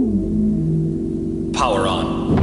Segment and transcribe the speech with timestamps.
[0.00, 2.38] Power on.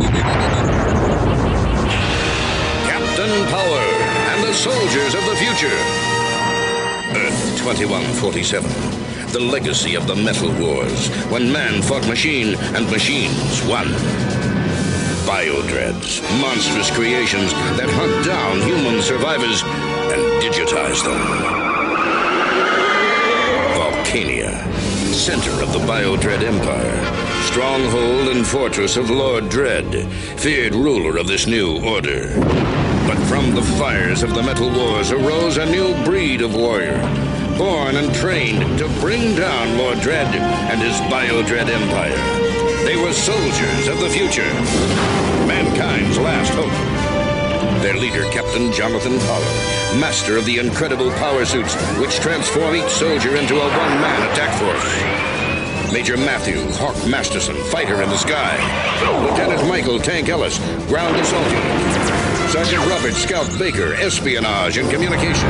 [2.85, 3.83] Captain Power
[4.29, 5.73] and the soldiers of the future.
[7.17, 8.69] Earth 2147.
[9.31, 13.87] The legacy of the Metal Wars, when man fought machine and machines won.
[15.25, 19.63] Biodreads, monstrous creations that hunt down human survivors
[20.13, 21.17] and digitize them.
[23.73, 24.53] Volcania,
[25.11, 27.26] center of the Biodread Empire,
[27.57, 30.07] stronghold and fortress of Lord Dread,
[30.39, 32.31] feared ruler of this new order.
[33.07, 36.99] But from the fires of the Metal Wars arose a new breed of warrior,
[37.57, 42.85] born and trained to bring down Lord Dread and his Biodread Empire.
[42.85, 44.53] They were soldiers of the future,
[45.47, 47.81] mankind's last hope.
[47.81, 53.35] Their leader, Captain Jonathan Power, master of the incredible power suits which transform each soldier
[53.35, 55.36] into a one-man attack force.
[55.97, 58.53] Major Matthew Hawk Masterson, fighter in the sky.
[59.25, 61.57] Lieutenant Michael Tank Ellis, ground assaulting.
[62.53, 65.41] Sergeant Robert Scout Baker, espionage and communications.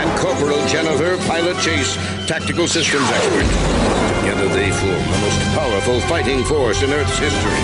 [0.00, 3.44] And Corporal Jennifer, pilot chase, tactical systems expert.
[4.24, 7.60] Together they form the most powerful fighting force in Earth's history.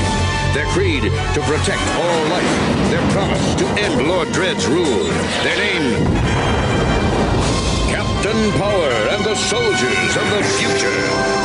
[0.52, 2.52] Their creed to protect all life.
[2.92, 5.08] Their promise to end Lord Dread's rule.
[5.40, 6.05] Their name
[7.88, 11.40] Captain Power and the soldiers of the future.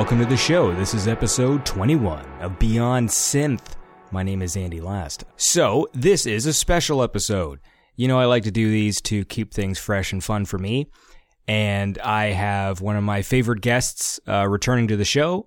[0.00, 0.74] Welcome to the show.
[0.74, 3.76] This is episode 21 of Beyond Synth.
[4.10, 5.26] My name is Andy Last.
[5.36, 7.60] So, this is a special episode.
[7.96, 10.86] You know, I like to do these to keep things fresh and fun for me.
[11.46, 15.46] And I have one of my favorite guests uh, returning to the show,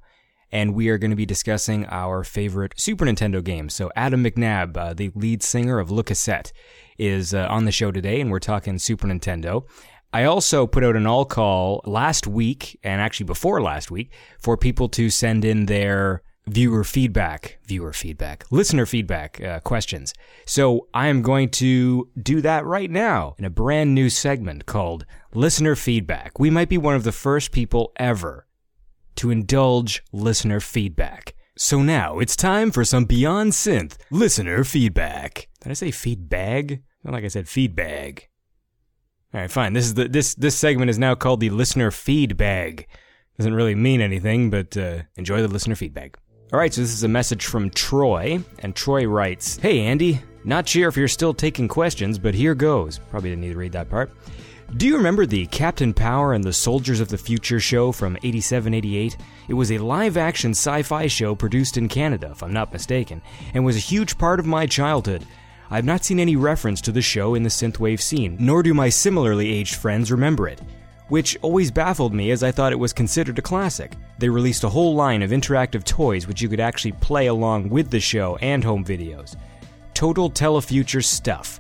[0.52, 3.74] and we are going to be discussing our favorite Super Nintendo games.
[3.74, 6.53] So, Adam McNabb, uh, the lead singer of Le Cassette,
[7.00, 9.63] is uh, on the show today, and we're talking Super Nintendo.
[10.13, 14.56] I also put out an all call last week and actually before last week for
[14.56, 20.13] people to send in their viewer feedback, viewer feedback, listener feedback uh, questions.
[20.46, 25.03] So I am going to do that right now in a brand new segment called
[25.34, 26.38] Listener Feedback.
[26.38, 28.45] We might be one of the first people ever
[29.16, 31.34] to indulge listener feedback.
[31.57, 35.47] So now it's time for some Beyond Synth listener feedback.
[35.62, 36.81] Did I say feedbag?
[37.03, 38.25] Not like I said feedbag.
[39.33, 39.73] All right, fine.
[39.73, 42.88] This is the this this segment is now called the listener feedback.
[43.38, 46.19] Doesn't really mean anything, but uh, enjoy the listener feedback.
[46.51, 50.69] All right, so this is a message from Troy, and Troy writes, "Hey Andy, not
[50.69, 52.99] sure if you're still taking questions, but here goes.
[53.09, 54.11] Probably didn't need to read that part.
[54.77, 59.17] Do you remember the Captain Power and the Soldiers of the Future show from 87-88?
[59.47, 63.21] It was a live-action sci-fi show produced in Canada, if I'm not mistaken,
[63.53, 65.25] and was a huge part of my childhood."
[65.73, 68.89] I've not seen any reference to the show in the synthwave scene, nor do my
[68.89, 70.61] similarly aged friends remember it.
[71.07, 73.94] Which always baffled me as I thought it was considered a classic.
[74.19, 77.89] They released a whole line of interactive toys which you could actually play along with
[77.89, 79.35] the show and home videos.
[79.95, 81.59] Total telefuture stuff.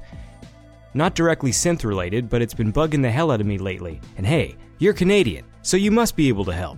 [0.93, 3.99] Not directly synth related, but it's been bugging the hell out of me lately.
[4.17, 6.77] And hey, you're Canadian, so you must be able to help.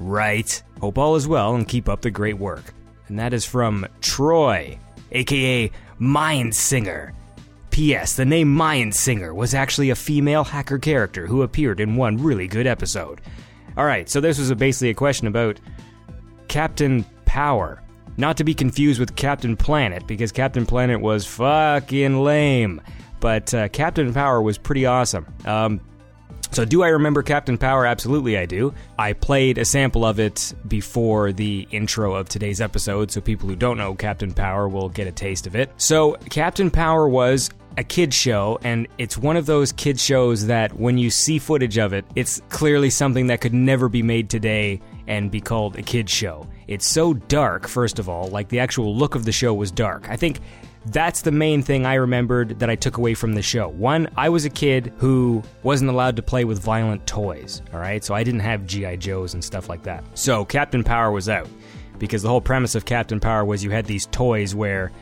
[0.00, 0.60] Right.
[0.80, 2.74] Hope all is well and keep up the great work.
[3.06, 4.80] And that is from Troy,
[5.12, 7.12] aka Mind Singer.
[7.70, 8.16] P.S.
[8.16, 12.48] The name Mind Singer was actually a female hacker character who appeared in one really
[12.48, 13.20] good episode.
[13.76, 15.60] Alright, so this was basically a question about
[16.48, 17.82] Captain Power.
[18.16, 22.80] Not to be confused with Captain Planet, because Captain Planet was fucking lame.
[23.20, 25.26] But uh, Captain Power was pretty awesome.
[25.44, 25.80] Um,
[26.50, 27.86] so, do I remember Captain Power?
[27.86, 28.72] Absolutely, I do.
[28.98, 33.56] I played a sample of it before the intro of today's episode, so people who
[33.56, 35.70] don't know Captain Power will get a taste of it.
[35.76, 40.72] So, Captain Power was a kid show, and it's one of those kid shows that
[40.78, 44.80] when you see footage of it, it's clearly something that could never be made today
[45.06, 46.46] and be called a kid show.
[46.68, 50.08] It's so dark, first of all, like the actual look of the show was dark.
[50.08, 50.40] I think
[50.86, 53.68] that's the main thing I remembered that I took away from the show.
[53.68, 58.04] One, I was a kid who wasn't allowed to play with violent toys, all right?
[58.04, 58.96] So I didn't have G.I.
[58.96, 60.04] Joes and stuff like that.
[60.16, 61.48] So Captain Power was out
[61.98, 64.92] because the whole premise of Captain Power was you had these toys where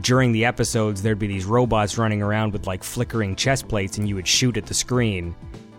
[0.00, 4.08] during the episodes there'd be these robots running around with like flickering chest plates and
[4.08, 5.34] you would shoot at the screen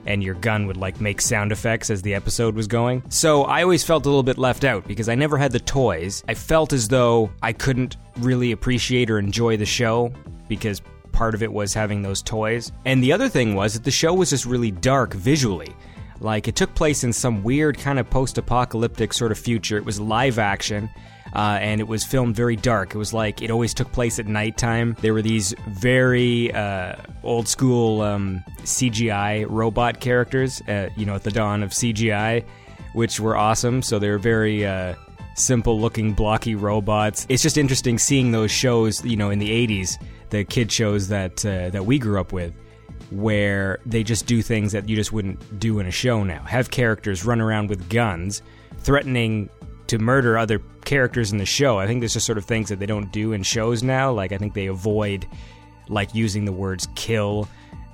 [0.06, 3.04] and your gun would like make sound effects as the episode was going.
[3.10, 6.24] So I always felt a little bit left out because I never had the toys.
[6.28, 10.12] I felt as though I couldn't really appreciate or enjoy the show
[10.48, 10.81] because
[11.12, 12.72] part of it was having those toys.
[12.86, 15.74] And the other thing was that the show was just really dark visually.
[16.19, 19.78] Like it took place in some weird kind of post-apocalyptic sort of future.
[19.78, 20.90] It was live action.
[21.36, 22.96] Uh, and it was filmed very dark.
[22.96, 24.96] It was like it always took place at nighttime.
[25.02, 31.24] There were these very uh, old school um, CGI robot characters, uh, you know, at
[31.24, 32.46] the dawn of CGI,
[32.94, 33.82] which were awesome.
[33.82, 34.96] So they were very uh,
[35.36, 37.26] simple looking, blocky robots.
[37.28, 41.46] It's just interesting seeing those shows, you know, in the 80s, the kid shows that,
[41.46, 42.54] uh, that we grew up with
[43.12, 46.44] where they just do things that you just wouldn't do in a show now.
[46.44, 48.42] Have characters run around with guns,
[48.80, 49.50] threatening
[49.88, 51.80] to murder other characters in the show.
[51.80, 54.12] I think there's just sort of things that they don't do in shows now.
[54.12, 55.28] Like I think they avoid
[55.90, 57.48] like using the words kill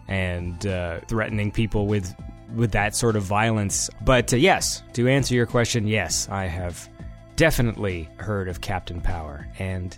[0.08, 2.14] and uh, threatening people with
[2.56, 3.90] with that sort of violence.
[4.02, 6.90] But uh, yes, to answer your question, yes, I have
[7.36, 9.98] definitely heard of Captain Power, and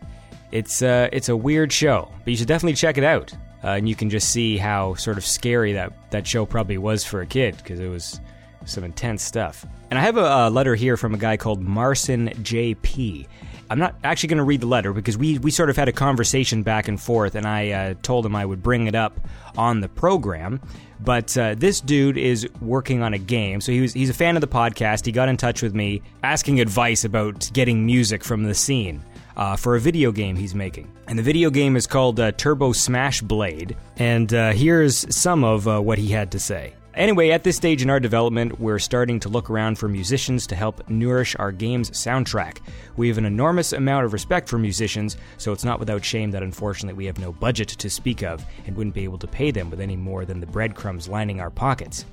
[0.51, 3.33] it's uh, it's a weird show, but you should definitely check it out.
[3.63, 7.03] Uh, and you can just see how sort of scary that that show probably was
[7.03, 8.19] for a kid because it was
[8.65, 9.65] some intense stuff.
[9.93, 13.27] And I have a, a, letter here from a guy called Marson JP.
[13.69, 15.91] I'm not actually going to read the letter because we, we sort of had a
[15.91, 19.19] conversation back and forth, and I uh, told him I would bring it up
[19.55, 20.61] on the program.
[20.99, 24.35] But uh, this dude is working on a game, so he was he's a fan
[24.35, 25.05] of the podcast.
[25.05, 29.05] He got in touch with me asking advice about getting music from the scene
[29.37, 30.91] uh, for a video game he's making.
[31.07, 33.77] And the video game is called uh, Turbo Smash Blade.
[33.97, 36.73] And uh, here's some of uh, what he had to say.
[36.95, 40.55] Anyway, at this stage in our development, we're starting to look around for musicians to
[40.55, 42.59] help nourish our game's soundtrack.
[42.97, 46.43] We have an enormous amount of respect for musicians, so it's not without shame that
[46.43, 49.71] unfortunately we have no budget to speak of and wouldn't be able to pay them
[49.71, 52.05] with any more than the breadcrumbs lining our pockets.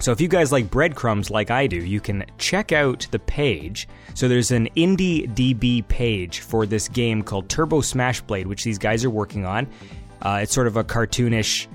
[0.00, 3.86] So if you guys like breadcrumbs like I do, you can check out the page.
[4.14, 9.04] So there's an IndieDB page for this game called Turbo Smash Blade, which these guys
[9.04, 9.68] are working on.
[10.22, 11.68] Uh, it's sort of a cartoonish.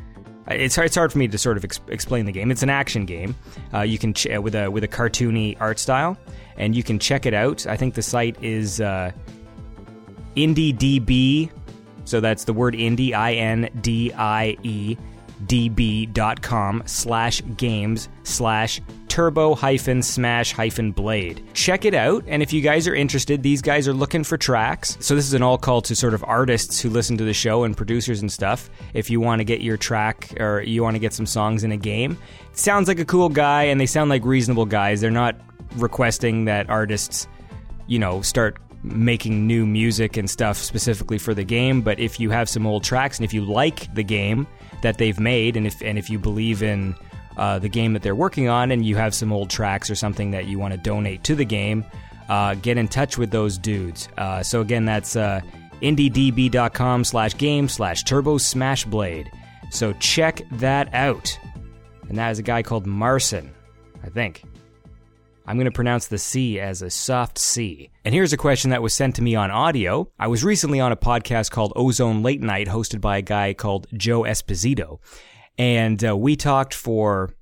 [0.50, 2.52] It's hard, it's hard for me to sort of ex- explain the game.
[2.52, 3.36] It's an action game.
[3.74, 6.18] Uh, you can ch- with a with a cartoony art style,
[6.58, 7.68] and you can check it out.
[7.68, 9.12] I think the site is uh,
[10.36, 11.52] IndieDB.
[12.06, 14.98] So that's the word indie, I N D I E
[15.46, 21.44] db.com slash games slash turbo hyphen smash hyphen blade.
[21.54, 24.98] Check it out, and if you guys are interested, these guys are looking for tracks.
[25.02, 27.64] So this is an all call to sort of artists who listen to the show
[27.64, 28.70] and producers and stuff.
[28.94, 31.72] If you want to get your track or you want to get some songs in
[31.72, 32.18] a game,
[32.54, 35.02] sounds like a cool guy, and they sound like reasonable guys.
[35.02, 35.36] They're not
[35.76, 37.28] requesting that artists,
[37.88, 41.82] you know, start making new music and stuff specifically for the game.
[41.82, 44.48] But if you have some old tracks and if you like the game
[44.82, 46.96] that they've made, and if and if you believe in
[47.40, 50.32] uh, the game that they're working on, and you have some old tracks or something
[50.32, 51.86] that you want to donate to the game,
[52.28, 54.10] uh, get in touch with those dudes.
[54.18, 55.40] Uh, so again, that's uh,
[55.82, 59.32] indiedb.com slash game slash turbo smash blade.
[59.72, 61.40] So check that out.
[62.10, 63.52] And that is a guy called Marson,
[64.04, 64.44] I think.
[65.48, 67.90] I'm going to pronounce the C as a soft C.
[68.06, 70.12] And here's a question that was sent to me on audio.
[70.20, 73.88] I was recently on a podcast called Ozone Late Night, hosted by a guy called
[73.94, 75.00] Joe Esposito.
[75.60, 77.34] And uh, we talked for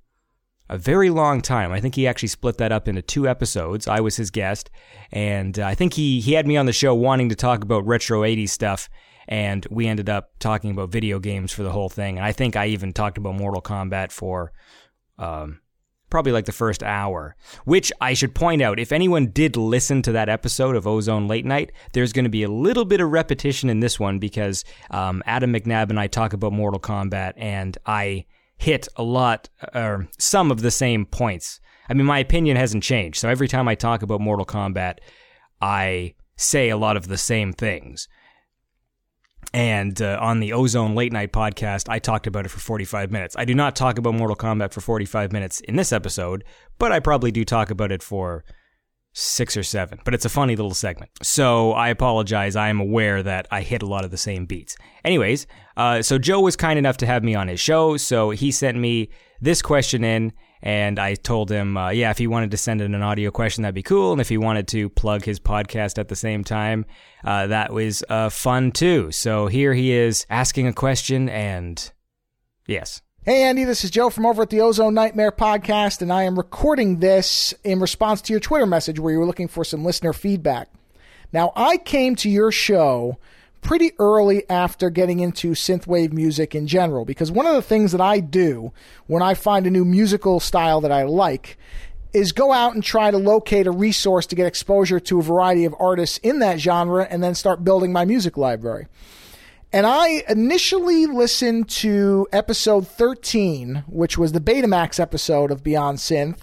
[0.69, 1.71] a very long time.
[1.71, 3.87] I think he actually split that up into two episodes.
[3.87, 4.71] I was his guest,
[5.11, 7.85] and uh, I think he he had me on the show wanting to talk about
[7.85, 8.89] retro 80s stuff,
[9.27, 12.17] and we ended up talking about video games for the whole thing.
[12.17, 14.51] And I think I even talked about Mortal Kombat for
[15.19, 15.61] um,
[16.09, 17.35] probably like the first hour,
[17.65, 21.45] which I should point out if anyone did listen to that episode of Ozone Late
[21.45, 25.21] Night, there's going to be a little bit of repetition in this one because um,
[25.25, 28.25] Adam McNabb and I talk about Mortal Kombat and I
[28.57, 31.59] hit a lot, or uh, some of the same points.
[31.89, 33.19] I mean, my opinion hasn't changed.
[33.19, 34.97] So every time I talk about Mortal Kombat,
[35.61, 38.07] I say a lot of the same things.
[39.53, 43.35] And uh, on the Ozone Late Night podcast, I talked about it for 45 minutes.
[43.37, 46.43] I do not talk about Mortal Kombat for 45 minutes in this episode,
[46.77, 48.43] but I probably do talk about it for
[49.13, 49.99] six or seven.
[50.05, 51.11] But it's a funny little segment.
[51.23, 52.55] So I apologize.
[52.55, 54.75] I am aware that I hit a lot of the same beats.
[55.03, 57.97] Anyways, uh, so Joe was kind enough to have me on his show.
[57.97, 59.09] So he sent me
[59.41, 60.33] this question in
[60.67, 63.61] and I told him, uh, yeah, if he wanted to send in an audio question,
[63.61, 64.11] that'd be cool.
[64.11, 66.85] And if he wanted to plug his podcast at the same time,
[67.23, 69.09] uh, that was uh, fun too.
[69.13, 71.89] So here he is asking a question, and
[72.67, 73.01] yes.
[73.23, 76.37] Hey, Andy, this is Joe from over at the Ozone Nightmare podcast, and I am
[76.37, 80.11] recording this in response to your Twitter message where you were looking for some listener
[80.11, 80.67] feedback.
[81.31, 83.19] Now, I came to your show
[83.61, 88.01] pretty early after getting into synthwave music in general because one of the things that
[88.01, 88.71] I do
[89.07, 91.57] when I find a new musical style that I like
[92.13, 95.65] is go out and try to locate a resource to get exposure to a variety
[95.65, 98.87] of artists in that genre and then start building my music library.
[99.73, 106.39] And I initially listened to episode 13, which was the Betamax episode of Beyond Synth.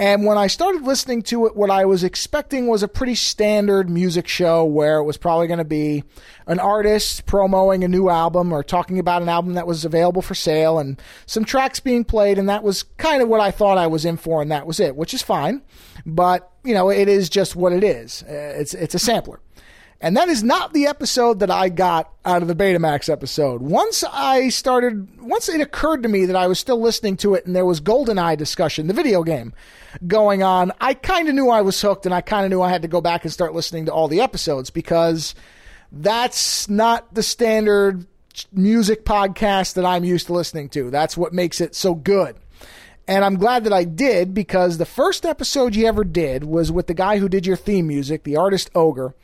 [0.00, 3.90] And when I started listening to it, what I was expecting was a pretty standard
[3.90, 6.04] music show where it was probably going to be
[6.46, 10.34] an artist promoting a new album or talking about an album that was available for
[10.34, 12.38] sale and some tracks being played.
[12.38, 14.80] And that was kind of what I thought I was in for, and that was
[14.80, 15.60] it, which is fine.
[16.06, 18.22] But, you know, it is just what it is.
[18.22, 19.38] Uh, it's, it's a sampler.
[20.02, 23.60] And that is not the episode that I got out of the Betamax episode.
[23.60, 27.44] Once I started, once it occurred to me that I was still listening to it
[27.44, 29.52] and there was GoldenEye discussion, the video game,
[30.06, 32.70] going on, I kind of knew I was hooked and I kind of knew I
[32.70, 35.34] had to go back and start listening to all the episodes because
[35.92, 38.06] that's not the standard
[38.52, 40.90] music podcast that I'm used to listening to.
[40.90, 42.36] That's what makes it so good.
[43.06, 46.86] And I'm glad that I did because the first episode you ever did was with
[46.86, 49.14] the guy who did your theme music, the artist Ogre.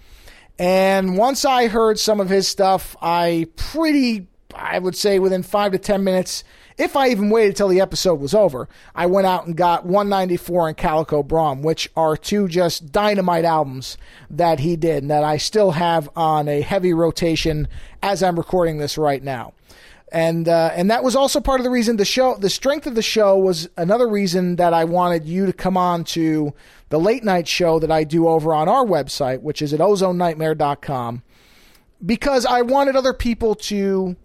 [0.59, 5.73] And once I heard some of his stuff, I pretty, I would say within five
[5.73, 6.45] to 10 minutes,
[6.79, 10.69] if I even waited till the episode was over, I went out and got 194
[10.69, 13.97] and Calico Brume, which are two just dynamite albums
[14.29, 17.69] that he did and that I still have on a heavy rotation
[18.03, 19.55] as I'm recording this right now
[20.13, 22.95] and uh, and that was also part of the reason the show the strength of
[22.95, 26.55] the show was another reason that I wanted you to come on to
[26.91, 31.23] the late night show that I do over on our website which is at ozonenightmare.com
[32.05, 34.17] because I wanted other people to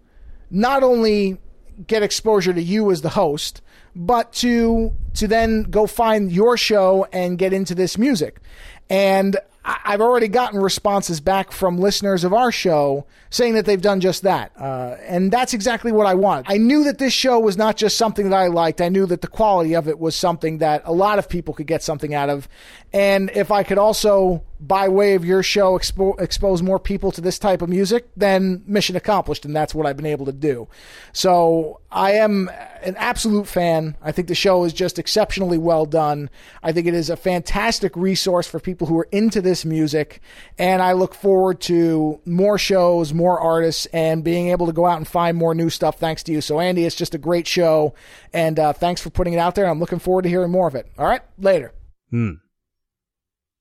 [0.50, 1.38] not only
[1.86, 3.60] get exposure to you as the host
[3.94, 8.40] but to to then go find your show and get into this music.
[8.88, 14.00] And I've already gotten responses back from listeners of our show saying that they've done
[14.00, 14.50] just that.
[14.58, 16.46] Uh, and that's exactly what I want.
[16.48, 18.80] I knew that this show was not just something that I liked.
[18.80, 21.68] I knew that the quality of it was something that a lot of people could
[21.68, 22.48] get something out of.
[22.92, 27.20] And if I could also, by way of your show, expo- expose more people to
[27.20, 29.44] this type of music, then mission accomplished.
[29.44, 30.68] And that's what I've been able to do.
[31.12, 32.48] So I am
[32.82, 33.96] an absolute fan.
[34.00, 36.30] I think the show is just exceptionally well done.
[36.62, 40.20] I think it is a fantastic resource for people who are into this music.
[40.58, 44.98] And I look forward to more shows, more artists, and being able to go out
[44.98, 46.40] and find more new stuff thanks to you.
[46.40, 47.94] So, Andy, it's just a great show.
[48.32, 49.66] And uh, thanks for putting it out there.
[49.66, 50.86] I'm looking forward to hearing more of it.
[50.98, 51.72] All right, later.
[52.10, 52.34] Hmm.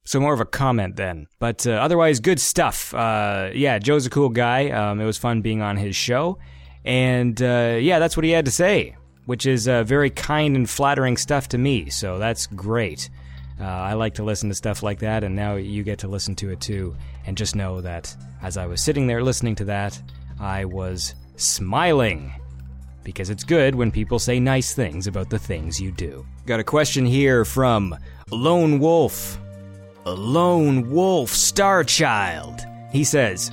[0.04, 2.94] So more of a comment then, but uh, otherwise good stuff.
[2.94, 4.70] Uh, yeah, Joe's a cool guy.
[4.72, 6.40] Um, it was fun being on his show,
[6.84, 10.70] and uh, yeah, that's what he had to say, which is uh, very kind and
[10.70, 11.90] flattering stuff to me.
[11.90, 13.10] So that's great.
[13.60, 16.36] Uh, I like to listen to stuff like that, and now you get to listen
[16.38, 16.96] to it too.
[17.28, 20.02] And just know that as I was sitting there listening to that,
[20.40, 22.34] I was smiling
[23.04, 26.26] because it's good when people say nice things about the things you do.
[26.46, 27.96] Got a question here from
[28.32, 29.38] Lone Wolf.
[30.04, 32.62] A lone wolf star child.
[32.92, 33.52] He says,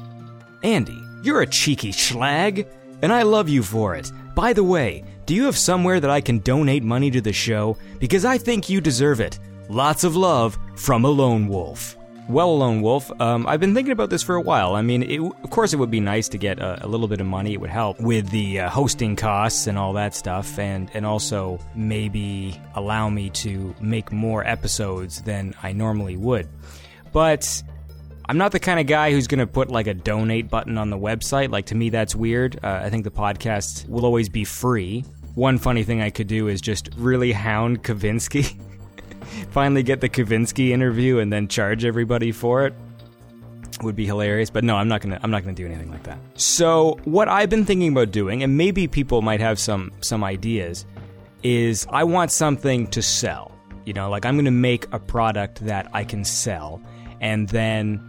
[0.62, 2.66] Andy, you're a cheeky schlag,
[3.02, 4.10] and I love you for it.
[4.34, 7.76] By the way, do you have somewhere that I can donate money to the show?
[7.98, 9.38] Because I think you deserve it.
[9.68, 11.97] Lots of love from a lone wolf.
[12.28, 14.74] Well, Lone Wolf, um, I've been thinking about this for a while.
[14.74, 17.22] I mean, it, of course, it would be nice to get a, a, little bit
[17.22, 17.54] of money.
[17.54, 21.58] It would help with the uh, hosting costs and all that stuff, and and also
[21.74, 26.46] maybe allow me to make more episodes than I normally would.
[27.14, 27.62] But
[28.28, 30.90] I'm not the kind of guy who's going to put like a donate button on
[30.90, 31.50] the website.
[31.50, 32.60] Like to me, that's weird.
[32.62, 35.02] Uh, I think the podcast will always be free.
[35.34, 38.60] One funny thing I could do is just really hound Kavinsky.
[39.50, 42.74] finally get the Kavinsky interview and then charge everybody for it
[43.82, 46.18] would be hilarious but no i'm not gonna i'm not gonna do anything like that.
[46.34, 50.84] So what i've been thinking about doing and maybe people might have some some ideas
[51.42, 53.52] is i want something to sell.
[53.84, 56.82] You know like i'm gonna make a product that i can sell
[57.20, 58.02] and then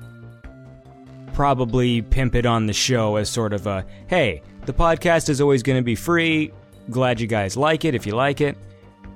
[1.34, 5.64] probably pimp it on the show as sort of a hey the podcast is always
[5.64, 6.52] gonna be free.
[6.90, 8.58] Glad you guys like it if you like it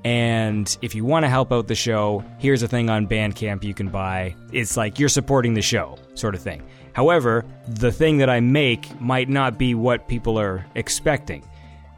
[0.03, 3.73] and if you want to help out the show, here's a thing on Bandcamp you
[3.73, 4.35] can buy.
[4.51, 6.61] It's like you're supporting the show, sort of thing.
[6.93, 11.47] However, the thing that I make might not be what people are expecting.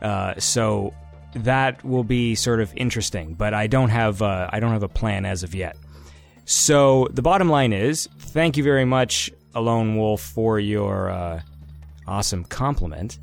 [0.01, 0.93] Uh, so
[1.35, 4.89] that will be sort of interesting, but I don't have uh, I don't have a
[4.89, 5.75] plan as of yet.
[6.45, 11.41] So the bottom line is, thank you very much, Alone Wolf, for your uh,
[12.07, 13.17] awesome compliment.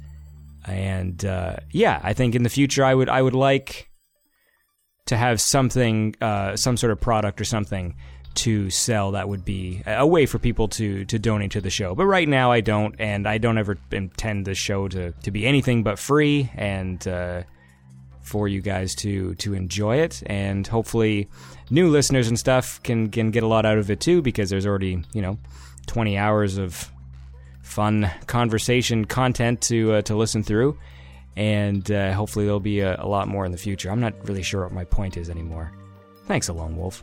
[0.67, 3.89] And uh, yeah, I think in the future I would I would like
[5.07, 7.95] to have something, uh, some sort of product or something
[8.35, 11.95] to sell that would be a way for people to to donate to the show.
[11.95, 15.47] But right now I don't, and I don't ever intend the show to to be
[15.47, 17.43] anything but free and uh,
[18.23, 20.23] for you guys to to enjoy it.
[20.27, 21.29] And hopefully,
[21.71, 24.67] new listeners and stuff can can get a lot out of it too because there's
[24.67, 25.39] already you know
[25.87, 26.91] 20 hours of
[27.63, 30.79] fun conversation content to uh, to listen through,
[31.37, 33.91] and uh, hopefully there'll be a, a lot more in the future.
[33.91, 35.73] I'm not really sure what my point is anymore.
[36.27, 37.03] Thanks, a lone Wolf.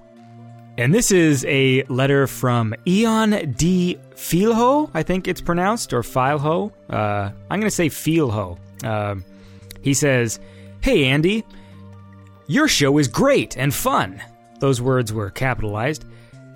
[0.77, 3.97] And this is a letter from Eon D.
[4.15, 6.71] Filho, I think it's pronounced, or Filho.
[6.89, 8.57] Uh, I'm going to say Filho.
[8.83, 9.25] Um
[9.81, 10.39] he says,
[10.81, 11.45] Hey, Andy,
[12.47, 14.21] your show is great and fun.
[14.59, 16.05] Those words were capitalized.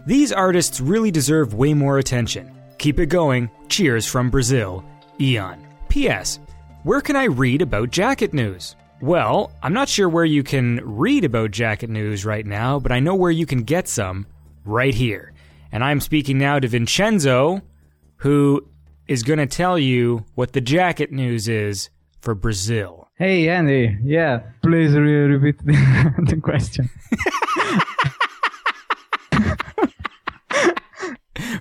[0.05, 2.51] These artists really deserve way more attention.
[2.77, 3.49] Keep it going.
[3.69, 4.83] Cheers from Brazil.
[5.21, 5.65] Eon.
[5.87, 6.39] P.S.
[6.83, 8.75] Where can I read about jacket news?
[9.01, 12.99] Well, I'm not sure where you can read about jacket news right now, but I
[12.99, 14.27] know where you can get some
[14.65, 15.31] right here.
[15.71, 17.61] And I'm speaking now to Vincenzo,
[18.17, 18.67] who
[19.07, 23.07] is going to tell you what the jacket news is for Brazil.
[23.17, 23.97] Hey, Andy.
[24.03, 26.89] Yeah, please repeat the, the question.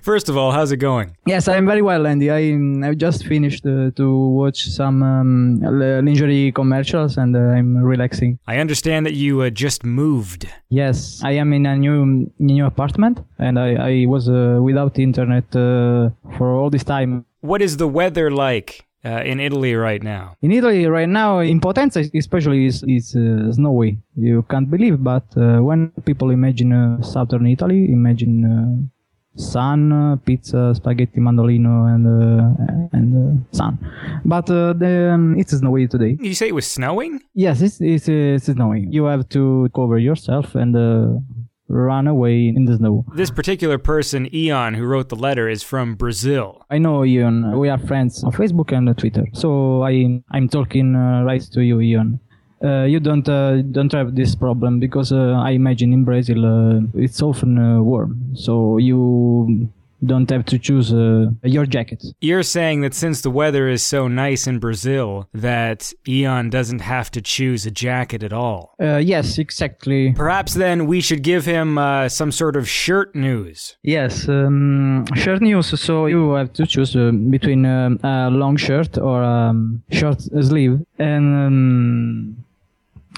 [0.03, 1.15] First of all, how's it going?
[1.25, 2.29] Yes, I'm very well, Andy.
[2.29, 2.41] I
[2.89, 4.05] I just finished uh, to
[4.39, 5.61] watch some um,
[6.03, 8.37] lingerie commercials and uh, I'm relaxing.
[8.45, 10.45] I understand that you uh, just moved.
[10.67, 15.45] Yes, I am in a new new apartment and I I was uh, without internet
[15.55, 17.23] uh, for all this time.
[17.39, 20.35] What is the weather like uh, in Italy right now?
[20.41, 23.99] In Italy right now, in Potenza especially, is is uh, snowy.
[24.15, 28.92] You can't believe, but uh, when people imagine uh, southern Italy, imagine uh,
[29.35, 33.77] sun, pizza, spaghetti mandolino, and uh, and uh, sun.
[34.25, 36.17] But uh, the, um, it's snowy today.
[36.19, 37.21] You say it was snowing?
[37.33, 38.87] Yes, it's it's, uh, it's snowy.
[38.89, 41.19] You have to cover yourself and uh,
[41.67, 43.05] run away in the snow.
[43.15, 46.65] This particular person, Eon, who wrote the letter, is from Brazil.
[46.69, 47.57] I know Eon.
[47.57, 49.25] We are friends on Facebook and Twitter.
[49.33, 52.19] So I I'm talking uh, right to you, Ian.
[52.63, 56.81] Uh, you don't uh, don't have this problem because uh, I imagine in Brazil uh,
[56.93, 59.69] it's often uh, warm, so you
[60.05, 62.03] don't have to choose uh, your jacket.
[62.21, 67.09] You're saying that since the weather is so nice in Brazil, that Eon doesn't have
[67.11, 68.75] to choose a jacket at all.
[68.81, 70.13] Uh, yes, exactly.
[70.13, 73.77] Perhaps then we should give him uh, some sort of shirt news.
[73.83, 75.79] Yes, um, shirt news.
[75.79, 80.81] So you have to choose uh, between um, a long shirt or um, short sleeve.
[80.99, 82.37] And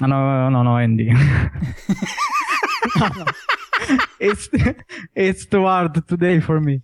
[0.02, 1.10] um, no, no, no, Andy.
[4.20, 4.48] it's
[5.14, 6.82] it's too hard today for me.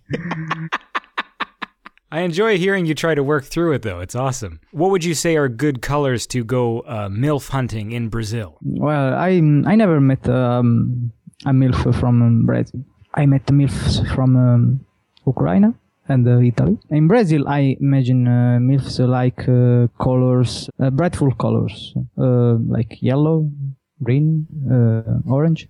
[2.11, 3.99] I enjoy hearing you try to work through it, though.
[3.99, 4.59] It's awesome.
[4.71, 8.57] What would you say are good colors to go uh, MILF hunting in Brazil?
[8.61, 11.11] Well, I I never met um,
[11.45, 12.85] a milf from Brazil.
[13.15, 14.85] I met milfs from um,
[15.25, 15.73] Ukraine
[16.07, 16.77] and uh, Italy.
[16.89, 23.49] In Brazil, I imagine uh, milfs like uh, colors, uh, brightful colors, uh, like yellow,
[24.01, 25.67] green, uh, orange,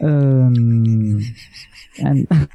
[0.00, 1.22] um,
[1.98, 2.28] and.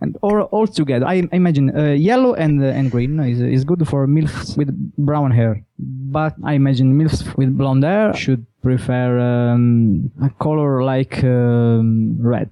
[0.00, 4.06] And all, all together, I imagine uh, yellow and and green is is good for
[4.08, 5.64] milfs with brown hair.
[5.78, 12.50] But I imagine milfs with blonde hair should prefer um, a color like um, red.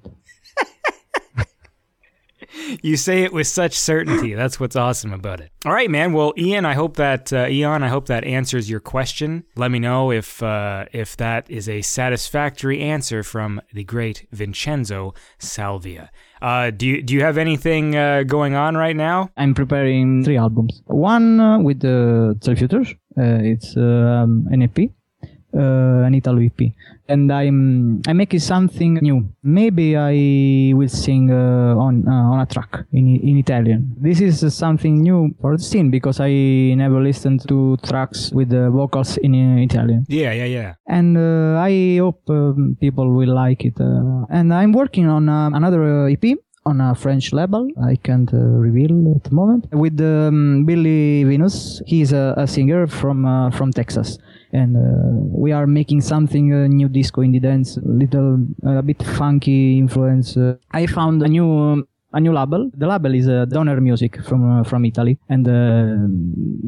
[2.83, 4.35] You say it with such certainty.
[4.35, 5.51] That's what's awesome about it.
[5.65, 6.13] All right, man.
[6.13, 9.45] Well, Ian, I hope that uh, Eon, I hope that answers your question.
[9.57, 15.15] Let me know if uh, if that is a satisfactory answer from the great Vincenzo
[15.39, 16.11] Salvia.
[16.41, 19.31] Uh, do you do you have anything uh, going on right now?
[19.37, 20.83] I'm preparing three albums.
[20.87, 22.95] One uh, with the uh, Futures.
[23.19, 24.91] Uh, it's um, an EP,
[25.55, 26.73] uh, an Italo EP,
[27.09, 29.29] and I'm I'm making something new.
[29.43, 33.95] Maybe I will sing uh, on uh, on a track in in Italian.
[34.01, 36.31] This is uh, something new for the scene because I
[36.77, 40.75] never listened to tracks with the vocals in uh, Italian Yeah, yeah, yeah.
[40.89, 43.81] and uh, I hope um, people will like it.
[43.81, 47.69] Uh, and I'm working on another uh, EP on a French label.
[47.83, 49.67] I can't uh, reveal at the moment.
[49.73, 54.19] With um, Billy Venus, he's a, a singer from uh, from Texas,
[54.53, 54.81] and uh,
[55.45, 60.37] we are making something uh, new disco indie dance, little a bit funky influence.
[60.37, 61.49] Uh, I found a new.
[61.51, 62.69] Um, a new label.
[62.77, 66.09] The label is uh, Donor Music from uh, from Italy, and uh,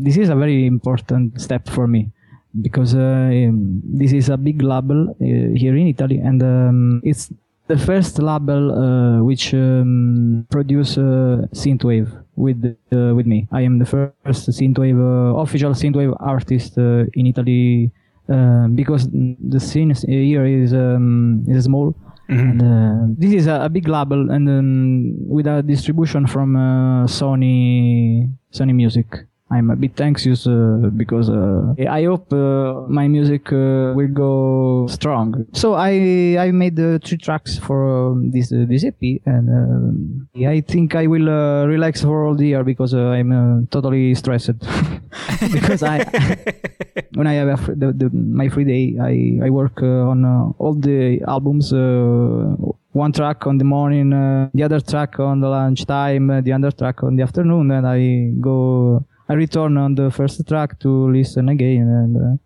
[0.05, 2.13] this is a very important step for me
[2.61, 7.31] because uh, um, this is a big label uh, here in Italy, and um, it's
[7.69, 13.49] the first label uh, which um, produce uh, synthwave with uh, with me.
[13.53, 17.91] I am the first synthwave uh, official synthwave artist uh, in Italy
[18.29, 21.95] uh, because the scene here is um, is small.
[22.29, 27.07] And, uh, this is a, a big label, and um, with a distribution from uh,
[27.07, 29.27] Sony Sony Music.
[29.53, 34.87] I'm a bit anxious uh, because uh, I hope uh, my music uh, will go
[34.89, 35.47] strong.
[35.53, 40.29] So I I made uh, three tracks for um, this uh, this EP, and um,
[40.37, 44.15] I think I will uh, relax for all the year because uh, I'm uh, totally
[44.15, 44.59] stressed
[45.53, 45.99] because I
[47.15, 50.25] when I have a fr- the, the, my free day I I work uh, on
[50.25, 51.73] uh, all the albums.
[51.73, 52.57] Uh,
[52.93, 56.71] one track on the morning, uh, the other track on the lunchtime, uh, the other
[56.71, 61.49] track on the afternoon, and I go, I return on the first track to listen
[61.49, 62.37] again, and uh,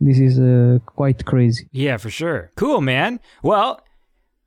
[0.00, 1.68] this is uh, quite crazy.
[1.72, 2.52] Yeah, for sure.
[2.56, 3.20] Cool, man.
[3.42, 3.82] Well,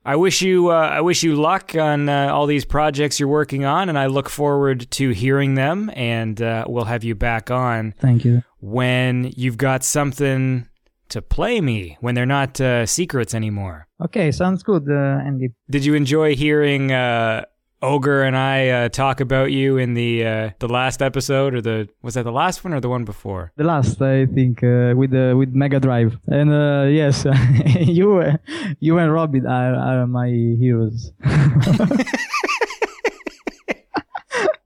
[0.04, 3.64] I wish you uh, I wish you luck on uh, all these projects you're working
[3.64, 5.92] on, and I look forward to hearing them.
[5.94, 8.42] And uh, we'll have you back on Thank you.
[8.58, 10.66] when you've got something
[11.10, 13.86] to play me when they're not uh, secrets anymore.
[14.04, 15.50] Okay, sounds good, uh, Andy.
[15.70, 17.44] Did you enjoy hearing uh,
[17.82, 21.88] Ogre and I uh, talk about you in the uh, the last episode, or the
[22.02, 23.52] was that the last one or the one before?
[23.56, 27.24] The last, I think, uh, with uh, with Mega Drive, and uh, yes,
[27.80, 28.36] you uh,
[28.80, 31.12] you and Robin are, are my heroes.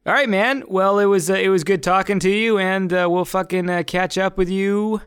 [0.07, 0.65] All right, man.
[0.67, 3.85] Well, it was uh, it was good talking to you, and uh, we'll fucking uh,
[3.87, 5.01] catch up with you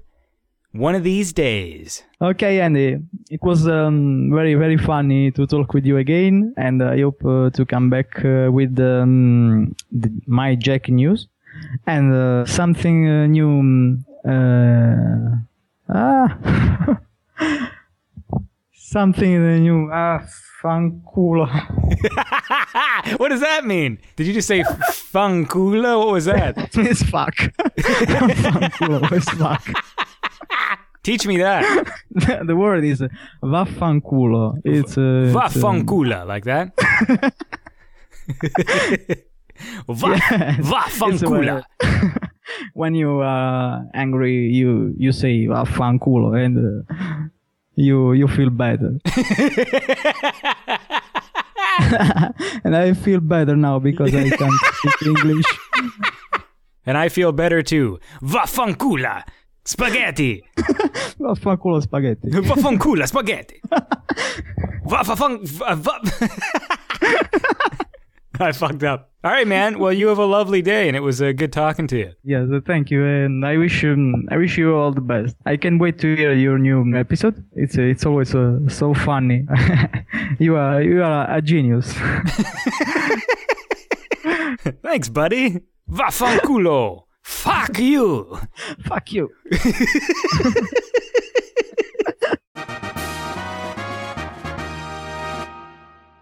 [0.77, 2.03] one of these days.
[2.21, 2.97] Okay, Andy,
[3.29, 7.49] it was um, very, very funny to talk with you again, and I hope uh,
[7.51, 11.27] to come back uh, with um, the, my Jack news
[11.85, 13.49] and uh, something uh, new.
[13.49, 15.39] um, Uh,
[15.87, 16.99] ah,
[18.73, 19.89] something new.
[19.91, 20.19] Ah,
[20.61, 21.47] fanculo.
[23.19, 23.97] what does that mean?
[24.17, 24.63] Did you just say
[25.13, 25.97] funkula?
[25.97, 26.57] What was that?
[26.75, 27.35] it's fuck.
[27.79, 29.63] fanculo is fuck.
[31.03, 31.63] Teach me that.
[32.45, 33.01] the word is
[33.41, 34.59] vaffanculo.
[34.65, 36.73] It's uh, it's, uh, Vafunkula, like that.
[39.87, 40.21] Va, Yes.
[40.67, 41.63] vafunkula.
[41.79, 42.13] When,
[42.73, 46.83] when you are angry, you you say "vaffanculo" and uh,
[47.75, 48.97] you you feel better.
[52.63, 55.45] and I feel better now because I can speak English.
[56.85, 57.99] And I feel better too.
[58.21, 59.23] Vafunkula.
[59.75, 60.41] Spaghetti.
[61.19, 62.29] Vaffanculo spaghetti.
[62.29, 63.59] Vafunkula spaghetti.
[64.85, 65.45] Vafafunk.
[65.45, 66.01] va- va-
[68.39, 69.09] I fucked up.
[69.23, 69.77] All right, man.
[69.79, 72.11] Well, you have a lovely day, and it was uh, good talking to you.
[72.23, 75.35] Yes, uh, thank you, and I wish um, I wish you all the best.
[75.45, 77.43] I can't wait to hear your new episode.
[77.53, 79.47] It's uh, it's always uh, so funny.
[80.39, 81.93] you are you are a genius.
[84.83, 85.59] Thanks, buddy.
[85.89, 87.06] Vafankulo.
[87.27, 88.39] Fuck you.
[88.85, 89.29] Fuck you.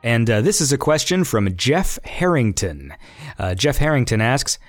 [0.04, 2.94] And uh, this is a question from Jeff Harrington.
[3.39, 4.60] Uh, Jeff Harrington asks,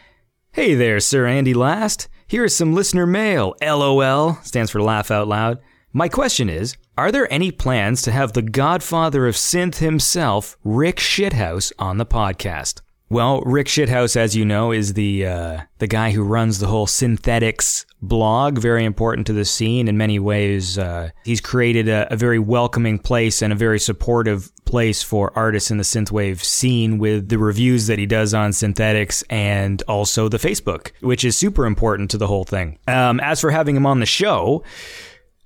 [0.53, 2.09] Hey there, Sir Andy Last.
[2.27, 3.55] Here is some listener mail.
[3.61, 5.59] LOL stands for laugh out loud.
[5.93, 10.97] My question is Are there any plans to have the godfather of synth himself, Rick
[10.97, 12.81] Shithouse, on the podcast?
[13.09, 16.89] Well, Rick Shithouse, as you know, is the uh, the guy who runs the whole
[16.89, 18.59] Synthetix blog.
[18.59, 20.77] Very important to the scene in many ways.
[20.77, 25.71] Uh, he's created a, a very welcoming place and a very supportive place for artists
[25.71, 30.39] in the synthwave scene with the reviews that he does on Synthetix and also the
[30.39, 32.77] Facebook, which is super important to the whole thing.
[32.89, 34.65] Um, as for having him on the show,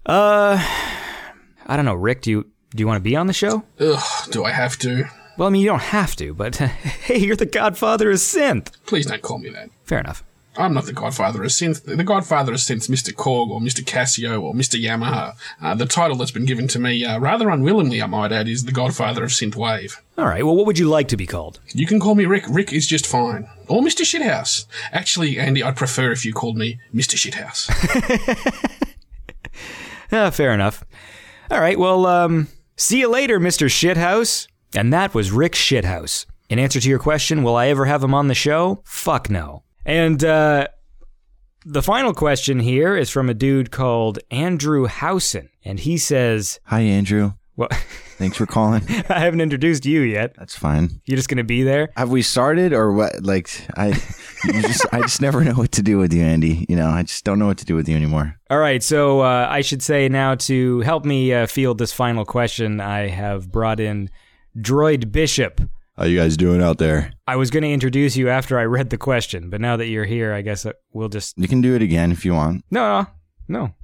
[0.06, 0.56] uh,
[1.66, 2.22] I don't know, Rick.
[2.22, 3.64] Do you do you want to be on the show?
[3.80, 5.04] Ugh, do I have to?
[5.36, 8.72] Well, I mean, you don't have to, but hey, you're the godfather of synth.
[8.86, 9.70] Please don't call me that.
[9.84, 10.22] Fair enough.
[10.56, 11.84] I'm not the godfather of synth.
[11.84, 13.14] The godfather of synth's Mr.
[13.14, 13.82] Korg or Mr.
[13.84, 14.82] Casio or Mr.
[14.82, 15.34] Yamaha.
[15.62, 18.64] Uh, the title that's been given to me, uh, rather unwillingly, I might add, is
[18.64, 19.96] the godfather of synthwave.
[20.18, 20.44] All right.
[20.44, 21.60] Well, what would you like to be called?
[21.68, 22.44] You can call me Rick.
[22.50, 23.48] Rick is just fine.
[23.68, 24.02] Or Mr.
[24.02, 24.66] Shithouse.
[24.92, 27.14] Actually, Andy, I'd prefer if you called me Mr.
[27.16, 27.70] Shithouse.
[30.12, 30.84] Ah, fair enough.
[31.50, 31.78] All right.
[31.78, 33.66] Well, um, see you later, Mr.
[33.68, 34.48] Shithouse.
[34.74, 36.26] And that was Rick Shithouse.
[36.48, 38.82] In answer to your question, will I ever have him on the show?
[38.84, 39.62] Fuck no.
[39.84, 40.68] And uh,
[41.64, 46.80] the final question here is from a dude called Andrew Howson, and he says, Hi,
[46.80, 47.32] Andrew.
[47.56, 47.68] "Well,
[48.16, 48.82] Thanks for calling.
[49.08, 50.34] I haven't introduced you yet.
[50.36, 51.00] That's fine.
[51.06, 53.22] You're just gonna be there." Have we started or what?
[53.22, 53.88] Like, I,
[54.44, 56.66] you just, I just never know what to do with you, Andy.
[56.68, 58.36] You know, I just don't know what to do with you anymore.
[58.50, 62.26] All right, so uh, I should say now to help me uh, field this final
[62.26, 64.10] question, I have brought in
[64.56, 65.60] Droid Bishop.
[65.96, 67.12] How you guys doing out there?
[67.26, 70.04] I was going to introduce you after I read the question, but now that you're
[70.06, 71.36] here, I guess uh, we'll just.
[71.36, 72.64] You can do it again if you want.
[72.70, 73.06] No, no,
[73.48, 73.74] no.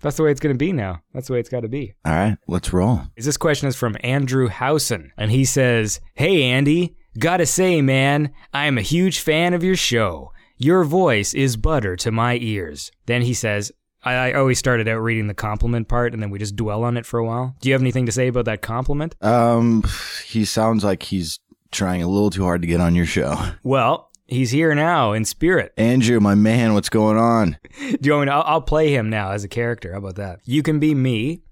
[0.00, 1.00] That's the way it's going to be now.
[1.14, 1.94] That's the way it's got to be.
[2.04, 3.02] All right, let's roll.
[3.16, 8.32] Is This question is from Andrew Howson, and he says, Hey, Andy, gotta say, man,
[8.52, 10.32] I am a huge fan of your show.
[10.58, 12.90] Your voice is butter to my ears.
[13.06, 13.72] Then he says,
[14.04, 16.96] I, I always started out reading the compliment part and then we just dwell on
[16.96, 17.54] it for a while.
[17.60, 19.14] Do you have anything to say about that compliment?
[19.22, 19.84] Um,
[20.26, 21.38] he sounds like he's
[21.70, 23.36] trying a little too hard to get on your show.
[23.64, 25.72] Well, he's here now in spirit.
[25.76, 27.58] Andrew, my man, what's going on?
[27.78, 28.34] Do you want me to?
[28.34, 29.92] I'll, I'll play him now as a character.
[29.92, 30.40] How about that?
[30.44, 31.42] You can be me,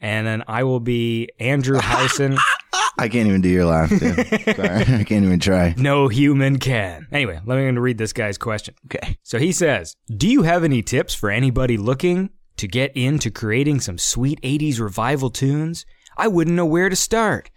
[0.00, 2.38] and then I will be Andrew Howson.
[2.98, 4.00] I can't even do your laugh, dude.
[4.56, 5.74] Sorry, I can't even try.
[5.76, 7.06] no human can.
[7.12, 8.74] Anyway, let me read this guy's question.
[8.86, 9.18] Okay.
[9.22, 13.80] So he says, Do you have any tips for anybody looking to get into creating
[13.80, 15.84] some sweet 80s revival tunes?
[16.16, 17.50] I wouldn't know where to start.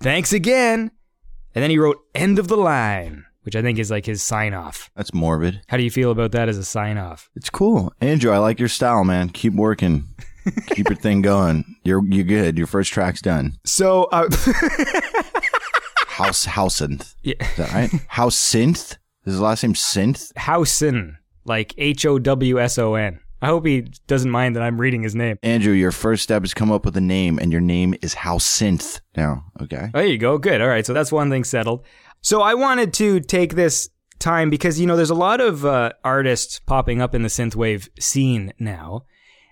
[0.00, 0.92] Thanks again.
[1.54, 4.54] And then he wrote, End of the line, which I think is like his sign
[4.54, 4.88] off.
[4.94, 5.62] That's morbid.
[5.66, 7.28] How do you feel about that as a sign off?
[7.34, 7.92] It's cool.
[8.00, 9.30] Andrew, I like your style, man.
[9.30, 10.04] Keep working.
[10.70, 11.64] Keep your thing going.
[11.84, 12.56] You're you're good.
[12.58, 13.58] Your first track's done.
[13.64, 14.28] So, uh,
[16.06, 17.14] House synth.
[17.22, 17.34] yeah.
[17.40, 17.90] Is that right?
[18.08, 18.96] House Synth?
[19.24, 20.32] Is his last name Synth?
[20.36, 23.20] Howson, like H O W S O N.
[23.42, 25.38] I hope he doesn't mind that I'm reading his name.
[25.42, 28.46] Andrew, your first step is come up with a name, and your name is House
[28.46, 29.44] Synth now.
[29.62, 29.88] Okay.
[29.94, 30.36] There you go.
[30.36, 30.60] Good.
[30.60, 30.84] All right.
[30.84, 31.84] So that's one thing settled.
[32.20, 35.92] So I wanted to take this time because, you know, there's a lot of uh,
[36.04, 39.04] artists popping up in the synthwave scene now,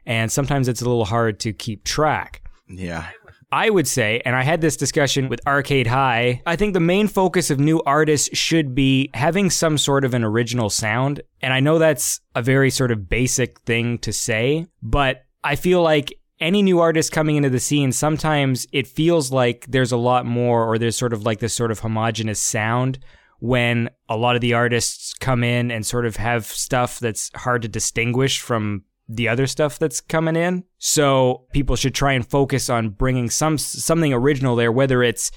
[0.09, 2.43] and sometimes it's a little hard to keep track.
[2.67, 3.09] Yeah.
[3.53, 7.09] I would say, and I had this discussion with Arcade High, I think the main
[7.09, 11.23] focus of new artists should be having some sort of an original sound.
[11.41, 15.83] And I know that's a very sort of basic thing to say, but I feel
[15.83, 20.27] like any new artist coming into the scene, sometimes it feels like there's a lot
[20.27, 22.99] more, or there's sort of like this sort of homogenous sound
[23.41, 27.63] when a lot of the artists come in and sort of have stuff that's hard
[27.63, 30.65] to distinguish from the other stuff that's coming in.
[30.79, 35.31] So people should try and focus on bringing some something original there, whether it's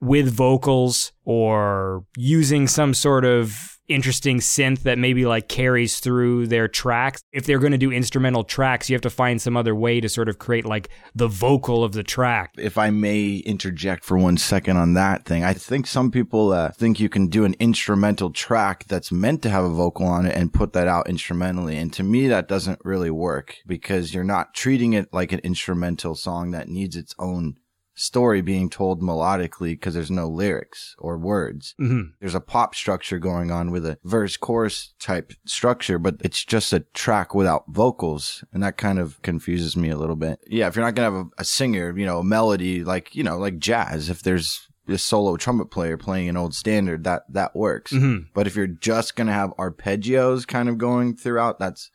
[0.00, 6.68] with vocals or using some sort of interesting synth that maybe like carries through their
[6.68, 7.22] tracks.
[7.32, 10.08] If they're going to do instrumental tracks, you have to find some other way to
[10.08, 12.54] sort of create like the vocal of the track.
[12.56, 16.70] If I may interject for one second on that thing, I think some people uh,
[16.70, 20.36] think you can do an instrumental track that's meant to have a vocal on it
[20.36, 21.76] and put that out instrumentally.
[21.76, 26.14] And to me, that doesn't really work because you're not treating it like an instrumental
[26.14, 27.56] song that needs its own
[27.94, 31.74] story being told melodically because there's no lyrics or words.
[31.80, 32.10] Mm-hmm.
[32.20, 36.72] There's a pop structure going on with a verse chorus type structure, but it's just
[36.72, 38.44] a track without vocals.
[38.52, 40.40] And that kind of confuses me a little bit.
[40.46, 40.66] Yeah.
[40.66, 43.22] If you're not going to have a, a singer, you know, a melody like, you
[43.22, 47.54] know, like jazz, if there's a solo trumpet player playing an old standard, that, that
[47.56, 47.92] works.
[47.92, 48.26] Mhm.
[48.34, 51.90] But if you're just going to have arpeggios kind of going throughout, that's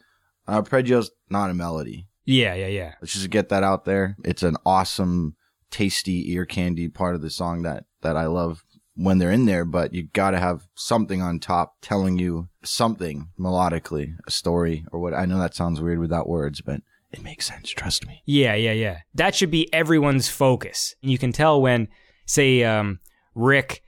[0.47, 2.07] arpeggios, not a melody.
[2.25, 2.93] Yeah, yeah, yeah.
[3.01, 4.15] Let's just get that out there.
[4.23, 5.35] It's an awesome,
[5.71, 8.63] tasty ear candy part of the song that, that I love
[8.95, 14.15] when they're in there, but you gotta have something on top telling you something melodically,
[14.27, 15.13] a story or what.
[15.13, 17.69] I know that sounds weird without words, but it makes sense.
[17.69, 18.21] Trust me.
[18.25, 18.99] Yeah, yeah, yeah.
[19.13, 20.95] That should be everyone's focus.
[21.01, 21.87] And you can tell when,
[22.25, 22.99] say, um,
[23.35, 23.83] Rick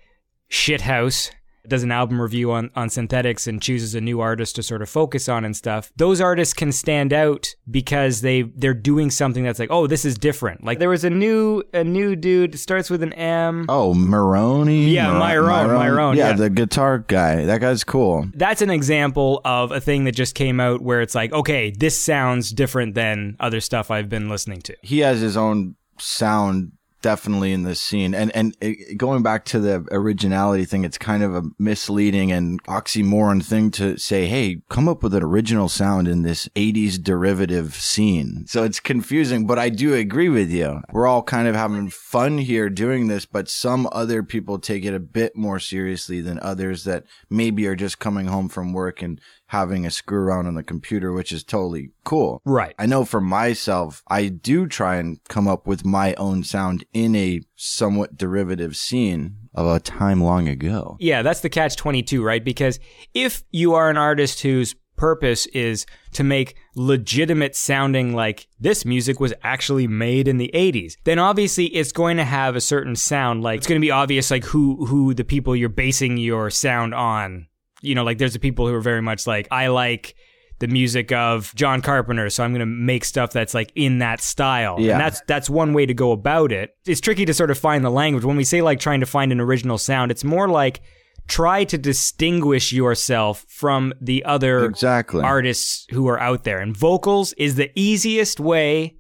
[0.50, 1.32] Shithouse
[1.68, 4.90] does an album review on, on Synthetix and chooses a new artist to sort of
[4.90, 5.92] focus on and stuff.
[5.96, 10.18] Those artists can stand out because they they're doing something that's like, oh, this is
[10.18, 10.64] different.
[10.64, 13.66] Like there was a new a new dude starts with an M.
[13.70, 14.90] Oh, Maroney?
[14.90, 16.34] Yeah, Myron, Myron, Yeah, yeah.
[16.36, 17.46] the guitar guy.
[17.46, 18.28] That guy's cool.
[18.34, 22.00] That's an example of a thing that just came out where it's like, okay, this
[22.02, 24.76] sounds different than other stuff I've been listening to.
[24.82, 26.72] he has his own sound
[27.02, 28.14] definitely in this scene.
[28.14, 32.64] And and it, going back to the originality thing it's kind of a misleading and
[32.64, 37.76] oxymoron thing to say hey come up with an original sound in this 80s derivative
[37.76, 38.46] scene.
[38.48, 40.82] So it's confusing but i do agree with you.
[40.92, 44.94] We're all kind of having fun here doing this but some other people take it
[44.94, 49.20] a bit more seriously than others that maybe are just coming home from work and
[49.52, 52.76] having a screw around on the computer which is totally cool Right.
[52.80, 57.16] I know for myself, I do try and come up with my own sound in
[57.16, 60.98] a somewhat derivative scene of a time long ago.
[61.00, 62.44] Yeah, that's the catch 22, right?
[62.44, 62.80] Because
[63.14, 69.20] if you are an artist whose purpose is to make legitimate sounding like this music
[69.20, 73.42] was actually made in the 80s, then obviously it's going to have a certain sound.
[73.44, 76.94] Like it's going to be obvious like who who the people you're basing your sound
[76.94, 77.48] on.
[77.82, 80.16] You know, like there's the people who are very much like I like
[80.60, 84.22] the music of John Carpenter, so I'm going to make stuff that's like in that
[84.22, 84.78] style.
[84.80, 84.94] Yeah.
[84.94, 86.76] And that's that's one way to go about it.
[86.86, 88.24] It's tricky to sort of find the language.
[88.24, 90.82] When we say like trying to find an original sound, it's more like
[91.28, 95.24] try to distinguish yourself from the other Exactly.
[95.24, 96.60] artists who are out there.
[96.60, 98.98] And vocals is the easiest way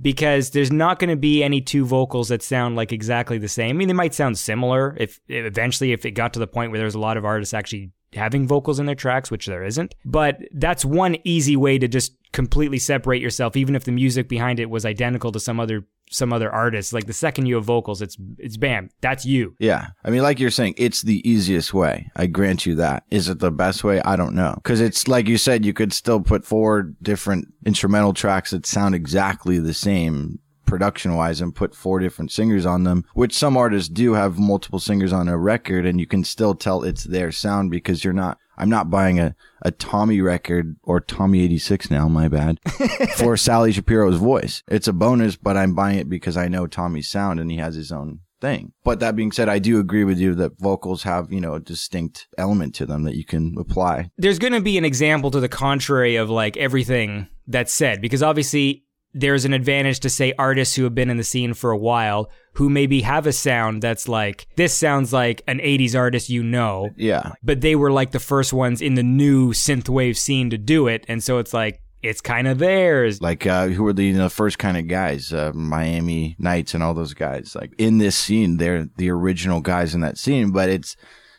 [0.00, 3.76] because there's not going to be any two vocals that sound like exactly the same.
[3.76, 6.70] I mean, they might sound similar if if eventually if it got to the point
[6.70, 9.94] where there's a lot of artists actually having vocals in their tracks, which there isn't.
[10.04, 14.60] But that's one easy way to just completely separate yourself, even if the music behind
[14.60, 16.92] it was identical to some other some other artist.
[16.92, 19.56] Like the second you have vocals, it's it's bam, that's you.
[19.58, 19.88] Yeah.
[20.04, 22.10] I mean, like you're saying, it's the easiest way.
[22.14, 23.04] I grant you that.
[23.10, 24.00] Is it the best way?
[24.02, 24.56] I don't know.
[24.62, 28.94] Cause it's like you said, you could still put four different instrumental tracks that sound
[28.94, 33.88] exactly the same production wise and put four different singers on them, which some artists
[33.88, 37.70] do have multiple singers on a record and you can still tell it's their sound
[37.70, 42.28] because you're not, I'm not buying a, a Tommy record or Tommy 86 now, my
[42.28, 42.58] bad,
[43.16, 44.62] for Sally Shapiro's voice.
[44.68, 47.74] It's a bonus, but I'm buying it because I know Tommy's sound and he has
[47.74, 48.72] his own thing.
[48.84, 51.60] But that being said, I do agree with you that vocals have, you know, a
[51.60, 54.10] distinct element to them that you can apply.
[54.16, 58.22] There's going to be an example to the contrary of like everything that's said because
[58.22, 58.84] obviously
[59.18, 62.30] there's an advantage to say artists who have been in the scene for a while
[62.54, 66.90] who maybe have a sound that's like this sounds like an 80s artist you know
[66.96, 67.32] Yeah.
[67.42, 71.04] but they were like the first ones in the new synthwave scene to do it
[71.08, 74.24] and so it's like it's kind of theirs Like, uh, who are the, you know,
[74.24, 77.56] the first kind of guys, uh, Miami Nights and all those guys.
[77.56, 80.94] Like in this scene, they're the original guys in that scene, but it's,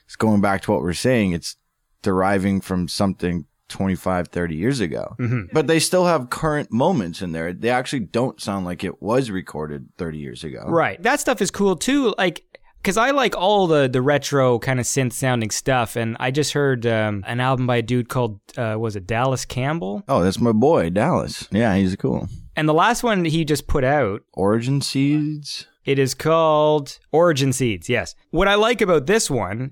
[0.06, 1.32] it's going back to what we're saying.
[1.32, 1.56] It's
[2.02, 5.15] deriving from something 25, 30 years ago.
[5.53, 7.53] But they still have current moments in there.
[7.53, 10.63] They actually don't sound like it was recorded 30 years ago.
[10.67, 12.43] right that stuff is cool too like
[12.82, 16.53] because I like all the the retro kind of synth sounding stuff, and I just
[16.53, 20.39] heard um, an album by a dude called uh, was it Dallas Campbell, Oh, that's
[20.39, 21.47] my boy, Dallas.
[21.51, 22.30] Yeah, he's cool.
[22.56, 25.65] and the last one he just put out Origin Seeds.
[25.84, 28.15] It is called Origin Seeds, yes.
[28.32, 29.71] What I like about this one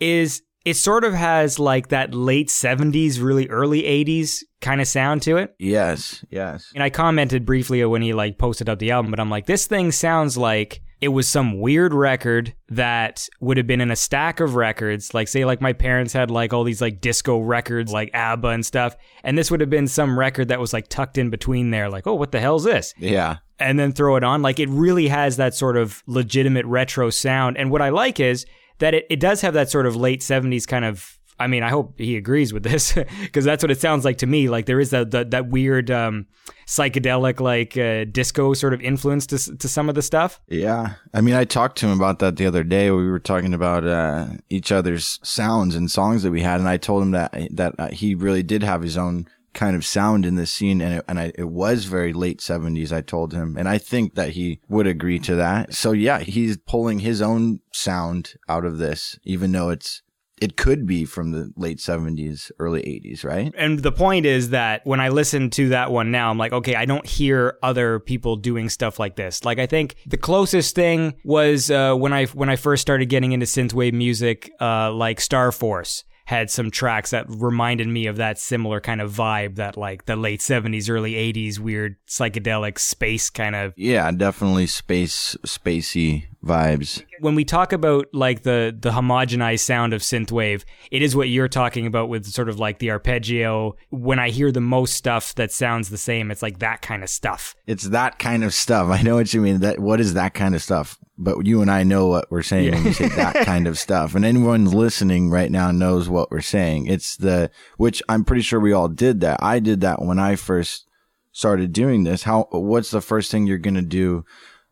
[0.00, 5.22] is it sort of has like that late 70s, really early 80s kind of sound
[5.22, 5.54] to it.
[5.60, 6.72] Yes, yes.
[6.74, 9.68] And I commented briefly when he like posted up the album, but I'm like, this
[9.68, 14.40] thing sounds like it was some weird record that would have been in a stack
[14.40, 15.14] of records.
[15.14, 18.66] Like, say, like my parents had like all these like disco records, like ABBA and
[18.66, 18.96] stuff.
[19.22, 21.88] And this would have been some record that was like tucked in between there.
[21.88, 22.92] Like, oh, what the hell's this?
[22.98, 23.36] Yeah.
[23.60, 24.42] and then throw it on.
[24.42, 27.56] Like it really has that sort of legitimate retro sound.
[27.56, 28.46] And what I like is
[28.78, 31.12] that it, it does have that sort of late 70s kind of.
[31.38, 34.26] I mean, I hope he agrees with this because that's what it sounds like to
[34.26, 34.48] me.
[34.48, 36.26] Like there is that that, that weird um,
[36.66, 40.40] psychedelic, like uh, disco sort of influence to to some of the stuff.
[40.48, 40.94] Yeah.
[41.12, 42.90] I mean, I talked to him about that the other day.
[42.90, 46.78] We were talking about uh, each other's sounds and songs that we had, and I
[46.78, 50.36] told him that that uh, he really did have his own kind of sound in
[50.36, 52.92] this scene, and it, and I, it was very late seventies.
[52.92, 55.74] I told him, and I think that he would agree to that.
[55.74, 60.02] So yeah, he's pulling his own sound out of this, even though it's
[60.40, 63.52] it could be from the late seventies, early eighties, right?
[63.56, 66.74] And the point is that when I listen to that one now, I'm like, okay,
[66.74, 69.44] I don't hear other people doing stuff like this.
[69.44, 73.32] Like I think the closest thing was uh, when I when I first started getting
[73.32, 78.38] into synthwave music, uh, like Star Force had some tracks that reminded me of that
[78.38, 83.56] similar kind of vibe that like the late 70s early 80s weird psychedelic space kind
[83.56, 87.02] of Yeah, definitely space spacey vibes.
[87.20, 91.48] when we talk about like the the homogenized sound of synthwave, it is what you're
[91.48, 93.76] talking about with sort of like the arpeggio.
[93.90, 97.08] When I hear the most stuff that sounds the same, it's like that kind of
[97.08, 97.54] stuff.
[97.66, 98.88] It's that kind of stuff.
[98.90, 99.60] I know what you mean.
[99.60, 100.98] That what is that kind of stuff?
[101.18, 104.14] But you and I know what we're saying when we say that kind of stuff.
[104.14, 106.86] And anyone listening right now knows what we're saying.
[106.86, 109.42] It's the which I'm pretty sure we all did that.
[109.42, 110.86] I did that when I first
[111.32, 112.24] started doing this.
[112.24, 114.24] How what's the first thing you're gonna do?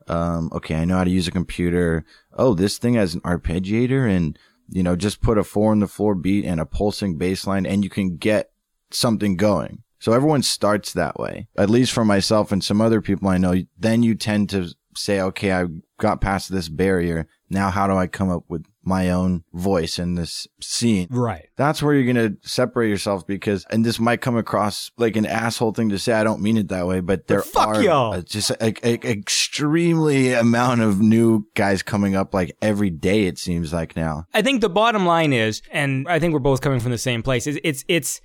[0.07, 2.04] Um, okay, I know how to use a computer.
[2.35, 5.87] Oh, this thing has an arpeggiator and you know, just put a four on the
[5.87, 8.50] floor beat and a pulsing bass line and you can get
[8.90, 9.83] something going.
[9.98, 11.48] So everyone starts that way.
[11.57, 15.20] At least for myself and some other people I know, then you tend to say,
[15.20, 15.66] okay, I
[15.98, 17.26] got past this barrier.
[17.50, 21.07] Now how do I come up with my own voice in this scene?
[21.11, 21.48] Right.
[21.57, 25.26] That's where you're going to separate yourself because, and this might come across like an
[25.26, 26.12] asshole thing to say.
[26.12, 28.20] I don't mean it that way, but there fuck are y'all.
[28.22, 33.26] just a, extremely amount of new guys coming up like every day.
[33.26, 34.26] It seems like now.
[34.35, 37.22] I think the bottom line is, and I think we're both coming from the same
[37.22, 37.46] place.
[37.46, 38.20] Is it's it's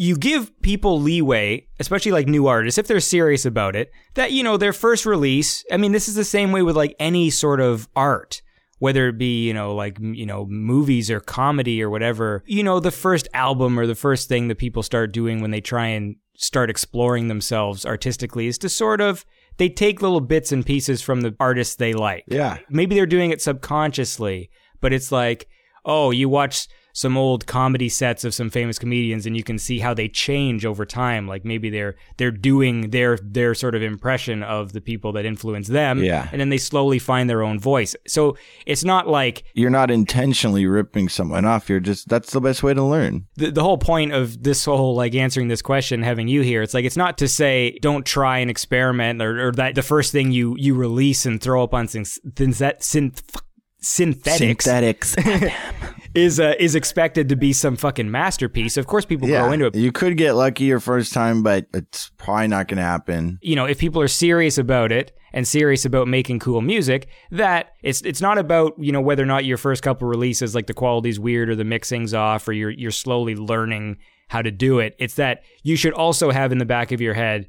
[0.00, 4.44] you give people leeway, especially like new artists, if they're serious about it, that you
[4.44, 5.64] know their first release.
[5.72, 8.40] I mean, this is the same way with like any sort of art.
[8.80, 12.78] Whether it be, you know, like, you know, movies or comedy or whatever, you know,
[12.78, 16.14] the first album or the first thing that people start doing when they try and
[16.36, 19.26] start exploring themselves artistically is to sort of,
[19.56, 22.58] they take little bits and pieces from the artists they like Yeah.
[22.70, 24.48] maybe they're doing it subconsciously,
[24.80, 25.48] but it's like,
[25.84, 29.78] oh, you watch some old comedy sets of some famous comedians and you can see
[29.78, 34.42] how they change over time like maybe they're they're doing their their sort of impression
[34.42, 36.28] of the people that influence them Yeah.
[36.32, 38.36] and then they slowly find their own voice so
[38.66, 41.68] it's not like You're not intentionally ripping someone off.
[41.68, 43.26] You're just that's the best way to learn.
[43.36, 46.74] the, the whole point of this whole like answering this question having you here it's
[46.74, 50.32] like it's not to say don't try and experiment or, or that the first thing
[50.32, 53.40] you you release and throw up on synth, synth, synth,
[53.82, 55.52] Synthetix Synthetix.
[56.14, 59.74] is uh, is expected to be some fucking masterpiece of course people grow into it
[59.74, 63.38] You could get lucky your first time, but it's probably not going to happen.
[63.42, 67.74] you know, if people are serious about it and serious about making cool music, that
[67.82, 70.74] it's it's not about you know whether or not your first couple releases like the
[70.74, 73.98] quality's weird or the mixing's off or you're you're slowly learning
[74.28, 74.94] how to do it.
[74.98, 77.48] It's that you should also have in the back of your head,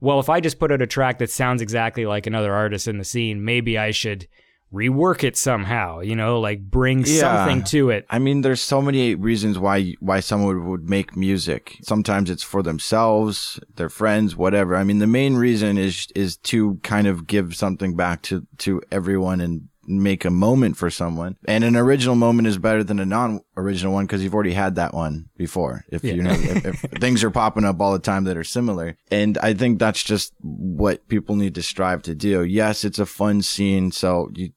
[0.00, 2.98] well, if I just put out a track that sounds exactly like another artist in
[2.98, 4.28] the scene, maybe I should
[4.72, 6.00] rework it somehow.
[6.00, 7.20] You know, like bring Yeah.
[7.20, 8.06] something to it.
[8.10, 11.76] I mean, there's so many reasons why why someone would, would make music.
[11.82, 14.76] Sometimes it's for themselves, their friends, whatever.
[14.76, 18.80] I mean, the main reason is is to kind of give something back to to
[18.90, 21.36] everyone and make a moment for someone.
[21.46, 24.94] And an original moment is better than a non-original one because you've already had that
[24.94, 25.84] one before.
[25.88, 28.96] If you know, if, if things are popping up all the time that are similar,
[29.10, 32.44] and I think that's just what people need to strive to do.
[32.44, 34.50] Yes, it's a fun scene, so you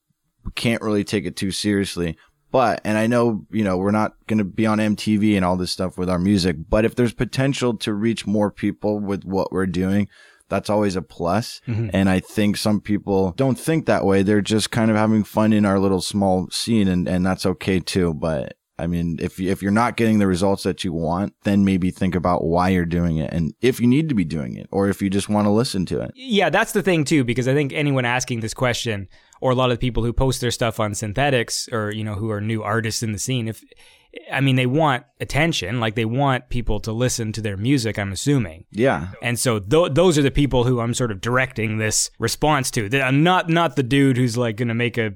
[0.55, 2.17] can't really take it too seriously.
[2.49, 5.57] But, and I know, you know, we're not going to be on MTV and all
[5.57, 9.51] this stuff with our music, but if there's potential to reach more people with what
[9.51, 10.07] we're doing,
[10.49, 11.61] that's always a plus.
[11.67, 11.89] Mm-hmm.
[11.93, 14.23] And I think some people don't think that way.
[14.23, 17.79] They're just kind of having fun in our little small scene and, and that's okay
[17.79, 18.13] too.
[18.13, 21.89] But I mean, if, if you're not getting the results that you want, then maybe
[21.89, 24.87] think about why you're doing it and if you need to be doing it or
[24.87, 26.11] if you just want to listen to it.
[26.15, 29.07] Yeah, that's the thing too, because I think anyone asking this question,
[29.41, 32.15] or a lot of the people who post their stuff on Synthetix, or you know,
[32.15, 33.63] who are new artists in the scene, if
[34.31, 37.97] I mean, they want attention, like they want people to listen to their music.
[37.99, 39.09] I'm assuming, Yeah.
[39.21, 42.89] and so th- those are the people who I'm sort of directing this response to.
[43.01, 45.13] I'm not not the dude who's like going to make a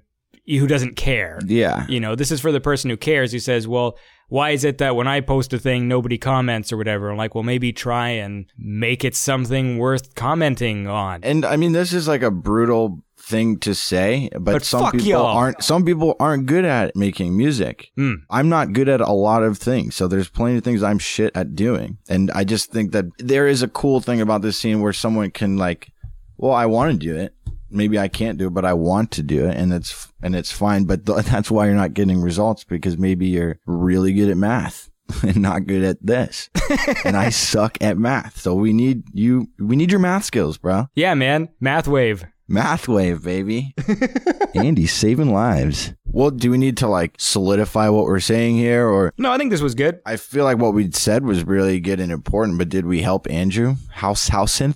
[0.48, 1.40] who doesn't care.
[1.46, 1.86] Yeah.
[1.88, 4.80] You know, this is for the person who cares, who says, well, why is it
[4.80, 7.10] that when I post a thing, nobody comments or whatever?
[7.12, 11.24] I'm like, well, maybe try and make it something worth commenting on.
[11.24, 13.02] And I mean, this is like a brutal
[13.32, 15.26] thing to say, but, But some people y'all.
[15.26, 15.64] aren't.
[15.64, 17.92] Some people aren't good at making music.
[17.96, 18.16] Hmm.
[18.30, 21.32] I'm not good at a lot of things, so there's plenty of things I'm shit
[21.36, 21.98] at doing.
[22.10, 25.32] And I just think that there is a cool thing about this scene where someone
[25.32, 25.92] can like,
[26.38, 27.34] well, I want to do it.
[27.70, 30.52] Maybe I can't do it, but I want to do it, and it's and it's
[30.52, 30.84] fine.
[30.84, 34.90] But th- that's why you're not getting results because maybe you're really good at math.
[35.24, 36.50] And not good at this,
[37.04, 38.40] and I suck at math.
[38.40, 39.48] So we need you.
[39.60, 40.88] We need your math skills, bro.
[40.96, 41.50] Yeah, man.
[41.60, 42.24] Math wave.
[42.52, 43.74] Math wave, baby.
[44.56, 45.94] Andy saving lives.
[46.04, 49.52] Well, do we need to like solidify what we're saying here or No, I think
[49.52, 50.02] this was good.
[50.06, 53.26] I feel like what we said was really good and important, but did we help
[53.32, 53.76] Andrew?
[53.92, 54.76] House house synth?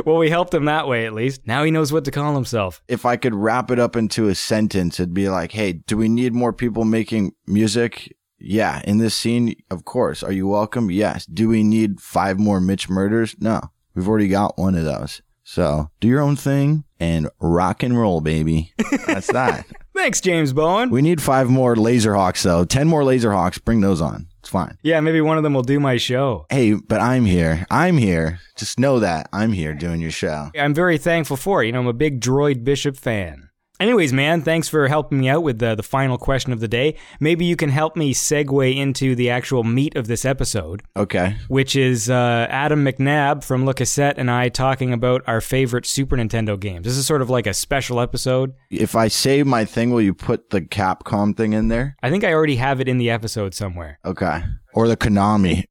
[0.06, 1.46] well, we helped him that way at least.
[1.46, 2.80] Now he knows what to call himself.
[2.88, 6.08] if I could wrap it up into a sentence, it'd be like, Hey, do we
[6.08, 8.16] need more people making music?
[8.38, 8.80] Yeah.
[8.86, 10.22] In this scene, of course.
[10.22, 10.90] Are you welcome?
[10.90, 11.26] Yes.
[11.26, 13.36] Do we need five more Mitch Murders?
[13.38, 13.60] No.
[13.94, 15.20] We've already got one of those.
[15.44, 18.72] So do your own thing and rock and roll, baby.
[19.06, 19.66] That's that.
[19.94, 20.90] Thanks, James Bowen.
[20.90, 22.64] We need five more Lazerhawks though.
[22.64, 23.62] Ten more Lazerhawks.
[23.64, 24.26] Bring those on.
[24.40, 24.76] It's fine.
[24.82, 26.46] yeah, maybe one of them will do my show.
[26.50, 27.64] Hey, but I'm here.
[27.70, 28.40] I'm here.
[28.56, 30.50] Just know that I'm here doing your show.
[30.58, 31.66] I'm very thankful for it.
[31.66, 33.50] You know, I'm a big Droid Bishop fan.
[33.82, 36.94] Anyways, man, thanks for helping me out with the, the final question of the day.
[37.18, 41.34] Maybe you can help me segue into the actual meat of this episode, Okay.
[41.48, 46.16] which is uh, Adam McNabb from Le Cassette and I talking about our favorite Super
[46.16, 46.84] Nintendo games.
[46.84, 48.52] This is sort of like a special episode.
[48.70, 51.96] If I say my thing, will you put the Capcom thing in there?
[52.04, 53.98] I think I already have it in the episode somewhere.
[54.04, 54.44] Okay.
[54.74, 55.64] Or the Konami.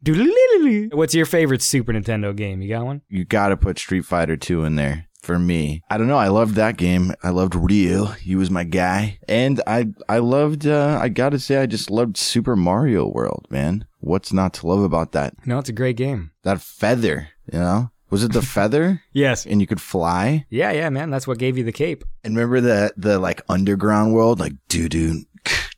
[0.93, 2.61] What's your favorite Super Nintendo game?
[2.61, 3.03] You got one?
[3.07, 5.07] You gotta put Street Fighter 2 in there.
[5.21, 6.17] For me, I don't know.
[6.17, 7.13] I loved that game.
[7.21, 8.05] I loved Ryu.
[8.19, 10.65] He was my guy, and I I loved.
[10.65, 13.45] uh I gotta say, I just loved Super Mario World.
[13.51, 15.35] Man, what's not to love about that?
[15.45, 16.31] No, it's a great game.
[16.41, 17.91] That feather, you know?
[18.09, 19.03] Was it the feather?
[19.13, 19.45] Yes.
[19.45, 20.47] And you could fly?
[20.49, 21.11] Yeah, yeah, man.
[21.11, 22.03] That's what gave you the cape.
[22.23, 24.39] And remember the, the like underground world?
[24.39, 25.23] Like doo doo,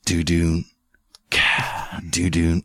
[0.06, 0.64] doo doo,
[2.10, 2.62] doo doo,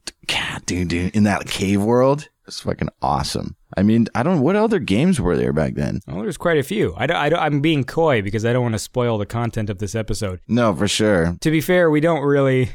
[0.64, 1.10] doo doo.
[1.12, 2.28] In that cave world?
[2.48, 3.56] It's fucking awesome.
[3.76, 6.00] I mean, I don't, what other games were there back then?
[6.08, 6.94] Oh, there's quite a few.
[6.96, 9.78] I don't, I I'm being coy because I don't want to spoil the content of
[9.78, 10.40] this episode.
[10.48, 11.36] No, for sure.
[11.42, 12.70] To be fair, we don't really.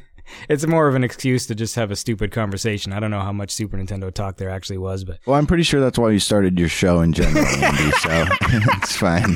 [0.47, 2.93] It's more of an excuse to just have a stupid conversation.
[2.93, 5.63] I don't know how much Super Nintendo talk there actually was, but Well, I'm pretty
[5.63, 8.25] sure that's why you started your show in general, Andy, so
[8.77, 9.35] it's fine.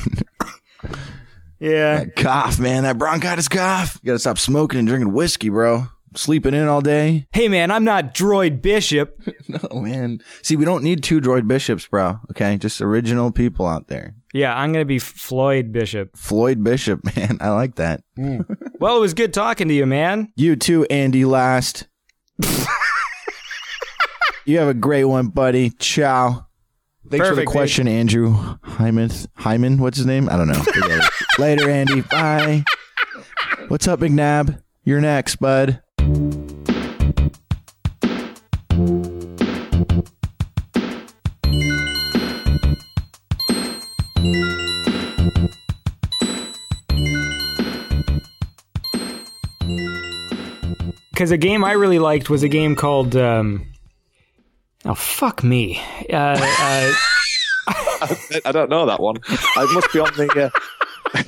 [1.59, 3.99] yeah, That cough, man, that bronchitis cough.
[4.01, 5.87] You gotta stop smoking and drinking whiskey, bro.
[6.17, 7.27] Sleeping in all day.
[7.31, 9.21] Hey man, I'm not Droid Bishop.
[9.47, 10.19] no, man.
[10.41, 12.19] See, we don't need two droid bishops, bro.
[12.31, 14.15] Okay, just original people out there.
[14.33, 16.15] Yeah, I'm gonna be Floyd Bishop.
[16.15, 17.37] Floyd Bishop, man.
[17.41, 18.03] I like that.
[18.17, 18.45] Mm.
[18.79, 20.31] Well, it was good talking to you, man.
[20.35, 21.87] You too, Andy Last.
[24.45, 25.71] you have a great one, buddy.
[25.71, 26.45] Ciao.
[27.09, 29.09] Thanks for the Perfect, question, Andrew Hyman.
[29.35, 30.27] Hyman, what's his name?
[30.29, 30.61] I don't know.
[31.39, 32.01] Later, Andy.
[32.01, 32.65] Bye.
[33.69, 34.61] What's up, McNabb?
[34.83, 35.81] You're next, bud.
[51.17, 53.15] Because a game I really liked was a game called.
[53.15, 53.65] Um,
[54.85, 55.81] oh fuck me!
[56.13, 56.93] Uh, uh,
[58.45, 59.15] I don't know that one.
[59.27, 60.51] It must be on the.
[60.53, 61.21] Uh,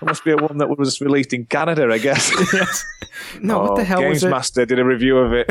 [0.00, 2.30] it must be a one that was released in Canada, I guess.
[3.42, 4.30] no, what the Oh, hell Games was it?
[4.30, 5.50] Master did a review of it.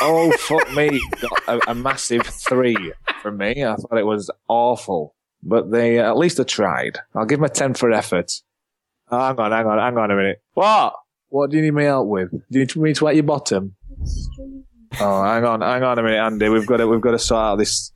[0.00, 0.98] oh fuck me!
[1.20, 3.62] Got a, a massive three from me.
[3.62, 7.00] I thought it was awful, but they uh, at least they tried.
[7.14, 8.32] I'll give them a ten for effort.
[9.10, 10.40] Oh, hang on, hang on, hang on a minute.
[10.54, 10.94] What?
[11.36, 12.30] What do you need me help with?
[12.30, 13.76] Do you need me to wet your bottom?
[14.98, 16.48] Oh, hang on, hang on a minute, Andy.
[16.48, 17.92] We've got to, we've got to sort out this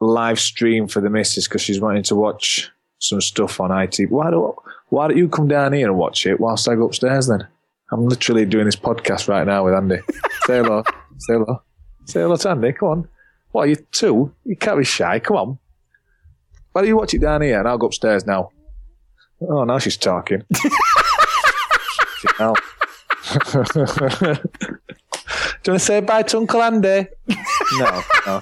[0.00, 4.10] live stream for the missus because she's wanting to watch some stuff on IT.
[4.10, 4.56] Why don't
[4.88, 7.26] Why don't you come down here and watch it whilst I go upstairs?
[7.26, 7.46] Then
[7.92, 9.98] I'm literally doing this podcast right now with Andy.
[10.46, 10.82] Say hello,
[11.18, 11.62] say hello,
[12.06, 12.72] say hello to Andy.
[12.72, 13.08] Come on.
[13.52, 14.32] What are you two?
[14.44, 15.18] You can't be shy.
[15.18, 15.58] Come on.
[16.72, 18.48] Why don't you watch it down here and I'll go upstairs now?
[19.42, 20.42] Oh, now she's talking.
[22.26, 22.54] Fucking hell.
[25.62, 27.08] Do you want to say bye to Uncle Andy?
[27.78, 28.40] no, no.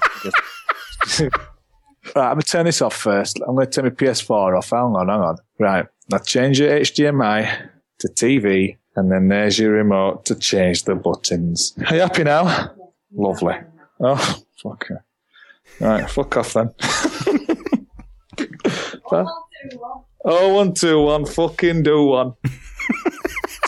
[2.15, 3.39] Right, I'm going to turn this off first.
[3.47, 4.69] I'm going to turn my PS4 off.
[4.69, 5.37] Hang on, hang on.
[5.59, 7.69] Right, now change your HDMI
[7.99, 11.73] to TV, and then there's your remote to change the buttons.
[11.87, 12.71] Are you happy now?
[13.13, 13.55] Lovely.
[13.99, 14.97] Oh, fuck it.
[15.83, 16.69] Right, fuck off then.
[20.23, 21.25] oh, one, two, one.
[21.25, 22.33] Fucking do one.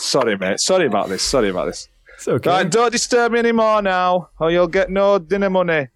[0.08, 0.58] Sorry, mate.
[0.58, 1.22] Sorry about this.
[1.22, 1.86] Sorry about this.
[2.14, 2.48] It's okay.
[2.48, 5.88] Right, don't disturb me anymore now, or you'll get no dinner money.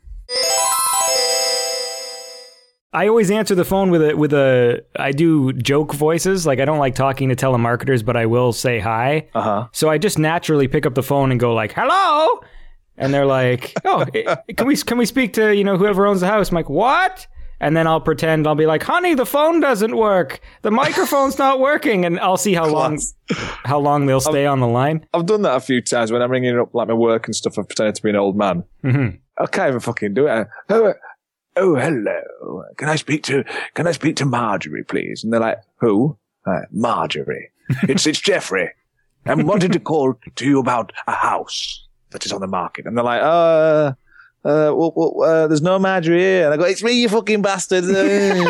[2.95, 6.47] I always answer the phone with a with a I do joke voices.
[6.47, 9.29] Like I don't like talking to telemarketers, but I will say hi.
[9.35, 9.69] Uh huh.
[9.73, 12.41] So I just naturally pick up the phone and go like, "Hello,"
[12.99, 14.05] and they're like, "Oh,
[14.57, 17.27] can we can we speak to you know whoever owns the house?" I'm like, "What?"
[17.63, 20.41] And then I'll pretend I'll be like, "Honey, the phone doesn't work.
[20.63, 22.99] The microphone's not working," and I'll see how long
[23.65, 25.07] how long they'll stay on the line.
[25.15, 27.59] I've done that a few times when I'm ringing up like my work and stuff.
[27.59, 28.65] I've pretended to be an old man.
[28.85, 29.19] Mhm.
[29.39, 30.49] I can't even fucking do it.
[30.69, 30.93] Oh,
[31.57, 32.65] oh, hello.
[32.77, 33.45] Can I speak to
[33.75, 35.23] Can I speak to Marjorie, please?
[35.23, 36.19] And they're like, Who?
[36.45, 37.51] Uh, Marjorie.
[37.89, 38.71] it's it's Jeffrey.
[39.25, 42.87] I'm wanting to call to you about a house that is on the market.
[42.87, 43.93] And they're like, uh.
[44.45, 46.47] Uh, well, well, uh, there's no Marjorie here.
[46.47, 47.85] And I go, it's me, you fucking bastard.
[47.85, 48.41] they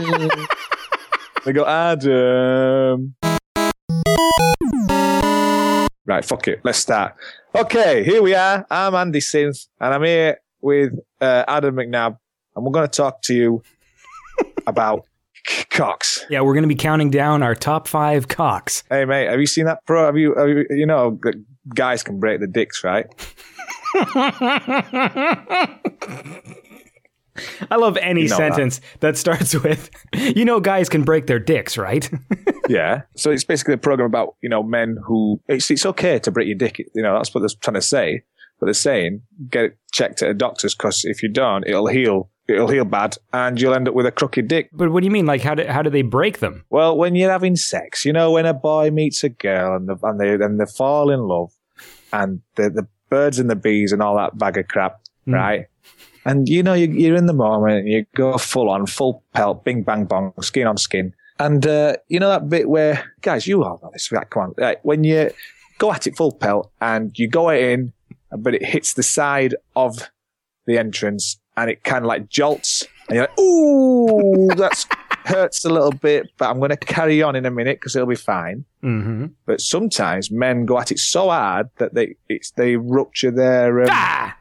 [1.52, 3.14] go, Adam.
[6.06, 6.60] Right, fuck it.
[6.64, 7.14] Let's start.
[7.54, 8.66] Okay, here we are.
[8.70, 12.16] I'm Andy Synth, and I'm here with uh, Adam McNabb,
[12.56, 13.62] and we're going to talk to you
[14.66, 15.04] about
[15.46, 16.24] c- cocks.
[16.30, 18.82] Yeah, we're gonna be counting down our top five cocks.
[18.88, 20.06] Hey, mate, have you seen that pro?
[20.06, 21.18] Have you, have you, you know,
[21.74, 23.06] guys can break the dicks, right?
[27.70, 28.54] I love any You know that.
[28.54, 29.16] sentence that.
[29.16, 32.08] starts with, "You know, guys can break their dicks, right?"
[32.68, 33.02] Yeah.
[33.16, 36.46] So it's basically a program about, you know, men who, it's, it's okay to break
[36.46, 36.78] your dick.
[36.94, 38.22] You know, that's what they're trying to say.
[38.60, 42.30] But they're saying, get it checked at a doctor's because if you don't, it'll heal.
[42.48, 44.68] It'll heal bad and you'll end up with a crooked dick.
[44.72, 45.26] but what do you mean?
[45.26, 46.64] Like, how do how do they break them?
[46.70, 49.96] Well, when you're having sex, you know, when a boy meets a girl and, the,
[50.02, 51.52] and they and they fall in love,
[52.12, 55.66] and the the birds and the bees and all that bag of crap, right?
[56.24, 59.64] And you know, you, you're in the moment, and you go full on, full pelt,
[59.64, 63.62] bing bang bong, skin on skin, and uh, you know that bit where, guys, you
[63.62, 64.10] all know this.
[64.10, 65.30] Right, come on, right, when you
[65.78, 67.92] go at it full pelt and you go it in,
[68.36, 70.10] but it hits the side of
[70.66, 74.86] the entrance and it kind of like jolts, and you're like, ooh, that's
[75.24, 78.08] hurts a little bit, but I'm going to carry on in a minute because it'll
[78.08, 78.64] be fine.
[78.82, 79.26] Mm-hmm.
[79.46, 83.88] But sometimes men go at it so hard that they it's they rupture their um,
[83.90, 84.36] Ah!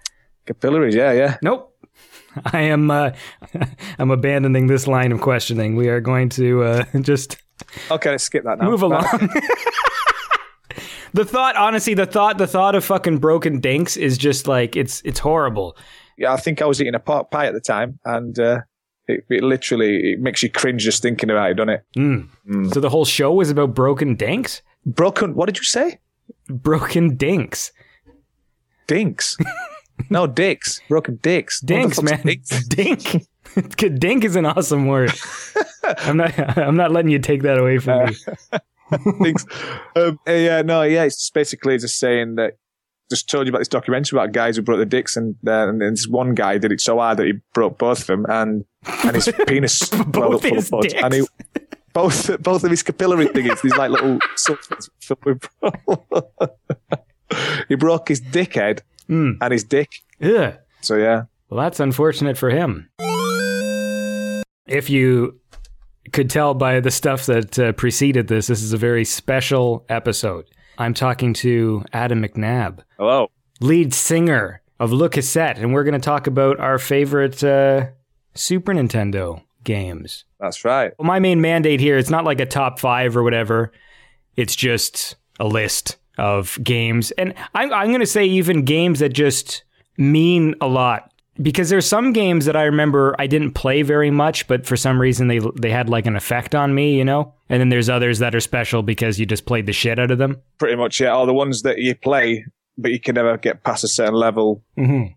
[0.47, 0.95] capillaries.
[0.95, 1.37] Yeah, yeah.
[1.43, 1.67] Nope.
[2.45, 2.89] I am.
[2.89, 3.11] Uh,
[3.99, 5.75] I'm abandoning this line of questioning.
[5.75, 7.37] We are going to uh, just
[7.91, 8.69] Okay, let's skip that now.
[8.69, 9.03] move along.
[11.13, 15.01] the thought, honestly, the thought, the thought of fucking broken dinks is just like it's
[15.05, 15.77] it's horrible.
[16.17, 18.61] Yeah, I think I was eating a pot pie at the time, and uh,
[19.07, 21.85] it, it literally it makes you cringe just thinking about it, doesn't it?
[22.73, 24.61] So the whole show was about broken dinks.
[24.85, 25.35] Broken.
[25.35, 25.99] What did you say?
[26.47, 27.71] Broken dinks.
[28.87, 29.37] dinks.
[30.09, 30.81] no, dicks.
[30.89, 31.61] Broken dicks.
[31.61, 32.21] Dinks, man.
[32.21, 32.67] dinks?
[32.67, 33.27] Dink.
[33.99, 35.11] Dink is an awesome word.
[35.83, 36.57] I'm not.
[36.57, 38.15] I'm not letting you take that away from me.
[39.21, 39.45] Thanks.
[39.95, 42.57] Um, uh, yeah, no, yeah, it's just basically just saying that.
[43.11, 45.81] Just told you about this documentary about guys who broke the dicks, and, uh, and
[45.81, 48.65] this one guy did it so hard that he broke both of them, and
[49.03, 51.27] and his penis swelled up full of blood, and he
[51.93, 54.17] both both of his capillary thingies, these like little
[55.25, 55.47] with
[57.67, 59.31] he broke his dickhead Hmm.
[59.41, 59.89] and his dick.
[60.19, 60.57] Yeah.
[60.79, 62.89] So yeah, Well, that's unfortunate for him.
[64.67, 65.39] If you
[66.13, 70.45] could tell by the stuff that uh, preceded this, this is a very special episode.
[70.77, 73.29] I'm talking to Adam McNabb, hello.
[73.59, 77.87] lead singer of Le Cassette, and we're going to talk about our favorite uh,
[78.33, 80.25] Super Nintendo games.
[80.39, 80.91] That's right.
[80.97, 83.71] Well, my main mandate here, it's not like a top five or whatever.
[84.35, 87.11] It's just a list of games.
[87.11, 89.63] And I'm, I'm going to say even games that just
[89.97, 91.10] mean a lot.
[91.41, 94.99] Because there's some games that I remember I didn't play very much, but for some
[94.99, 97.33] reason they they had like an effect on me, you know.
[97.49, 100.17] And then there's others that are special because you just played the shit out of
[100.17, 100.41] them.
[100.59, 101.09] Pretty much, yeah.
[101.09, 102.45] All the ones that you play,
[102.77, 104.63] but you can never get past a certain level.
[104.77, 105.13] Mm-hmm.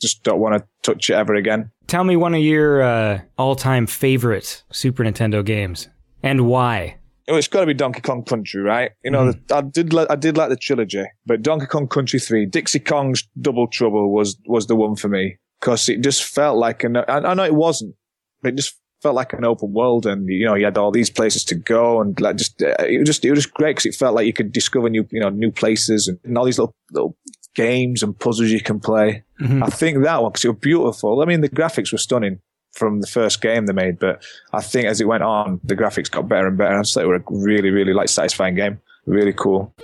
[0.00, 1.70] Just don't want to touch it ever again.
[1.86, 5.88] Tell me one of your uh, all-time favorite Super Nintendo games
[6.22, 6.96] and why.
[7.28, 8.92] Oh, it's got to be Donkey Kong Country, right?
[9.02, 12.20] You know, the, I did li- I did like the trilogy, but Donkey Kong Country
[12.20, 16.56] Three, Dixie Kong's Double Trouble was was the one for me because it just felt
[16.56, 16.96] like an.
[16.96, 17.94] I, I know it wasn't,
[18.42, 21.10] but it just felt like an open world, and you know, you had all these
[21.10, 23.86] places to go, and like just uh, it was just it was just great because
[23.86, 26.58] it felt like you could discover new you know new places and, and all these
[26.58, 27.16] little little
[27.54, 29.24] games and puzzles you can play.
[29.62, 31.22] I think that one because it was beautiful.
[31.22, 32.40] I mean, the graphics were stunning
[32.72, 36.10] from the first game they made, but I think as it went on, the graphics
[36.10, 36.76] got better and better.
[36.76, 38.80] I just thought it were a really, really like satisfying game.
[39.06, 39.74] Really cool.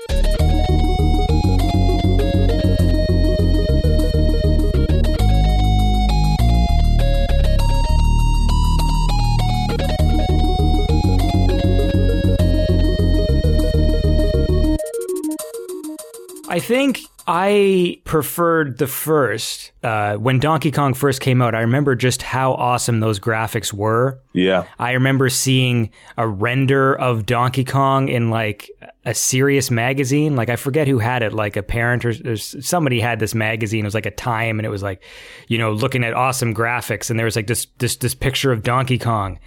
[16.55, 19.72] I think I preferred the first.
[19.82, 24.20] Uh, when Donkey Kong first came out, I remember just how awesome those graphics were.
[24.34, 24.64] Yeah.
[24.78, 28.70] I remember seeing a render of Donkey Kong in like
[29.05, 30.36] a serious magazine.
[30.36, 33.80] Like I forget who had it, like a parent or, or somebody had this magazine.
[33.80, 35.02] It was like a Time, and it was like,
[35.48, 38.62] you know, looking at awesome graphics, and there was like this this this picture of
[38.62, 39.40] Donkey Kong,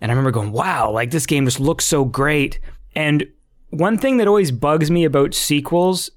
[0.00, 2.60] and I remember going, "Wow, like this game just looks so great."
[2.94, 3.26] And
[3.70, 6.10] one thing that always bugs me about sequels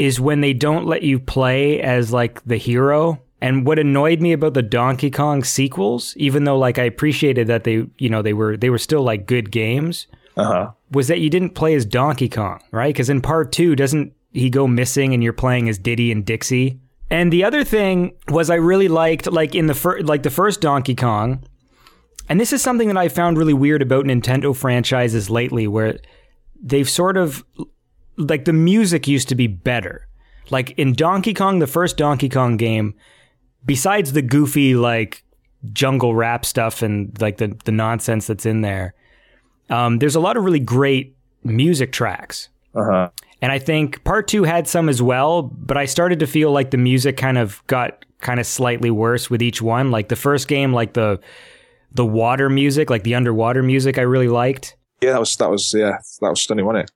[0.00, 3.20] is when they don't let you play as like the hero.
[3.42, 7.64] And what annoyed me about the Donkey Kong sequels, even though like I appreciated that
[7.64, 10.70] they, you know, they were they were still like good games, Uh huh.
[10.90, 12.92] was that you didn't play as Donkey Kong, right?
[12.94, 16.80] Because in part two, doesn't he go missing and you're playing as Diddy and Dixie?
[17.10, 20.60] And the other thing was I really liked like in the first like the first
[20.60, 21.42] Donkey Kong,
[22.28, 25.98] and this is something that I found really weird about Nintendo franchises lately, where
[26.62, 27.42] they've sort of
[28.20, 30.06] like the music used to be better.
[30.50, 32.94] Like in Donkey Kong, the first Donkey Kong game,
[33.64, 35.24] besides the goofy like
[35.72, 38.94] jungle rap stuff and like the the nonsense that's in there,
[39.68, 42.48] um, there's a lot of really great music tracks.
[42.74, 43.08] Uh huh.
[43.42, 46.70] And I think part two had some as well, but I started to feel like
[46.70, 49.90] the music kind of got kind of slightly worse with each one.
[49.90, 51.20] Like the first game, like the
[51.92, 54.76] the water music, like the underwater music, I really liked.
[55.00, 56.90] Yeah, that was that was yeah that was stunning, wasn't it?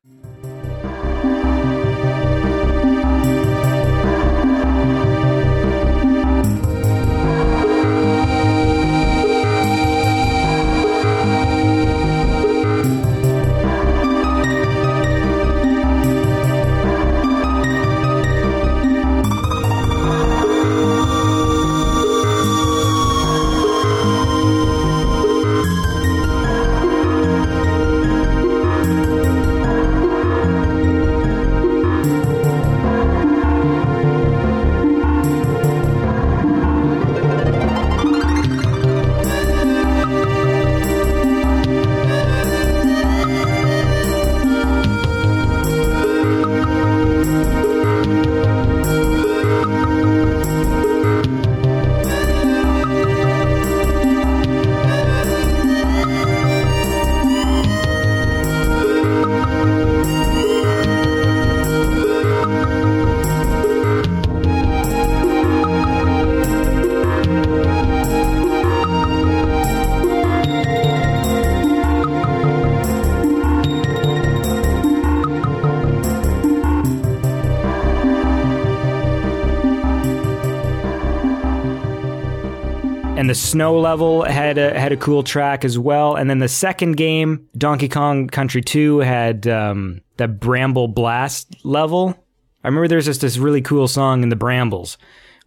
[83.55, 86.17] Snow level had a, had a cool track as well.
[86.17, 92.19] And then the second game, Donkey Kong Country 2, had um, the Bramble Blast level.
[92.65, 94.99] I remember there's just this really cool song in the Brambles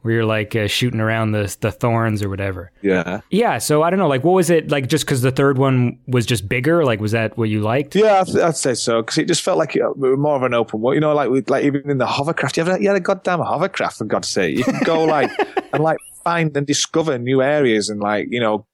[0.03, 2.71] where you're like uh, shooting around the the thorns or whatever.
[2.81, 3.19] Yeah.
[3.29, 4.87] Yeah, so I don't know, like what was it like?
[4.87, 7.93] Just because the third one was just bigger, like was that what you liked?
[7.93, 10.79] Yeah, I'd, I'd say so because it just felt like it, more of an open
[10.79, 10.95] world.
[10.95, 13.97] You know, like like even in the hovercraft, you have you had a goddamn hovercraft
[13.97, 14.57] for God's sake.
[14.57, 15.29] You can go like
[15.73, 15.97] and like
[16.27, 18.65] find and discover new areas and like you know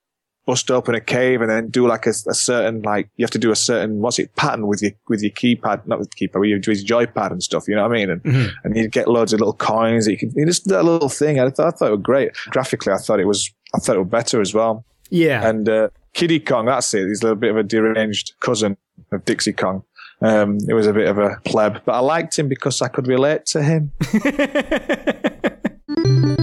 [0.46, 3.38] bust open a cave and then do like a, a, certain like you have to
[3.38, 6.40] do a certain what's it pattern with your with your keypad not with the keypad
[6.40, 8.10] with your, with your joypad and stuff you know what I mean?
[8.10, 8.48] And Mm-hmm.
[8.64, 11.38] and you'd get loads of little coins that you can you just that little thing
[11.40, 12.30] I thought I thought it was great.
[12.50, 14.84] Graphically I thought it was I thought it was better as well.
[15.10, 17.06] Yeah, and uh, Kiddy Kong that's it.
[17.06, 18.76] He's a little bit of a deranged cousin
[19.12, 19.84] of Dixie Kong.
[20.20, 23.06] Um, it was a bit of a pleb but I liked him because I could
[23.06, 23.92] relate to him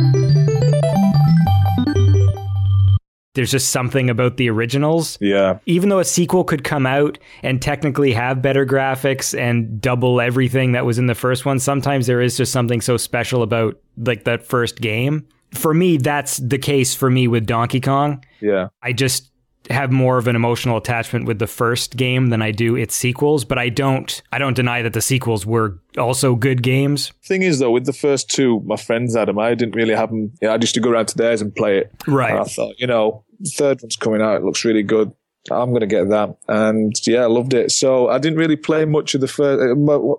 [3.33, 5.17] there's just something about the originals.
[5.21, 10.19] yeah Even though a sequel could come out and technically have better graphics and double
[10.19, 13.79] everything that was in the first one, sometimes there is just something so special about
[13.97, 15.25] like that first game.
[15.53, 18.23] For me, that's the case for me with Donkey Kong.
[18.41, 19.30] yeah I just
[19.69, 23.45] have more of an emotional attachment with the first game than I do its sequels,
[23.45, 27.11] but I don't I don't deny that the sequels were also good games.
[27.23, 29.37] Thing is, though, with the first two, my friends had them.
[29.39, 30.33] I didn't really have them.
[30.41, 31.91] I used to go around to theirs and play it.
[32.07, 32.31] Right.
[32.31, 34.37] And I thought, you know, the third one's coming out.
[34.37, 35.11] It looks really good.
[35.49, 36.37] I'm going to get that.
[36.47, 37.71] And yeah, I loved it.
[37.71, 39.59] So I didn't really play much of the first.
[39.59, 39.71] Uh,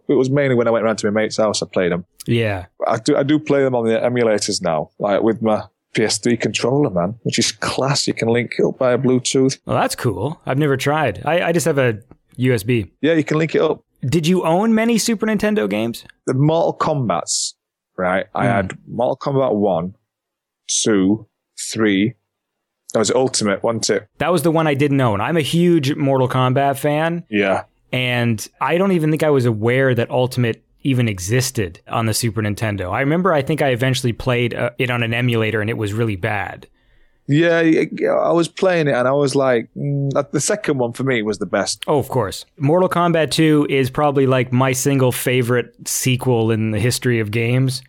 [0.09, 2.05] it was mainly when I went around to my mate's house, I played them.
[2.27, 2.67] Yeah.
[2.89, 5.63] I do, I do play them on the emulators now, like with my
[5.95, 8.07] PS3 controller, man, which is class.
[8.07, 9.59] You can link it up via Bluetooth.
[9.67, 10.41] Well, that's cool.
[10.47, 11.23] I've never tried.
[11.25, 12.01] I, I just have a
[12.39, 12.91] USB.
[13.01, 13.85] Yeah, you can link it up.
[14.03, 16.05] Did you own many Super Nintendo games?
[16.27, 17.55] the Mortal Kombat's,
[17.97, 18.27] right?
[18.35, 18.53] I hmm.
[18.53, 19.95] had Mortal Kombat 1,
[20.83, 21.27] 2,
[21.73, 22.15] 3.
[22.93, 24.09] That was Ultimate, wasn't it?
[24.19, 25.21] That was the one I didn't own.
[25.21, 27.65] I'm a huge Mortal Kombat fan, Yeah.
[27.93, 32.43] and I don't even think I was aware that Ultimate even existed on the Super
[32.43, 32.93] Nintendo.
[32.93, 35.93] I remember I think I eventually played uh, it on an emulator and it was
[35.93, 36.67] really bad.
[37.29, 41.23] Yeah, I was playing it and I was like, mm, the second one for me
[41.23, 41.85] was the best.
[41.87, 42.45] Oh, of course.
[42.59, 47.83] Mortal Kombat 2 is probably like my single favorite sequel in the history of games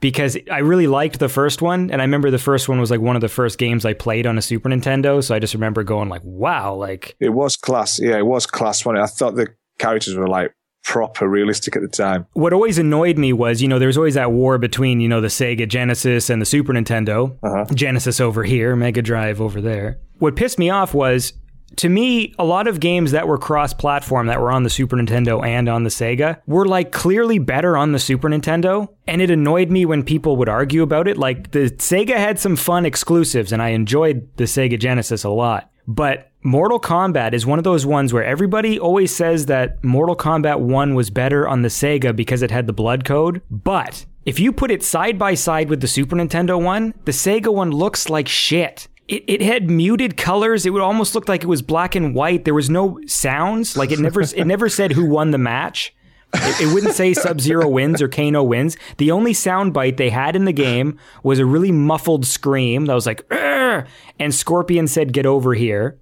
[0.00, 3.00] because I really liked the first one and I remember the first one was like
[3.00, 5.82] one of the first games I played on a Super Nintendo, so I just remember
[5.82, 7.98] going like, "Wow, like It was class.
[7.98, 8.84] Yeah, it was class.
[8.84, 9.02] Wasn't?
[9.02, 10.54] I thought the characters were like
[10.84, 12.26] proper realistic at the time.
[12.34, 15.20] what always annoyed me was, you know, there was always that war between, you know,
[15.20, 17.36] the Sega Genesis and the Super Nintendo.
[17.42, 17.64] Uh-huh.
[17.74, 19.98] Genesis over here, Mega Drive over there.
[20.18, 21.32] What pissed me off was,
[21.76, 24.96] to me, a lot of games that were cross platform that were on the Super
[24.96, 28.88] Nintendo and on the Sega were like clearly better on the Super Nintendo.
[29.08, 31.16] And it annoyed me when people would argue about it.
[31.16, 35.70] Like the Sega had some fun exclusives and I enjoyed the Sega Genesis a lot.
[35.86, 40.60] But Mortal Kombat is one of those ones where everybody always says that Mortal Kombat
[40.60, 43.40] 1 was better on the Sega because it had the blood code.
[43.50, 47.52] But if you put it side by side with the Super Nintendo one, the Sega
[47.52, 48.88] one looks like shit.
[49.08, 50.66] It, it had muted colors.
[50.66, 52.44] It would almost look like it was black and white.
[52.44, 53.74] There was no sounds.
[53.74, 55.94] Like it never it never said who won the match.
[56.34, 58.76] It, it wouldn't say Sub Zero wins or Kano wins.
[58.98, 63.06] The only soundbite they had in the game was a really muffled scream that was
[63.06, 63.86] like, "Arr!"
[64.18, 65.98] and Scorpion said, "Get over here."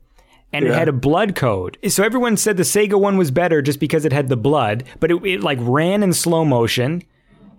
[0.52, 1.78] And it had a blood code.
[1.88, 5.10] So everyone said the Sega one was better just because it had the blood, but
[5.10, 7.02] it, it like ran in slow motion.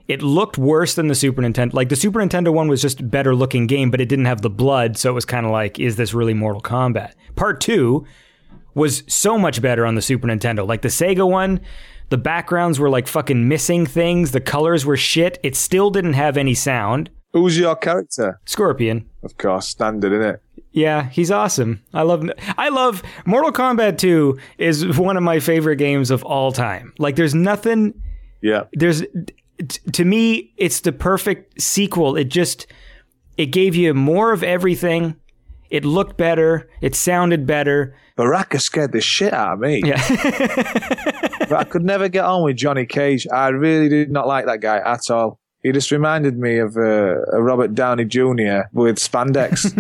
[0.08, 1.74] It looked worse than the Super Nintendo.
[1.74, 4.42] Like the Super Nintendo one was just a better looking game, but it didn't have
[4.42, 7.14] the blood, so it was kind of like, is this really Mortal Kombat?
[7.36, 8.06] Part two
[8.76, 10.68] was so much better on the Super Nintendo.
[10.68, 11.62] Like the Sega one,
[12.10, 15.40] the backgrounds were like fucking missing things, the colors were shit.
[15.42, 17.10] It still didn't have any sound.
[17.32, 18.40] Who's your character?
[18.46, 19.10] Scorpion.
[19.24, 20.38] Of course, standard, innit?
[20.74, 21.82] Yeah, he's awesome.
[21.94, 26.52] I love I love Mortal Kombat 2 is one of my favorite games of all
[26.52, 26.94] time.
[26.98, 27.94] Like there's nothing
[28.42, 28.64] Yeah.
[28.74, 32.16] there's t- to me it's the perfect sequel.
[32.16, 32.66] It just
[33.38, 35.16] it gave you more of everything.
[35.70, 37.96] It looked better, it sounded better.
[38.16, 39.82] Baraka scared the shit out of me.
[39.86, 40.02] Yeah.
[41.40, 43.28] but I could never get on with Johnny Cage.
[43.32, 45.40] I really did not like that guy at all.
[45.64, 48.68] He just reminded me of uh, a Robert Downey Jr.
[48.74, 49.72] with spandex.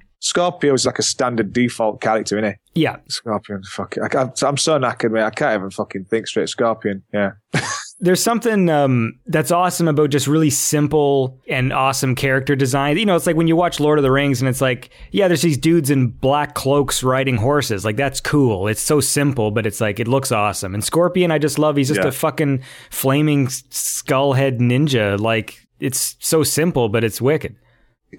[0.20, 2.82] Scorpio is like a standard default character, isn't he?
[2.82, 2.96] yeah.
[3.08, 4.02] Scorpion, fuck it.
[4.14, 5.22] I I'm so knackered, mate.
[5.24, 6.48] I can't even fucking think straight.
[6.48, 7.32] Scorpion, yeah.
[8.00, 12.96] there's something um, that's awesome about just really simple and awesome character design.
[12.98, 15.26] You know, it's like when you watch Lord of the Rings and it's like, yeah,
[15.26, 17.84] there's these dudes in black cloaks riding horses.
[17.84, 18.68] Like that's cool.
[18.68, 20.74] It's so simple, but it's like it looks awesome.
[20.74, 21.76] And Scorpion, I just love.
[21.76, 22.08] He's just Yeah.
[22.08, 25.18] a fucking flaming s- skull head ninja.
[25.18, 27.56] Like it's so simple, but it's wicked.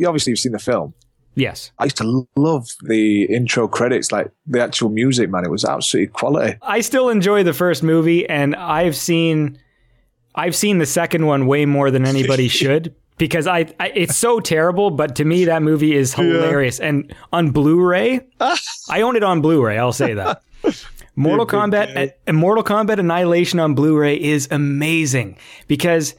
[0.06, 0.94] Obviously you've seen the film.
[1.36, 1.72] Yes.
[1.80, 5.46] I used to love the intro credits, like the actual music, man.
[5.46, 6.58] It was absolutely quality.
[6.62, 9.58] I still enjoy the first movie, and I've seen,
[10.36, 14.40] I've seen the second one way more than anybody should because I, I, it's so
[14.40, 14.92] terrible.
[14.92, 16.80] But to me, that movie is hilarious.
[16.80, 18.22] And on Blu-ray,
[18.90, 19.78] I own it on Blu-ray.
[19.78, 20.42] I'll say that.
[21.16, 26.16] Mortal Kombat, Mortal Kombat Annihilation on Blu-ray is amazing because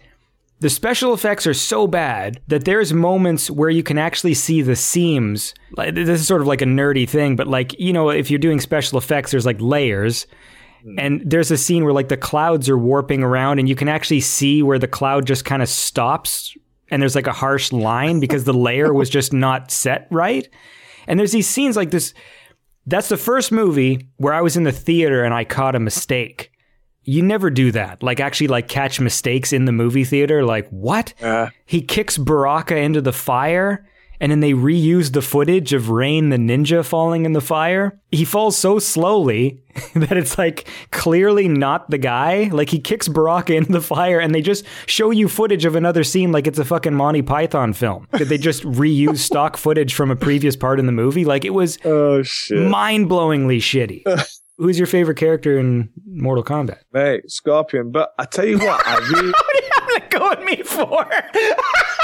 [0.62, 4.76] the special effects are so bad that there's moments where you can actually see the
[4.76, 5.54] seams.
[5.76, 8.38] Like, this is sort of like a nerdy thing, but like, you know, if you're
[8.38, 10.28] doing special effects, there's like layers.
[10.84, 10.98] Hmm.
[11.00, 14.20] And there's a scene where like the clouds are warping around and you can actually
[14.20, 16.56] see where the cloud just kind of stops
[16.92, 20.48] and there's like a harsh line because the layer was just not set right.
[21.08, 22.14] And there's these scenes like this.
[22.86, 26.51] That's the first movie where I was in the theater and I caught a mistake
[27.04, 28.02] you never do that.
[28.02, 30.44] Like actually like catch mistakes in the movie theater.
[30.44, 31.14] Like what?
[31.22, 31.50] Uh.
[31.64, 33.86] he kicks Baraka into the fire
[34.20, 37.98] and then they reuse the footage of Rain the ninja falling in the fire.
[38.12, 39.60] He falls so slowly
[39.96, 42.48] that it's like clearly not the guy.
[42.52, 46.04] Like he kicks Baraka into the fire and they just show you footage of another
[46.04, 48.06] scene like it's a fucking Monty Python film.
[48.16, 51.24] Did they just reuse stock footage from a previous part in the movie?
[51.24, 54.04] Like it was Oh shit, mind-blowingly shitty.
[54.62, 56.78] Who's your favorite character in Mortal Kombat?
[56.92, 57.90] mate, Scorpion.
[57.90, 59.32] But I tell you what, I really.
[59.42, 61.02] What do you have to go at me for?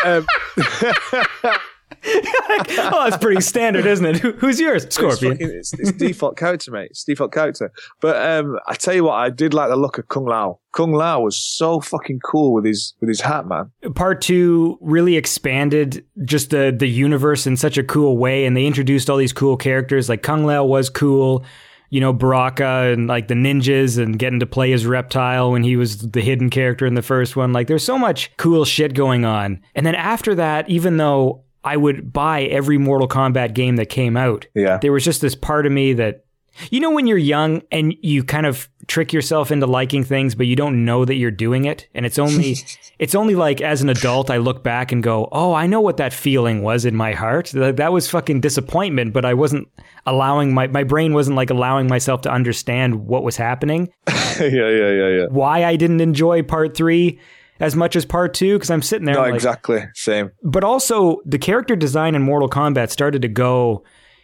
[0.04, 0.26] um,
[2.04, 4.16] oh, that's pretty standard, isn't it?
[4.18, 4.84] Who- Who's yours?
[4.84, 5.32] It's, Scorpion.
[5.32, 6.88] fucking- it's, it's default character, mate.
[6.90, 7.72] It's default character.
[8.00, 10.58] But um, I tell you what, I did like the look of Kung Lao.
[10.72, 13.70] Kung Lao was so fucking cool with his with his hat, man.
[13.94, 18.66] Part two really expanded just the the universe in such a cool way, and they
[18.66, 20.08] introduced all these cool characters.
[20.08, 21.44] Like Kung Lao was cool.
[21.90, 25.76] You know, Baraka and like the ninjas and getting to play as Reptile when he
[25.76, 27.52] was the hidden character in the first one.
[27.52, 29.60] Like there's so much cool shit going on.
[29.74, 34.16] And then after that, even though I would buy every Mortal Kombat game that came
[34.16, 34.78] out, Yeah.
[34.82, 36.24] there was just this part of me that
[36.70, 40.46] you know when you're young and you kind of trick yourself into liking things but
[40.46, 42.56] you don't know that you're doing it and it's only
[42.98, 45.98] it's only like as an adult I look back and go oh I know what
[45.98, 49.68] that feeling was in my heart that, that was fucking disappointment but I wasn't
[50.06, 54.90] allowing my my brain wasn't like allowing myself to understand what was happening yeah, yeah,
[54.90, 55.26] yeah, yeah.
[55.28, 57.18] why I didn't enjoy part 3
[57.60, 59.84] as much as part 2 cuz I'm sitting there No, like, exactly.
[59.94, 60.30] Same.
[60.42, 63.82] but also the character design in Mortal Kombat started to go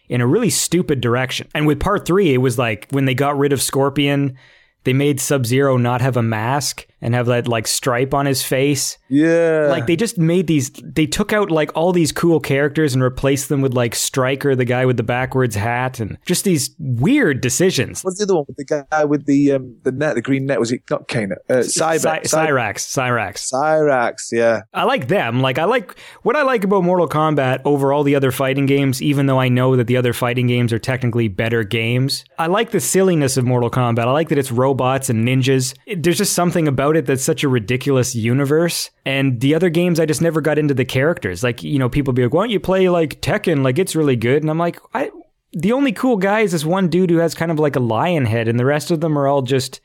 [0.08, 1.48] in a really stupid direction.
[1.54, 4.36] And with part three, it was like when they got rid of Scorpion,
[4.84, 8.42] they made Sub Zero not have a mask and have that like stripe on his
[8.42, 8.96] face.
[9.08, 9.66] Yeah.
[9.70, 13.48] Like they just made these, they took out like all these cool characters and replaced
[13.48, 18.02] them with like Stryker, the guy with the backwards hat, and just these weird decisions.
[18.02, 20.58] What's the other one with the guy with the um, the net, the green net?
[20.60, 21.36] Was it not Kana?
[21.48, 23.52] Uh, Cyber, Cy- Cyrax, Cyrax.
[23.52, 24.62] Cyrax, yeah.
[24.72, 25.40] I like them.
[25.40, 29.02] Like I like what I like about Mortal Kombat over all the other fighting games,
[29.02, 32.24] even though I know that the other fighting games are technically better games.
[32.38, 34.06] I like the silliness of Mortal Kombat.
[34.06, 35.74] I like that it's robots and ninjas.
[35.86, 38.90] It- there's just something about it that's such a ridiculous universe.
[39.04, 41.42] And the other games, I just never got into the characters.
[41.42, 43.62] Like, you know, people be like, why don't you play like Tekken?
[43.62, 44.42] Like it's really good.
[44.42, 45.10] And I'm like, I
[45.52, 48.26] the only cool guy is this one dude who has kind of like a lion
[48.26, 49.80] head, and the rest of them are all just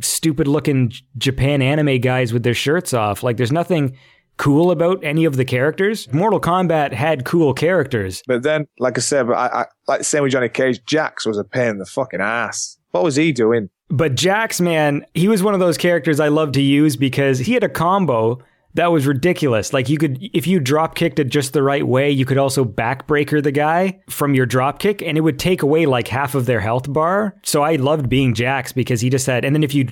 [0.00, 3.22] stupid looking Japan anime guys with their shirts off.
[3.22, 3.96] Like there's nothing
[4.36, 6.12] cool about any of the characters.
[6.12, 8.22] Mortal Kombat had cool characters.
[8.26, 10.84] But then, like I said, I, I like same with Johnny Cage.
[10.84, 12.78] Jax was a pain in the fucking ass.
[12.90, 13.70] What was he doing?
[13.90, 17.54] But Jax, man, he was one of those characters I love to use because he
[17.54, 18.38] had a combo
[18.74, 19.72] that was ridiculous.
[19.72, 22.64] Like you could, if you drop kicked it just the right way, you could also
[22.64, 26.46] backbreaker the guy from your drop kick and it would take away like half of
[26.46, 27.34] their health bar.
[27.42, 29.88] So I loved being Jax because he just had, and then if you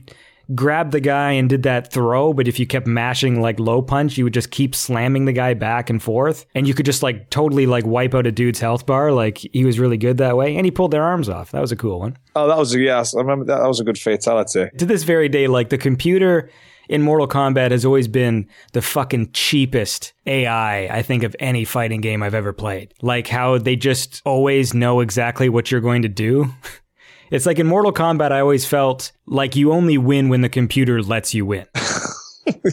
[0.55, 4.16] grabbed the guy and did that throw, but if you kept mashing like low punch,
[4.16, 7.30] you would just keep slamming the guy back and forth and you could just like
[7.30, 9.12] totally like wipe out a dude's health bar.
[9.12, 11.51] Like he was really good that way and he pulled their arms off.
[11.51, 13.14] That was a cool one Oh, that was yes.
[13.14, 13.59] I remember that.
[13.61, 14.68] That was a good fatality.
[14.78, 16.51] to this very day, like the computer
[16.88, 22.01] in Mortal Kombat has always been the fucking cheapest AI, I think, of any fighting
[22.01, 22.94] game I've ever played.
[23.03, 26.53] Like how they just always know exactly what you're going to do.
[27.31, 31.03] It's like in Mortal Kombat, I always felt like you only win when the computer
[31.03, 31.66] lets you win.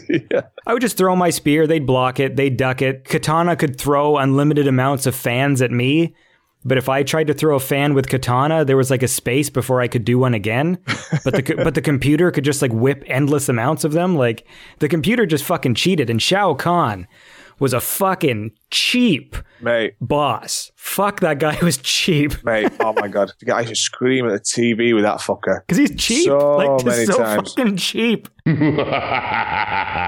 [0.10, 0.42] yeah.
[0.68, 3.06] I would just throw my spear, they'd block it, they'd duck it.
[3.06, 6.16] Kitana could throw unlimited amounts of fans at me.
[6.66, 9.50] But if I tried to throw a fan with Kitana, there was like a space
[9.50, 10.78] before I could do one again.
[11.26, 14.16] But the but the computer could just like whip endless amounts of them.
[14.16, 14.48] Like
[14.80, 16.10] the computer just fucking cheated.
[16.10, 17.08] And Shao Kahn
[17.64, 20.74] was a fucking cheap Mate, boss.
[20.76, 22.44] Fuck that guy was cheap.
[22.44, 23.32] mate, oh my god.
[23.40, 25.62] The guy used to scream at the TV with that fucker.
[25.62, 26.26] Because he's cheap.
[26.26, 27.54] So like, many so times.
[27.54, 28.28] fucking cheap.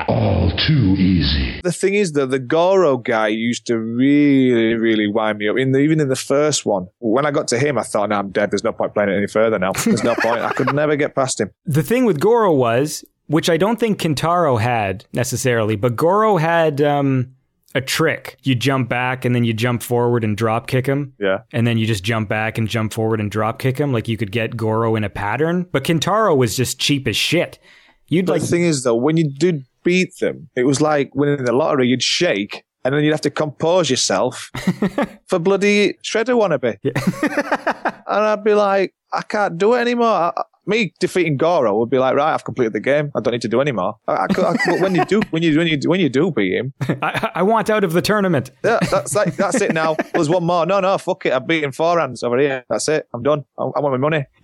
[0.10, 1.62] All too easy.
[1.64, 5.56] The thing is that the Goro guy used to really, really wind me up.
[5.58, 8.18] In the, even in the first one, when I got to him, I thought, "No,
[8.18, 8.51] I'm dead.
[8.51, 9.72] There's no point playing it any further now.
[9.72, 10.41] There's no point.
[10.41, 13.99] I could never get past him." The thing with Goro was, which I don't think
[13.99, 17.35] Kintaro had necessarily, but Goro had um,
[17.76, 18.38] a trick.
[18.44, 21.14] You jump back and then you jump forward and drop kick him.
[21.20, 21.42] Yeah.
[21.52, 23.92] And then you just jump back and jump forward and drop kick him.
[23.94, 25.68] Like you could get Goro in a pattern.
[25.72, 27.60] But Kintaro was just cheap as shit.
[28.08, 31.14] You'd But like the thing is, though, when you did beat them, it was like
[31.14, 31.88] winning the lottery.
[31.88, 34.52] You'd shake, and then you'd have to compose yourself
[35.28, 36.78] for bloody shredder wannabe.
[38.08, 40.08] and I'd be like, I can't do it anymore.
[40.08, 43.11] I- me defeating Goro would be like, right, I've completed the game.
[43.16, 43.95] I don't need to do any more.
[44.07, 46.74] I, I, I, when you do, when you when you when you do beat him,
[47.01, 48.51] I, I want out of the tournament.
[48.63, 49.95] yeah, that's like that's it now.
[50.13, 50.66] There's one more.
[50.66, 51.34] No, no, fuck it.
[51.34, 52.66] I've beaten four hands over here.
[52.70, 53.07] That's it.
[53.13, 53.45] I'm done.
[53.57, 54.26] I, I want my money.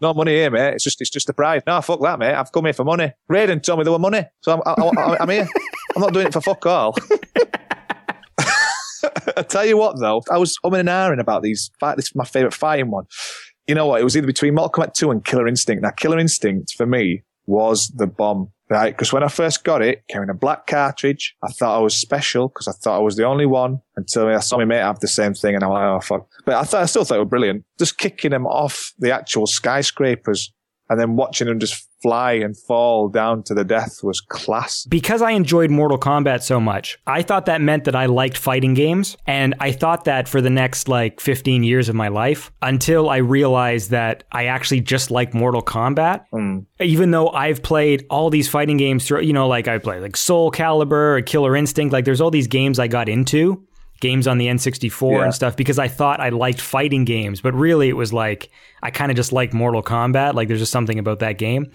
[0.00, 0.74] no money here, mate.
[0.74, 1.62] It's just it's just the pride.
[1.66, 2.34] No, fuck that, mate.
[2.34, 3.12] I've come here for money.
[3.30, 5.48] Raiden told me there were money, so I'm I, I'm here.
[5.94, 6.96] I'm not doing it for fuck all.
[9.36, 11.70] I tell you what, though, I was umming and ahhing about these.
[11.80, 13.06] Fight, this is my favorite fighting one.
[13.66, 14.00] You know what?
[14.00, 15.82] It was either between Mortal Kombat 2 and Killer Instinct.
[15.82, 18.94] Now, Killer Instinct for me was the bomb, right?
[18.94, 21.34] Because when I first got it, in a black cartridge.
[21.42, 24.38] I thought I was special because I thought I was the only one until I
[24.40, 26.28] saw my mate have the same thing, and I'm like, oh fuck.
[26.44, 27.64] But I thought I still thought it was brilliant.
[27.78, 30.52] Just kicking them off the actual skyscrapers
[30.92, 34.84] and then watching them just fly and fall down to the death was class.
[34.86, 38.74] because I enjoyed Mortal Kombat so much, I thought that meant that I liked fighting
[38.74, 39.16] games.
[39.26, 43.18] And I thought that for the next like 15 years of my life until I
[43.18, 46.24] realized that I actually just like Mortal Kombat.
[46.32, 46.60] Hmm.
[46.80, 50.16] Even though I've played all these fighting games through, you know, like I played like
[50.16, 53.64] Soul Calibur or Killer Instinct, like there's all these games I got into.
[54.02, 55.24] Games on the N64 Yeah.
[55.24, 58.50] and stuff because I thought I liked fighting games, but really it was like
[58.82, 60.34] I kind of just liked Mortal Kombat.
[60.34, 61.70] Like there's just something about that game.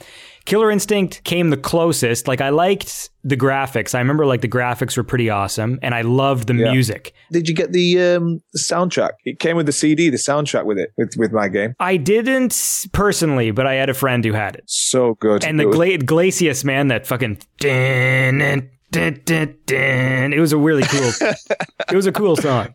[0.46, 2.28] Killer Instinct came the closest.
[2.28, 3.96] Like I liked the graphics.
[3.96, 6.72] I remember like the graphics were pretty awesome and I loved the Yeah.
[6.72, 7.14] music.
[7.32, 9.12] Did you get the um, soundtrack?
[9.26, 11.76] It came with the CD, the soundtrack with it, with, with my game.
[11.80, 14.64] I didn't personally, but I had a friend who had it.
[14.68, 15.44] So good.
[15.46, 17.40] And the It was- Gla- Glacius man, that fucking
[18.92, 21.12] dun, dun, dun, it was a really cool.
[21.92, 22.74] it was a cool song.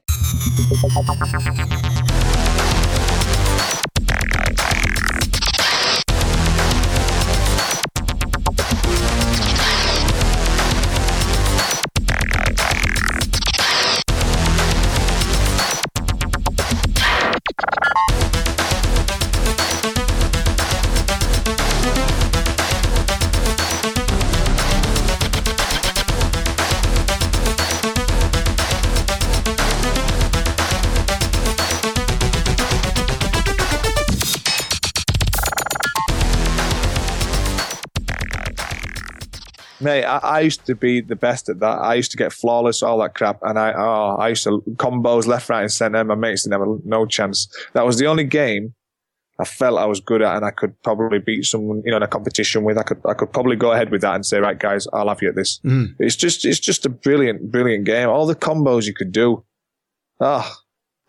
[39.83, 41.79] Mate, I, I used to be the best at that.
[41.81, 45.27] I used to get flawless, all that crap, and I oh, I used to combos
[45.27, 46.03] left, right, and centre.
[46.05, 47.49] My mates didn't have no chance.
[47.75, 48.75] That was the only game
[49.39, 52.03] I felt I was good at, and I could probably beat someone, you know, in
[52.03, 52.79] a competition with.
[52.79, 55.21] I could I could probably go ahead with that and say, right, guys, I'll have
[55.23, 55.59] you at this.
[55.65, 55.97] Mm.
[55.99, 58.09] It's just it's just a brilliant, brilliant game.
[58.09, 59.45] All the combos you could do.
[60.21, 60.49] Oh,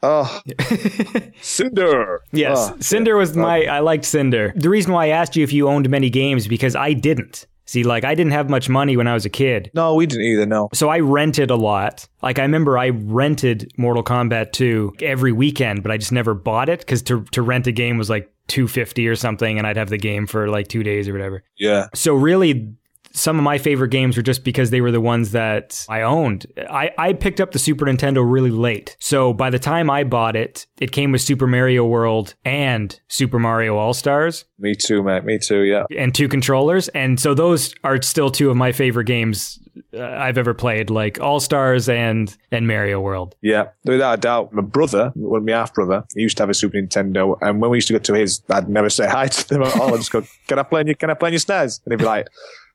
[0.01, 0.41] oh,
[1.41, 2.21] Cinder.
[2.31, 3.65] Yes, Oh, Cinder was my.
[3.65, 4.53] I liked Cinder.
[4.55, 7.45] The reason why I asked you if you owned many games because I didn't.
[7.65, 9.71] See, like I didn't have much money when I was a kid.
[9.73, 10.45] No, we didn't either.
[10.45, 10.69] No.
[10.73, 12.07] So I rented a lot.
[12.21, 16.69] Like I remember I rented Mortal Kombat 2 every weekend, but I just never bought
[16.69, 19.89] it because to, to rent a game was like 250 or something and I'd have
[19.89, 21.43] the game for like two days or whatever.
[21.57, 21.87] Yeah.
[21.93, 22.75] So really
[23.13, 26.45] some of my favorite games were just because they were the ones that I owned.
[26.69, 28.97] I, I picked up the Super Nintendo really late.
[28.99, 33.39] So by the time I bought it, it came with Super Mario World and Super
[33.39, 35.23] Mario All Stars Me too, mate.
[35.25, 35.61] Me too.
[35.61, 35.83] Yeah.
[35.97, 36.87] and two controllers.
[36.89, 39.59] And so those are still two of my favorite games
[39.95, 43.35] uh, I've ever played, like All Stars and and Mario World.
[43.41, 44.53] Yeah, without a doubt.
[44.53, 47.71] My brother, well, my half brother, he used to have a Super Nintendo, and when
[47.71, 49.93] we used to go to his, I'd never say hi to them at all.
[49.93, 51.91] I'd just go, "Can I play on your, Can I play on your stairs?" And
[51.91, 52.27] he'd be like,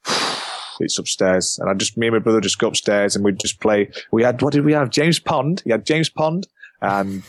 [0.81, 3.61] "It's upstairs." And I just, me and my brother just go upstairs, and we'd just
[3.61, 3.91] play.
[4.13, 4.91] We had what did we have?
[4.91, 5.63] James Pond.
[5.65, 6.47] He had James Pond,
[6.81, 7.23] and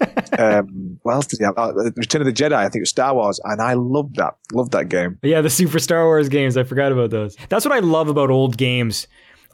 [0.38, 1.54] um, what else did he have?
[1.56, 2.52] Oh, Return of the Jedi.
[2.52, 4.36] I think it was Star Wars, and I loved that.
[4.52, 5.18] Loved that game.
[5.22, 7.36] Yeah, the Super Star Wars games, I forgot about those.
[7.48, 9.06] That's what I love about old games.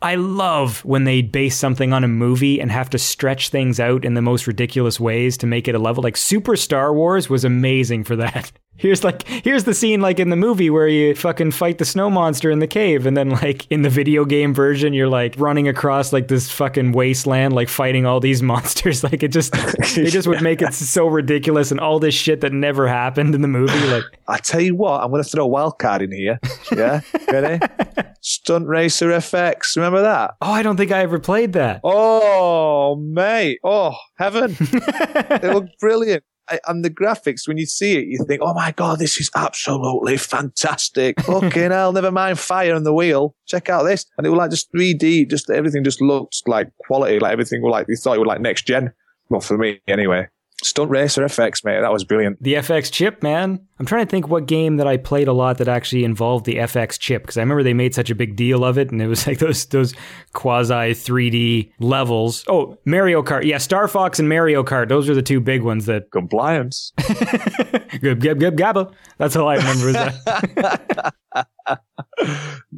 [0.02, 4.02] I love when they base something on a movie and have to stretch things out
[4.02, 6.02] in the most ridiculous ways to make it a level.
[6.02, 8.50] Like Super Star Wars was amazing for that.
[8.80, 12.08] Here's like here's the scene like in the movie where you fucking fight the snow
[12.08, 15.68] monster in the cave, and then like in the video game version, you're like running
[15.68, 19.04] across like this fucking wasteland, like fighting all these monsters.
[19.04, 19.52] Like it just
[19.94, 23.42] they just would make it so ridiculous and all this shit that never happened in
[23.42, 23.86] the movie.
[23.88, 26.40] Like I tell you what, I'm going to throw a wild card in here.
[26.72, 27.00] Yeah,
[27.30, 27.62] ready?
[28.22, 29.76] Stunt Racer FX.
[29.76, 30.36] Remember that?
[30.40, 31.80] oh, I don't think I ever played that.
[31.84, 33.58] Oh, mate.
[33.64, 34.56] Oh, heaven.
[34.60, 36.24] it looked brilliant.
[36.66, 40.16] And the graphics, when you see it, you think, oh my God, this is absolutely
[40.16, 41.20] fantastic.
[41.22, 43.34] Fucking hell, never mind fire on the wheel.
[43.46, 44.06] Check out this.
[44.18, 47.70] And it was like just 3D, just everything just looked like quality, like everything was
[47.70, 48.92] like, you thought it was like next gen.
[49.28, 50.28] Well, for me anyway.
[50.62, 51.80] Stunt Racer FX, mate.
[51.80, 52.42] That was brilliant.
[52.42, 53.66] The FX chip, man.
[53.78, 56.56] I'm trying to think what game that I played a lot that actually involved the
[56.56, 59.06] FX chip because I remember they made such a big deal of it, and it
[59.06, 59.94] was like those those
[60.32, 62.44] quasi 3D levels.
[62.48, 64.88] Oh, Mario Kart, yeah, Star Fox and Mario Kart.
[64.88, 66.10] Those are the two big ones that.
[66.10, 66.92] Compliance.
[68.00, 68.92] Gab gab gab gabba.
[69.18, 69.88] That's all I remember.
[69.88, 71.14] Is that.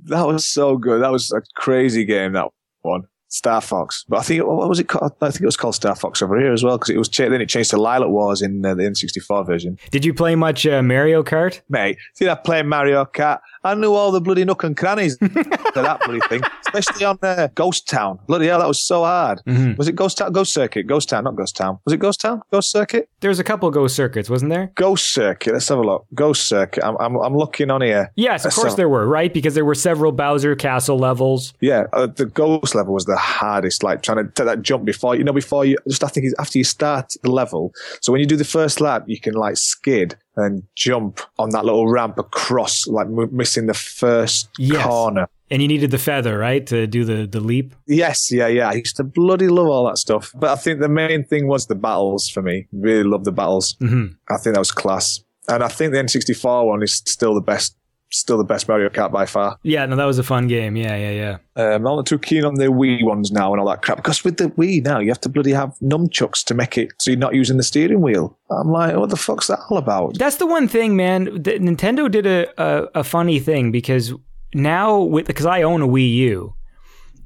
[0.05, 1.03] that was so good.
[1.03, 2.33] That was a crazy game.
[2.33, 2.49] That
[2.81, 3.03] one,
[3.33, 4.05] Star Fox.
[4.09, 5.13] But I think what was it called?
[5.23, 7.31] I think it was called Star Fox over here as well because it was cha-
[7.31, 9.79] then it changed to Lylat Wars in uh, the N64 version.
[9.91, 11.63] Did you play much uh, Mario Kart?
[11.71, 13.41] Mate, see that playing Mario Kart?
[13.65, 17.49] I knew all the bloody nook and crannies to that bloody thing, especially on uh,
[17.55, 18.19] Ghost Town.
[18.27, 19.41] Bloody hell, that was so hard.
[19.77, 20.33] Was it Ghost Town?
[20.33, 20.87] Ghost Circuit?
[20.87, 21.79] Ghost Town, not Ghost Town.
[21.85, 22.43] Was it Ghost Town?
[22.51, 23.09] Ghost Circuit?
[23.21, 24.73] There's a couple Ghost circuits, wasn't there?
[24.75, 25.53] Ghost Circuit.
[25.53, 26.07] Let's have a look.
[26.15, 26.85] Ghost Circuit.
[26.85, 28.11] I'm, I'm, I'm looking on here.
[28.17, 29.33] Yes, of course there were, right?
[29.33, 31.55] Because there were several Bowser Castle levels.
[31.61, 33.83] Yeah, uh, the ghost level was the hardest.
[33.83, 36.35] Like trying to take that jump before you know before you just I think it's
[36.39, 37.73] after you start the level.
[38.01, 41.65] So when you do the first lap, you can like skid and jump on that
[41.65, 44.85] little ramp across, like m- missing the first Yes.
[44.87, 45.29] corner.
[45.51, 47.75] And you needed the feather, right, to do the, the leap?
[47.87, 48.71] Yes, yeah, yeah.
[48.71, 50.33] I used to bloody love all that stuff.
[50.35, 52.67] But I think the main thing was the battles for me.
[52.73, 53.75] Really loved the battles.
[53.81, 54.17] Mhm.
[54.31, 55.23] I think that was class.
[55.49, 57.77] And I think the N64 one is still the best,
[58.13, 59.59] still the best Mario Kart by far.
[59.63, 60.77] Yeah, no, that was a fun game.
[60.77, 61.65] Yeah, yeah, yeah.
[61.65, 64.23] Um, I'm not too keen on the Wii ones now and all that crap because
[64.25, 67.19] with the Wii now you have to bloody have nunchucks to make it so you're
[67.19, 68.37] not using the steering wheel.
[68.51, 70.19] I'm like, what the fuck's that all about?
[70.19, 71.25] That's the one thing, man.
[71.25, 74.13] The, Nintendo did a, a, a funny thing because
[74.55, 76.55] now, with because I own a Wii U,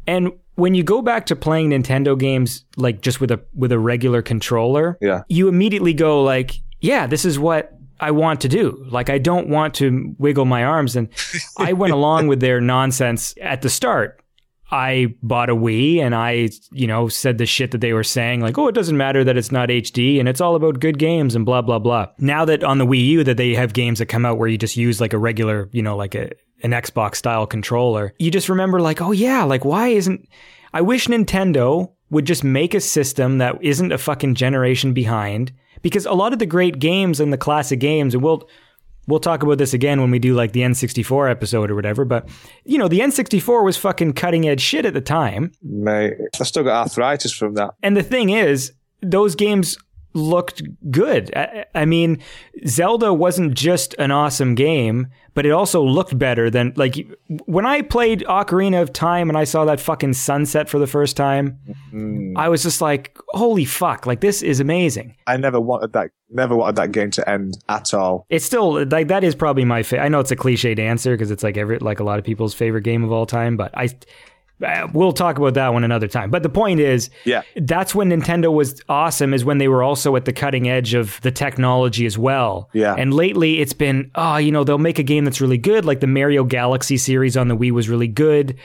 [0.07, 3.79] and when you go back to playing Nintendo games like just with a with a
[3.79, 5.23] regular controller, Yeah.
[5.29, 8.85] you immediately go like, yeah, this is what I want to do.
[8.91, 11.09] Like I don't want to wiggle my arms, and
[11.59, 14.21] I went along with their nonsense at the start.
[14.71, 18.41] I bought a Wii and I, you know, said the shit that they were saying,
[18.41, 21.37] like, oh, it doesn't matter that it's not HD and it's all about good games
[21.37, 22.09] and blah, blah, blah.
[22.19, 24.59] Now that on the Wii U that they have games that come out where you
[24.59, 26.33] just use like a regular, you know, like a,
[26.65, 30.29] an Xbox style controller, you just remember like, oh yeah, like why isn't,
[30.73, 35.53] I wish Nintendo would just make a system that isn't a fucking generation behind
[35.83, 38.49] because a lot of the great games and the classic games, and we'll,
[39.09, 42.29] We'll talk about this again when we do like the N64 episode or whatever, but
[42.65, 45.53] you know, the N64 was fucking cutting edge shit at the time.
[45.63, 47.75] Mate, I still got arthritis from that.
[47.83, 48.73] And the thing is,
[49.03, 49.79] those games
[50.17, 51.35] looked good.
[51.37, 52.23] I, I mean,
[52.67, 56.97] Zelda wasn't just an awesome game, but it also looked better than like
[57.45, 61.17] when I played Ocarina of Time and I saw that fucking sunset for the first
[61.17, 61.59] time.
[61.93, 62.33] Mm.
[62.37, 64.07] I was just like, "Holy fuck!
[64.07, 67.93] Like this is amazing." I never wanted that, never wanted that game to end at
[67.93, 68.27] all.
[68.31, 70.07] It's still like that is probably my favorite.
[70.07, 72.55] I know it's a cliched answer because it's like every like a lot of people's
[72.55, 73.91] favorite game of all time, but I.
[74.65, 76.31] uh, We'll talk about that one another time.
[76.31, 77.43] But the point is, Yeah.
[77.57, 81.21] that's when Nintendo was awesome, is when they were also at the cutting edge of
[81.23, 82.71] the technology as well.
[82.73, 82.95] Yeah.
[82.97, 85.85] And lately it's been, oh, you know, they'll make a game that's really good.
[85.85, 88.57] Like the Mario Galaxy series on the Wii was really good.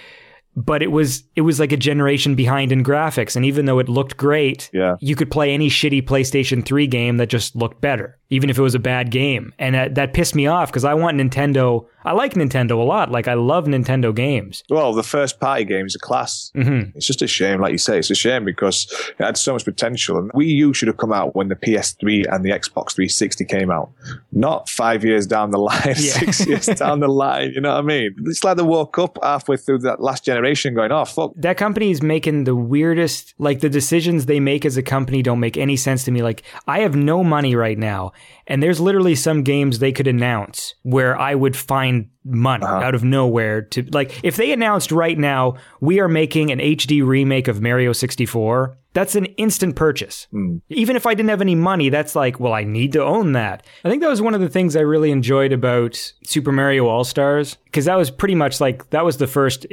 [0.55, 3.87] But it was it was like a generation behind in graphics, and even though it
[3.87, 4.95] looked great, Yeah.
[4.99, 8.61] you could play any shitty PlayStation 3 game that just looked better, even if it
[8.61, 9.53] was a bad game.
[9.57, 11.85] And that, that pissed me off because I want Nintendo.
[12.03, 13.11] I like Nintendo a lot.
[13.11, 14.63] Like, I love Nintendo games.
[14.71, 16.51] Well, the first party games are class.
[16.55, 16.97] Mm-hmm.
[16.97, 18.87] It's just a shame, like you say, it's a shame because
[19.19, 20.17] it had so much potential.
[20.17, 23.69] And Wii U should have come out when the PS3 and the Xbox 360 came
[23.71, 23.91] out,
[24.31, 27.51] not five years down the line, six years down the line.
[27.53, 28.15] You know what I mean?
[28.25, 30.40] It's like they woke up halfway through that last generation
[30.73, 31.31] going, oh, fuck.
[31.35, 35.39] That company is making the weirdest, like, the decisions they make as a company don't
[35.39, 36.21] make any sense to me.
[36.21, 38.13] Like, I have no money right now,
[38.47, 42.75] and there's literally some games they could announce where I would find money uh-huh.
[42.75, 47.05] out of nowhere to, like, if they announced right now, we are making an HD
[47.05, 50.27] remake of Mario 64, that's an instant purchase.
[50.31, 50.57] Hmm.
[50.69, 53.65] Even if I didn't have any money, that's like, well, I need to own that.
[53.85, 57.03] I think that was one of the things I really enjoyed about Super Mario All
[57.03, 59.65] Stars, because that was pretty much like, that was the first.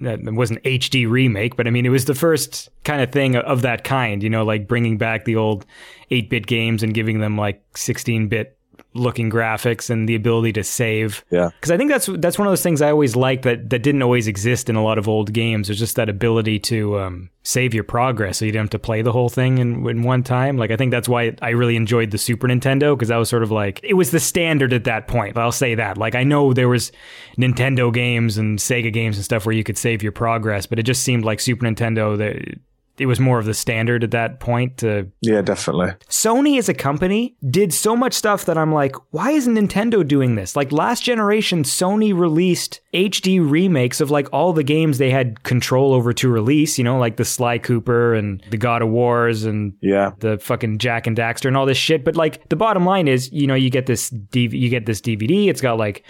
[0.00, 3.36] It, it wasn't HD remake, but I mean, it was the first kind of thing
[3.36, 5.66] of that kind, you know, like bringing back the old
[6.10, 8.56] 8 bit games and giving them like 16 bit
[8.92, 11.24] looking graphics and the ability to save.
[11.30, 11.50] Yeah.
[11.60, 14.02] Because I think that's that's one of those things I always liked that that didn't
[14.02, 15.68] always exist in a lot of old games.
[15.68, 19.02] There's just that ability to um, save your progress, so you didn't have to play
[19.02, 20.56] the whole thing in in one time.
[20.56, 23.42] Like I think that's why I really enjoyed the Super Nintendo because that was sort
[23.42, 25.36] of like it was the standard at that point.
[25.36, 25.96] I'll say that.
[25.96, 26.90] Like I know there was
[27.38, 30.82] Nintendo games and Sega games and stuff where you could save your progress, but it
[30.82, 32.58] just seemed like Super Nintendo that.
[33.00, 35.92] It was more of the standard at that point to Yeah, definitely.
[36.08, 40.34] Sony as a company did so much stuff that I'm like, why isn't Nintendo doing
[40.34, 40.54] this?
[40.54, 45.94] Like last generation, Sony released HD remakes of like all the games they had control
[45.94, 49.72] over to release, you know, like the Sly Cooper and the God of Wars and
[49.80, 50.10] Yeah.
[50.18, 52.04] the fucking Jak and Daxter and all this shit.
[52.04, 55.00] But like the bottom line is, you know, you get this DV- you get this
[55.00, 55.48] DVD.
[55.48, 56.04] It's got like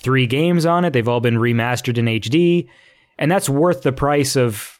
[0.00, 0.92] three games on it.
[0.92, 2.68] They've all been remastered in HD,
[3.18, 4.77] and that's worth the price of.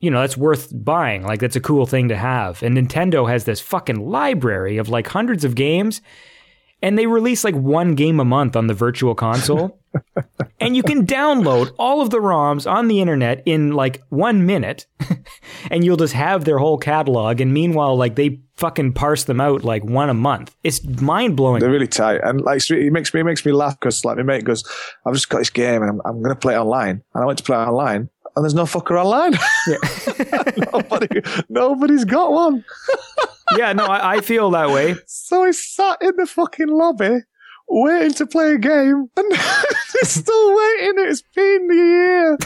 [0.00, 1.22] You know, that's worth buying.
[1.22, 2.62] Like, that's a cool thing to have.
[2.62, 6.02] And Nintendo has this fucking library of like hundreds of games,
[6.82, 9.80] and they release like one game a month on the virtual console.
[10.60, 14.86] and you can download all of the ROMs on the internet in like one minute,
[15.70, 17.40] and you'll just have their whole catalog.
[17.40, 20.56] And meanwhile, like they fucking parse them out like one a month.
[20.64, 21.60] It's mind blowing.
[21.60, 24.22] They're really tight, and like it makes me it makes me laugh because like my
[24.22, 24.64] mate goes,
[25.06, 27.26] "I've just got this game and I'm, I'm going to play it online," and I
[27.26, 29.34] went to play it online, and there's no fucker online.
[30.72, 32.64] Nobody, nobody's got one.
[33.56, 34.94] yeah, no, I, I feel that way.
[35.06, 37.20] So I sat in the fucking lobby
[37.68, 39.32] waiting to play a game, and
[40.00, 40.94] he's still waiting.
[40.98, 42.38] It's been a year.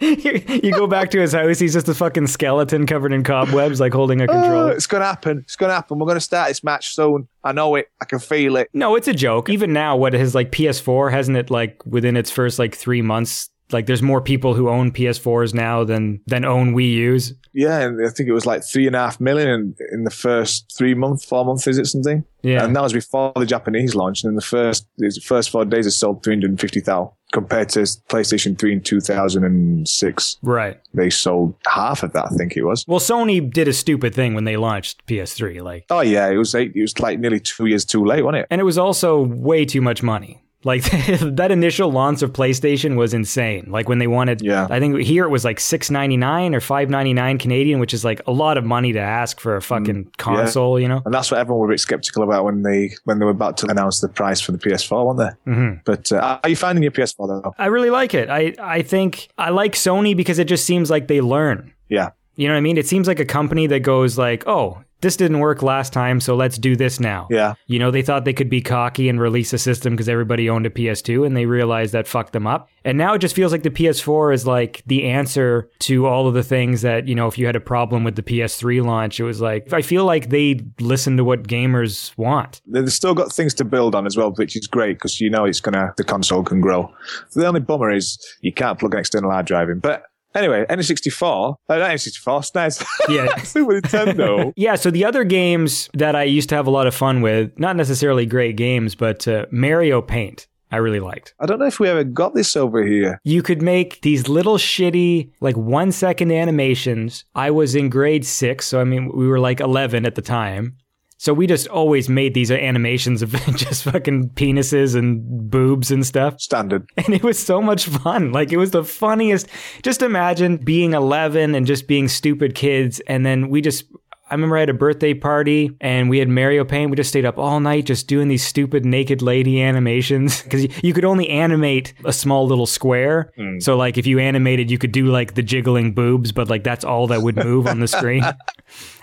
[0.00, 3.80] you, you go back to his house, he's just a fucking skeleton covered in cobwebs,
[3.80, 4.72] like holding a Oh, controller.
[4.72, 5.38] it's to happen.
[5.38, 5.98] It's to happen.
[5.98, 7.28] We're to start this match soon.
[7.44, 7.88] I know it.
[8.00, 8.68] I can feel it.
[8.74, 9.48] No, it's a joke.
[9.48, 13.50] Even now, what his like PS4 hasn't it like within its first like three months?
[13.72, 17.34] Like, there's more people who own PS4s now than than own Wii U's.
[17.52, 20.10] Yeah, and I think it was like three and a half million in, in the
[20.10, 22.22] first three months, four months, is it something?
[22.42, 22.64] Yeah.
[22.64, 24.22] And that was before the Japanese launch.
[24.22, 28.72] And in the first the first four days, it sold 350,000 compared to PlayStation 3
[28.74, 30.38] in 2006.
[30.42, 30.80] Right.
[30.94, 32.84] They sold half of that, I think it was.
[32.86, 36.54] Well, Sony did a stupid thing when they launched PS3, like, Oh, yeah, it was
[36.54, 38.46] eight, it was like nearly two years too late, wasn't it?
[38.50, 40.42] and it was also way too much money.
[40.66, 40.82] Like
[41.20, 43.66] that initial launch of PlayStation was insane.
[43.70, 44.66] Like when they wanted, Yeah.
[44.68, 47.94] I think here it was like six ninety nine or five ninety nine Canadian, which
[47.94, 50.80] is like a lot of money to ask for a fucking console.
[50.80, 53.24] You know, And that's what everyone were a bit skeptical about when they when they
[53.24, 55.50] were about to announce the price for the PS4, weren't they?
[55.52, 55.74] Mm-hmm.
[55.84, 57.54] But uh, are you finding your PS4 though?
[57.58, 58.28] I really like it.
[58.28, 61.72] I I think I like Sony because it just seems like they learn.
[61.88, 62.10] Yeah.
[62.34, 62.76] You know what I mean?
[62.76, 66.34] It seems like a company that goes like, "Oh, this didn't work last time, so
[66.34, 67.54] let's do this now." Yeah.
[67.66, 70.66] You know, they thought they could be cocky and release a system because everybody owned
[70.66, 72.68] a PS2 and they realized that fucked them up.
[72.84, 76.34] And now it just feels like the PS4 is like the answer to all of
[76.34, 79.24] the things that, you know, if you had a problem with the PS3 launch, it
[79.24, 82.60] was like I feel like they listen to what gamers want.
[82.66, 85.44] They've still got things to build on as well, which is great because you know
[85.44, 86.92] it's gonna the console can grow.
[87.34, 89.80] The only bummer is you can't plug an external hard drive in.
[89.80, 90.04] But
[90.36, 93.36] anyway, N64, uh, not N64, SNES, Yeah.
[93.42, 94.52] Super Nintendo.
[94.56, 97.58] Yeah, so the other games that I used to have a lot of fun with,
[97.58, 101.34] not necessarily great games, but uh, Mario Paint, I really liked.
[101.40, 103.20] I don't know if we ever got this over here.
[103.24, 107.24] You could make these little shitty, like one second animations.
[107.34, 110.76] I was in grade six, so I mean, we were like 11 at the time.
[111.18, 116.40] So we just always made these animations of just fucking penises and boobs and stuff.
[116.40, 116.88] Standard.
[116.96, 118.32] And it was so much fun.
[118.32, 119.48] Like it was the funniest.
[119.82, 123.00] Just imagine being 11 and just being stupid kids.
[123.06, 123.84] And then we just,
[124.28, 126.90] I remember I had a birthday party and we had Mario Paint.
[126.90, 130.92] We just stayed up all night just doing these stupid naked lady animations because you
[130.92, 133.32] could only animate a small little square.
[133.36, 133.60] Hmm.
[133.60, 136.84] So like if you animated, you could do like the jiggling boobs, but like that's
[136.84, 138.24] all that would move on the screen.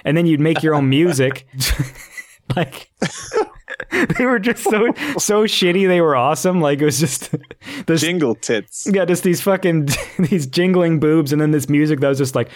[0.06, 1.48] And then you'd make your own music.
[2.58, 2.92] like
[4.18, 5.88] they were just so so shitty.
[5.88, 6.62] They were awesome.
[6.62, 7.34] Like it was just
[7.86, 8.88] this Jingle tits.
[8.92, 9.90] yeah, just these fucking
[10.20, 12.50] these jingling boobs, and then this music that was just like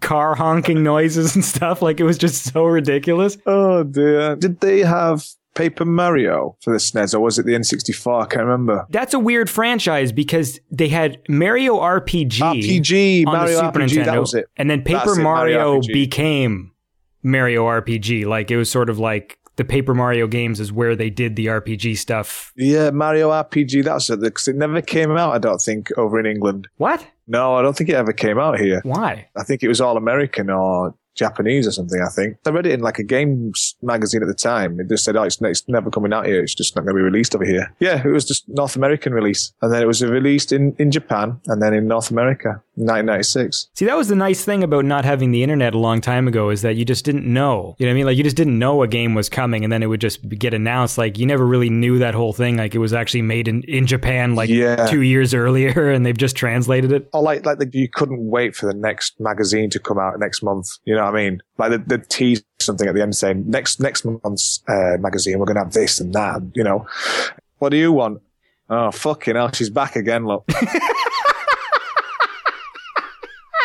[0.00, 1.82] car honking noises and stuff.
[1.82, 3.36] Like it was just so ridiculous.
[3.46, 4.36] Oh dear.
[4.36, 8.22] Did they have Paper Mario for the SNES or was it the N64?
[8.22, 8.86] I can't remember.
[8.90, 13.88] That's a weird franchise because they had Mario RPG, RPG, on Mario the Super RPG,
[13.88, 14.46] Nintendo, that was it.
[14.56, 16.71] and then Paper it, Mario, Mario became
[17.22, 18.26] Mario RPG.
[18.26, 21.46] Like it was sort of like the Paper Mario games is where they did the
[21.46, 22.52] RPG stuff.
[22.56, 24.20] Yeah, Mario RPG, that's it.
[24.20, 26.68] Because it never came out, I don't think, over in England.
[26.78, 27.06] What?
[27.26, 28.80] No, I don't think it ever came out here.
[28.84, 29.28] Why?
[29.36, 32.36] I think it was all American or Japanese or something, I think.
[32.46, 34.80] I read it in like a games magazine at the time.
[34.80, 36.42] It just said, oh, it's, it's never coming out here.
[36.42, 37.74] It's just not going to be released over here.
[37.80, 39.52] Yeah, it was just North American release.
[39.62, 43.68] And then it was released in, in Japan and then in North America in 1996.
[43.74, 46.50] See, that was the nice thing about not having the internet a long time ago
[46.50, 47.76] is that you just didn't know.
[47.78, 48.06] You know what I mean?
[48.06, 50.54] Like you just didn't know a game was coming and then it would just get
[50.54, 50.98] announced.
[50.98, 52.56] Like you never really knew that whole thing.
[52.56, 54.86] Like it was actually made in, in Japan like Yeah.
[54.86, 57.08] two years earlier and they've just translated it.
[57.12, 60.42] Or like, like the, you couldn't wait for the next magazine to come out next
[60.42, 60.68] month.
[60.84, 61.42] You know what I mean?
[61.58, 65.46] Like the, the tease something at the end saying next, next month's, uh, magazine, we're
[65.46, 66.36] going to have this and that.
[66.36, 66.86] And, you know,
[67.58, 68.20] what do you want?
[68.68, 69.50] Oh, fucking hell.
[69.52, 70.44] She's back again, look.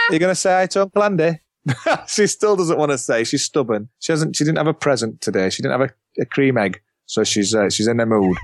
[0.10, 1.42] You're going to say hi to Uncle Andy?
[2.08, 3.24] she still doesn't want to say.
[3.24, 3.90] She's stubborn.
[4.00, 5.50] She hasn't, she didn't have a present today.
[5.50, 6.82] She didn't have a, a cream egg.
[7.06, 8.38] So she's, uh, she's in the mood.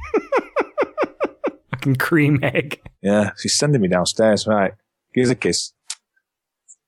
[1.72, 2.82] Fucking cream egg.
[3.02, 4.48] Yeah, she's sending me downstairs.
[4.48, 4.74] Right.
[5.14, 5.74] Give us a kiss.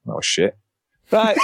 [0.07, 0.57] Oh, shit.
[1.11, 1.37] Right.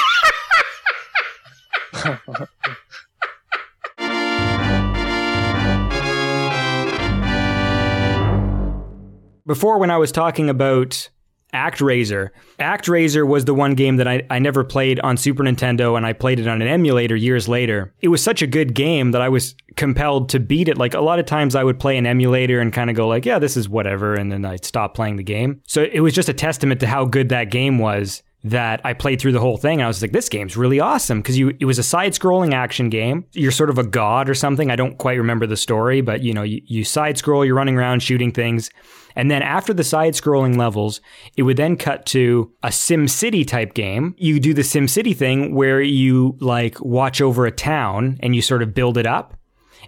[9.45, 11.09] Before, when I was talking about
[11.53, 12.29] ActRaiser,
[12.59, 16.13] ActRaiser was the one game that I, I never played on Super Nintendo, and I
[16.13, 17.93] played it on an emulator years later.
[18.01, 20.77] It was such a good game that I was compelled to beat it.
[20.77, 23.25] Like a lot of times, I would play an emulator and kind of go like,
[23.25, 25.61] "Yeah, this is whatever," and then I'd stop playing the game.
[25.67, 29.21] So it was just a testament to how good that game was that I played
[29.21, 29.79] through the whole thing.
[29.79, 32.53] And I was like, this game's really awesome because you it was a side scrolling
[32.53, 33.25] action game.
[33.33, 34.71] You're sort of a god or something.
[34.71, 37.77] I don't quite remember the story, but you know, you, you side scroll, you're running
[37.77, 38.69] around shooting things.
[39.15, 41.01] And then after the side scrolling levels,
[41.35, 44.15] it would then cut to a Sim City type game.
[44.17, 48.41] You do the Sim City thing where you like watch over a town and you
[48.41, 49.35] sort of build it up.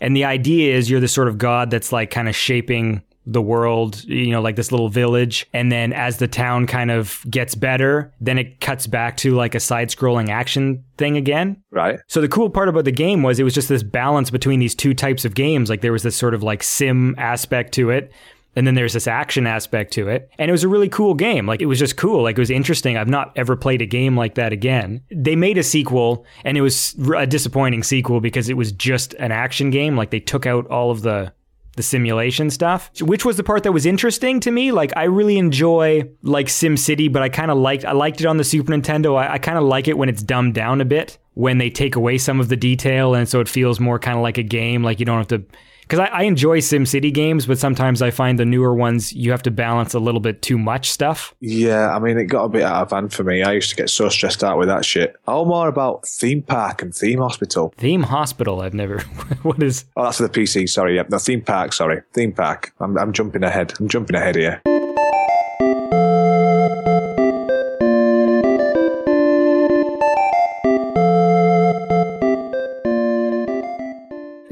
[0.02, 3.42] And the idea is you're the sort of god that's like kind of shaping the
[3.42, 5.48] world, you know, like this little village.
[5.54, 9.56] And then as the town kind of gets better, then it cuts back to like
[9.56, 11.62] a side scrolling action thing again.
[11.72, 12.00] right.
[12.08, 14.76] So the cool part about the game was it was just this balance between these
[14.76, 15.70] two types of games.
[15.70, 18.12] Like there was this sort of like sim aspect to it.
[18.56, 20.30] And then there's this action aspect to it.
[20.38, 21.48] And it was a really cool game.
[21.48, 22.22] Like it was just cool.
[22.22, 22.98] Like it was interesting.
[22.98, 25.02] I've not ever played a game like that again.
[25.10, 29.32] They made a sequel and it was a disappointing sequel because it was just an
[29.32, 29.96] action game.
[29.96, 31.34] Like they took out all of the
[31.76, 34.72] the simulation stuff, which was the part that was interesting to me.
[34.72, 38.28] Like I really enjoy like Sim City, but I kind of liked I liked it
[38.28, 39.18] on the Super Nintendo.
[39.18, 41.96] I, I kind of like it when it's dumbed down a bit, when they take
[41.96, 44.84] away some of the detail, and so it feels more kind of like a game.
[44.84, 45.44] Like you don't have to.
[45.84, 49.32] Because I, I enjoy Sim City games, but sometimes I find the newer ones you
[49.32, 51.36] have to balance a little bit too much stuff.
[51.40, 53.44] Yeah, I mean, it got a bit out of hand for me.
[53.44, 55.16] I used to get so stressed out with that shit.
[55.28, 57.74] All more about theme park and theme hospital.
[57.78, 59.00] Theme Hospital, I've never.
[59.44, 59.86] what is?
[59.96, 60.70] Oh, that's for the PC.
[60.70, 61.74] Sorry, yeah, no theme park.
[61.74, 62.74] Sorry, theme park.
[62.80, 63.74] I'm, I'm jumping ahead.
[63.80, 64.93] I'm jumping ahead here.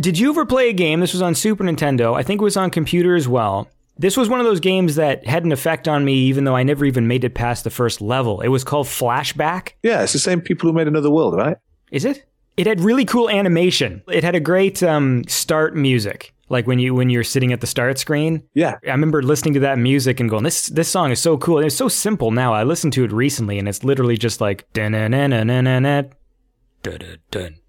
[0.02, 1.00] Did you ever play a game?
[1.00, 2.18] This was on Super Nintendo.
[2.18, 3.70] I think it was on computer as well.
[4.00, 6.64] This was one of those games that had an effect on me, even though I
[6.64, 8.42] never even made it past the first level.
[8.42, 9.74] It was called Flashback.
[9.84, 11.58] Yeah, it's the same people who made Another World, right?
[11.92, 12.26] Is it?
[12.58, 14.02] It had really cool animation.
[14.08, 17.68] It had a great um, start music, like when you when you're sitting at the
[17.68, 18.42] start screen.
[18.56, 18.78] Yeah.
[18.84, 21.68] I remember listening to that music and going, "This this song is so cool." And
[21.68, 22.54] it's so simple now.
[22.54, 25.66] I listened to it recently, and it's literally just like dun dun dun dun dun
[25.84, 26.10] dun
[26.82, 27.61] dun dun.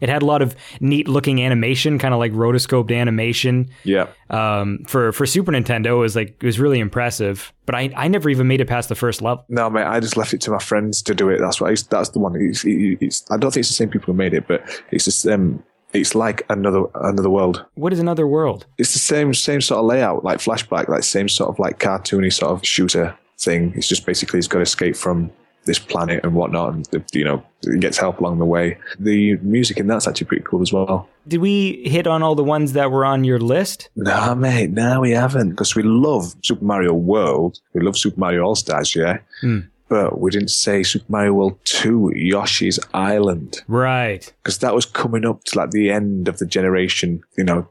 [0.00, 3.68] It had a lot of neat looking animation, kind of like rotoscoped animation.
[3.84, 4.06] Yeah.
[4.30, 7.52] Um, for for Super Nintendo, it was like it was really impressive.
[7.66, 9.44] But I I never even made it past the first level.
[9.48, 11.38] No, mate, I just left it to my friends to do it.
[11.38, 12.34] That's what I that's the one.
[12.40, 15.04] It's, it- it's, I don't think it's the same people who made it, but it's
[15.04, 15.62] just um,
[15.92, 17.64] it's like another another world.
[17.74, 18.64] What is another world?
[18.78, 22.32] It's the same same sort of layout, like flashback, like same sort of like cartoony
[22.32, 23.72] sort of shooter thing.
[23.76, 25.30] It's just basically he's got to escape from
[25.70, 27.40] this planet and whatnot, and you know
[27.78, 28.76] gets help along the way.
[28.98, 31.08] The music in that's actually pretty cool as well.
[31.28, 33.88] Did we hit on all the ones that were on your list?
[33.94, 37.60] No, mate, no, we haven't because we love Super Mario World.
[37.72, 39.18] We love Super Mario All Stars, yeah.
[39.42, 39.60] Hmm.
[39.88, 43.62] But we didn't say Super Mario World 2, Yoshi's Island.
[43.68, 44.32] Right.
[44.42, 47.68] because that was coming up to like the end of the generation, you know.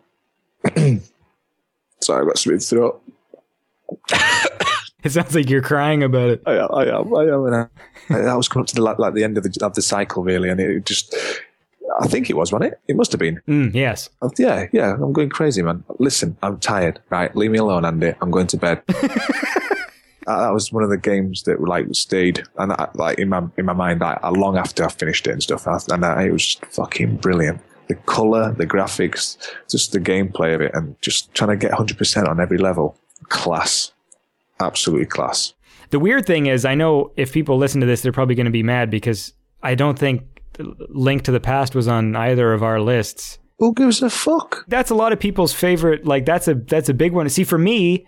[2.01, 3.01] Sorry, I got something throat.
[5.03, 6.43] It sounds like you're crying about it.
[6.45, 7.45] I, I am, I am.
[7.45, 7.67] And I,
[8.09, 10.23] that was coming up to the, like, like the end of the of the cycle,
[10.23, 11.15] really, and it just.
[12.01, 12.79] I think it was, wasn't it?
[12.87, 13.41] It must have been.
[13.47, 14.09] Mm, yes.
[14.21, 14.93] Uh, Yeah, yeah.
[14.93, 15.83] I'm going crazy, man.
[15.97, 17.01] Listen, I'm tired.
[17.09, 18.13] Right, leave me alone, Andy.
[18.21, 18.83] I'm going to bed.
[20.27, 23.41] Uh, that was one of the games that like stayed and I, like in my
[23.57, 25.65] in my mind like, long after I finished it and stuff.
[25.65, 27.61] And I, it was just fucking brilliant.
[27.87, 31.97] The color, the graphics, just the gameplay of it, and just trying to get 100
[31.97, 32.95] percent on every level.
[33.29, 33.91] Class,
[34.59, 35.53] absolutely class.
[35.89, 38.51] The weird thing is, I know if people listen to this, they're probably going to
[38.51, 39.33] be mad because
[39.63, 40.23] I don't think
[40.89, 43.39] Link to the Past was on either of our lists.
[43.59, 44.65] Who gives a fuck?
[44.67, 46.05] That's a lot of people's favorite.
[46.05, 47.27] Like that's a that's a big one.
[47.29, 48.05] See, for me,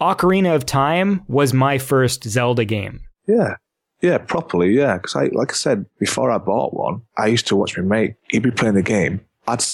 [0.00, 3.00] Ocarina of Time was my first Zelda game.
[3.26, 3.56] Yeah.
[4.00, 4.96] Yeah, properly, yeah.
[4.96, 8.14] Because I, like I said, before I bought one, I used to watch my mate.
[8.30, 9.20] He'd be playing the game.
[9.46, 9.64] I'd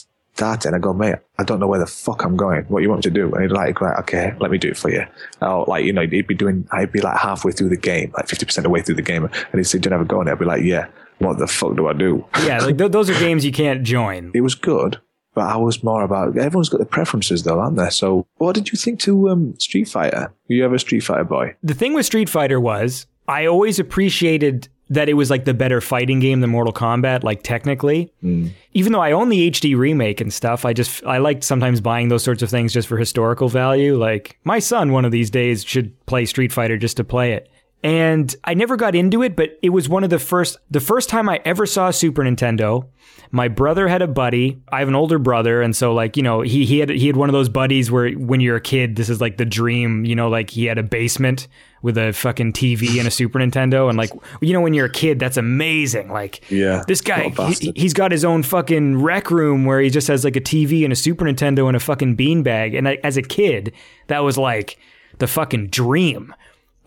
[0.43, 2.65] it and I go, mate, I don't know where the fuck I'm going.
[2.65, 3.32] What you want me to do?
[3.32, 5.05] And he'd like, right, okay, let me do it for you.
[5.40, 8.27] Oh, like, you know, he'd be doing, I'd be like halfway through the game, like
[8.27, 9.24] 50% of the way through the game.
[9.24, 10.20] And he'd say, do you have a go?
[10.20, 10.89] And I'd be like, yeah,
[11.19, 12.24] what the fuck do I do?
[12.44, 14.32] Yeah, like th- those are games you can't join.
[14.35, 15.01] It was good,
[15.35, 17.90] but I was more about, everyone's got their preferences though, aren't they?
[17.90, 20.32] So what did you think to um, Street Fighter?
[20.48, 21.55] Were you ever a Street Fighter boy?
[21.62, 25.81] The thing with Street Fighter was I always appreciated that it was like the better
[25.81, 28.12] fighting game than Mortal Kombat, like technically.
[28.23, 28.51] Mm.
[28.74, 32.09] Even though I own the HD remake and stuff, I just I liked sometimes buying
[32.09, 33.97] those sorts of things just for historical value.
[33.97, 37.48] Like my son one of these days should play Street Fighter just to play it.
[37.85, 41.11] And I never got into it, but it was one of the first the first
[41.11, 42.89] time I ever saw a Super Nintendo.
[43.31, 44.59] My brother had a buddy.
[44.73, 47.16] I have an older brother, and so like you know he he had he had
[47.16, 50.06] one of those buddies where when you're a kid, this is like the dream.
[50.06, 51.47] You know, like he had a basement
[51.82, 54.90] with a fucking TV and a Super Nintendo, and like you know when you're a
[54.90, 56.09] kid, that's amazing.
[56.11, 57.77] Like Yeah, this guy what a bastard.
[57.77, 60.85] he, he's got his own fucking rec room where he just has like a TV
[60.85, 62.78] and a Super Nintendo and a fucking beanbag.
[62.78, 63.74] And I, as a kid,
[64.06, 64.78] that was like
[65.19, 66.35] the fucking dream.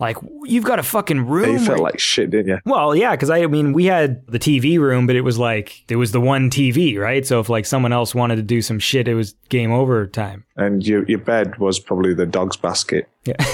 [0.00, 1.54] Like you've got a fucking room.
[1.54, 2.58] You felt like shit, didn't you?
[2.64, 5.96] well, yeah, because I mean, we had the TV room, but it was like it
[5.96, 7.26] was the one TV, right?
[7.26, 10.44] So if like someone else wanted to do some shit, it was game over time.
[10.56, 13.08] And your your bed was probably the dog's basket.
[13.24, 13.34] Yeah.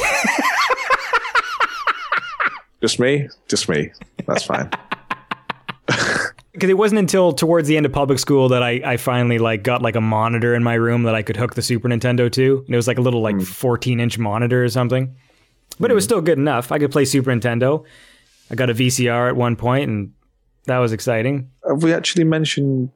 [2.83, 3.31] Just me?
[3.49, 3.91] Just me.
[4.27, 4.71] That's fine.
[6.53, 9.65] Because it wasn't until towards the end of public school that I, I finally like
[9.65, 12.63] got like a monitor in my room that I could hook the Super Nintendo to.
[12.65, 13.41] And it was like a little like hmm.
[13.43, 15.17] 14 inch monitor or something.
[15.81, 16.71] But it was still good enough.
[16.73, 17.85] I could play Super Nintendo.
[18.51, 20.13] I got a VCR at one point, and
[20.67, 21.51] that was exciting.
[21.69, 22.91] Have we actually mentioned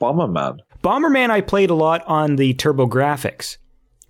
[0.00, 0.58] Bomberman?
[0.82, 3.56] Bomberman I played a lot on the TurboGrafx,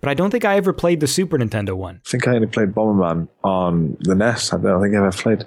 [0.01, 2.01] but I don't think I ever played the Super Nintendo one.
[2.05, 4.53] I think I only played Bomberman on the NES.
[4.53, 5.45] I don't think I ever played.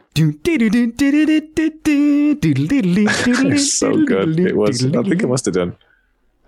[3.53, 4.41] It's so good.
[4.41, 4.85] It was.
[4.85, 5.77] I think it must have done.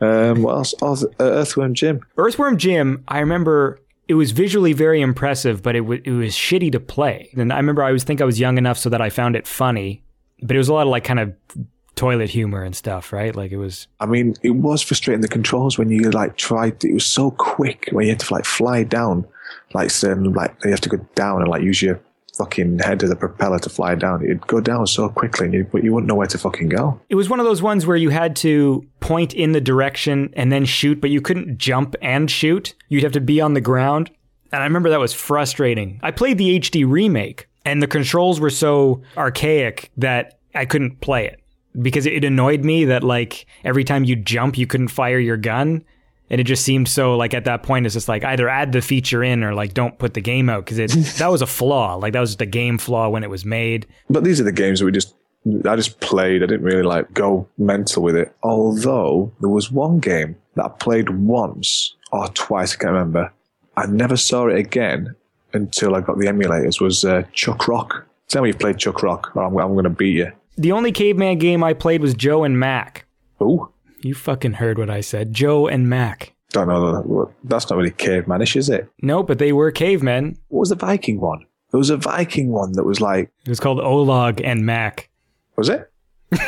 [0.01, 0.75] Um, what else?
[0.83, 2.01] Oh, uh, Earthworm Jim.
[2.17, 6.73] Earthworm Jim, I remember it was visually very impressive, but it, w- it was shitty
[6.73, 7.31] to play.
[7.37, 9.47] And I remember I was think I was young enough so that I found it
[9.47, 10.03] funny,
[10.43, 11.35] but it was a lot of like kind of
[11.95, 13.35] toilet humor and stuff, right?
[13.35, 16.85] Like it was I mean, it was frustrating the controls when you like tried.
[16.85, 19.27] It was so quick when you had to like fly down,
[19.73, 22.01] like certain like you have to go down and like use your
[22.37, 24.25] fucking head as the propeller to fly down.
[24.25, 27.01] It'd go down so quickly, and you, you wouldn't know where to fucking go.
[27.09, 30.51] it was one of those ones where you had to point in the direction and
[30.51, 32.75] then shoot, but you couldn't jump and shoot.
[32.89, 34.11] You'd have to be on the ground.
[34.53, 35.99] And I remember that was frustrating.
[36.03, 41.27] I played the HD remake, and the controls were so archaic that I couldn't play
[41.27, 41.41] it
[41.81, 45.85] because it annoyed me that like every time you jump, you couldn't fire your gun.
[46.35, 48.83] And it just seemed so like at that point, it's just like either add the
[48.83, 50.89] feature in or like don't put the game out because it
[51.19, 51.95] that was a flaw.
[51.95, 53.87] Like that was a game flaw when it was made.
[54.11, 55.15] But these are the games that we just.
[55.65, 56.43] I just played.
[56.43, 58.35] I didn't really like go mental with it.
[58.43, 62.75] Although there was one game that I played once or twice.
[62.75, 63.33] I can't remember.
[63.77, 65.15] I never saw it again
[65.53, 66.81] until I got the emulators.
[66.81, 68.09] Was uh, Chuck Rock?
[68.27, 70.33] Tell me you played Chuck Rock, or I'm, I'm going to beat you.
[70.57, 73.07] The only caveman game I played was Joe and Mac.
[73.41, 73.71] Ooh.
[74.05, 75.33] You fucking heard what I said.
[75.33, 76.35] Joe and Mac.
[76.51, 76.93] Don't know.
[76.93, 78.89] that- That's not really cavemanish, is it?
[79.03, 80.37] No, but they were cavemen.
[80.49, 81.47] What was the Viking one?
[81.73, 85.09] There was a Viking one that was like, It was called Olog and Mac.
[85.57, 85.91] was it?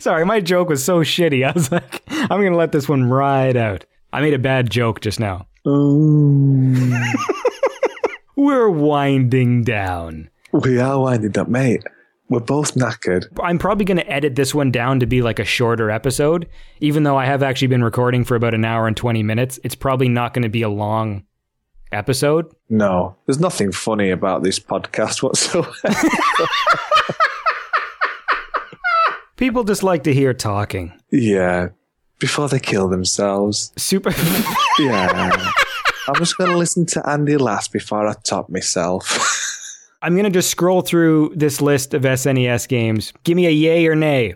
[0.00, 1.46] Sorry, my joke was so shitty.
[1.48, 3.84] I was like, I'm going to let this one ride out.
[4.12, 5.46] I made a bad joke just now.
[5.64, 7.12] Oh.
[8.36, 10.30] We're winding down.
[10.52, 11.82] We are winding up, mate.
[12.30, 13.26] We're both knackered.
[13.42, 16.46] I'm probably going to edit this one down to be like a shorter episode,
[16.80, 19.58] even though I have actually been recording for about an hour and 20 minutes.
[19.64, 21.24] It's probably not going to be a long
[21.90, 22.52] episode.
[22.68, 25.72] No, there's nothing funny about this podcast whatsoever.
[29.36, 30.92] People just like to hear talking.
[31.10, 31.68] yeah,
[32.18, 33.72] before they kill themselves.
[33.76, 34.12] Super.
[34.80, 35.50] Yeah.
[36.06, 39.08] I'm just going to listen to Andy last before I top myself.
[40.02, 43.12] I'm going to just scroll through this list of SNES games.
[43.24, 44.34] Give me a yay or nay.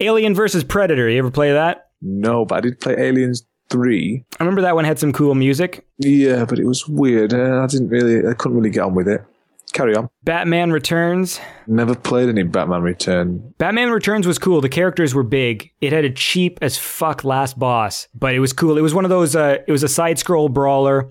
[0.00, 1.08] Alien versus Predator.
[1.08, 1.84] You ever play that?
[2.02, 4.24] no, but I did play Aliens 3.
[4.38, 5.86] I remember that one had some cool music.
[5.98, 7.32] Yeah, but it was weird.
[7.32, 9.24] Uh, I didn't really, I couldn't really get on with it.
[9.72, 10.08] Carry on.
[10.22, 11.40] Batman Returns.
[11.66, 13.54] Never played any Batman Return.
[13.58, 14.60] Batman Returns was cool.
[14.60, 15.72] The characters were big.
[15.80, 18.78] It had a cheap as fuck last boss, but it was cool.
[18.78, 19.34] It was one of those.
[19.34, 21.10] Uh, it was a side scroll brawler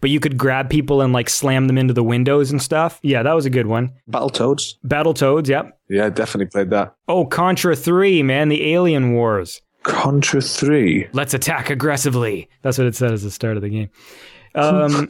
[0.00, 2.98] but you could grab people and like slam them into the windows and stuff.
[3.02, 3.92] Yeah, that was a good one.
[4.08, 4.78] Battle Toads.
[4.84, 5.78] Battle Toads, yep.
[5.88, 6.94] Yeah, definitely played that.
[7.08, 9.60] Oh, Contra 3, man, the Alien Wars.
[9.84, 11.08] Contra 3.
[11.12, 12.48] Let's attack aggressively.
[12.62, 13.90] That's what it said as the start of the game.
[14.54, 15.08] Um,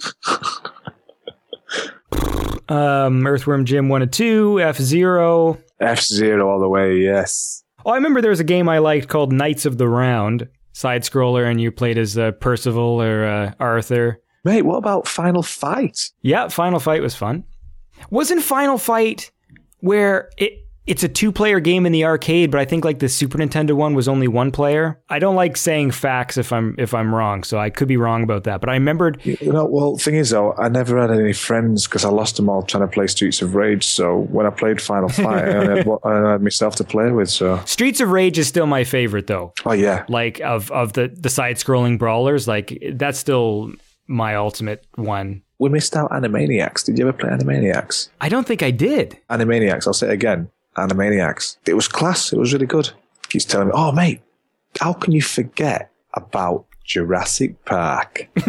[2.69, 5.59] um, Earthworm Jim 1 and 2, F Zero.
[5.81, 7.63] F Zero all the way, yes.
[7.85, 11.03] Oh, I remember there was a game I liked called Knights of the Round, side
[11.03, 14.21] scroller, and you played as uh, Percival or uh, Arthur.
[14.47, 16.13] Mate, what about Final Fight?
[16.23, 17.43] Yeah, Final Fight was fun.
[18.11, 19.33] Wasn't Final Fight
[19.81, 23.09] where it it's a two player game in the arcade, but I think like the
[23.09, 25.01] Super Nintendo one was only one player.
[25.09, 28.23] I don't like saying facts if I'm if I'm wrong, so I could be wrong
[28.23, 28.61] about that.
[28.61, 32.05] But I remembered You know, well, thing is though, I never had any friends because
[32.05, 33.85] I lost them all trying to play Streets of Rage.
[33.85, 37.11] So when I played Final Fight, I only had, I only had myself to play
[37.11, 37.31] with.
[37.31, 39.55] So, Streets of Rage is still my favorite though.
[39.65, 43.73] oh yeah, Like of of the the side scrolling brawlers, like that's still
[44.07, 45.43] my ultimate one.
[45.59, 46.85] we missed out Animaniacs.
[46.85, 48.09] Did you ever play Animaniacs?
[48.21, 49.19] I don't think I did.
[49.31, 49.87] Animaniacs.
[49.87, 50.51] I'll say it again.
[50.77, 51.57] Animaniacs.
[51.67, 52.33] It was class.
[52.33, 52.91] It was really good.
[53.31, 54.21] He's telling me, oh mate,
[54.81, 58.29] how can you forget about Jurassic Park?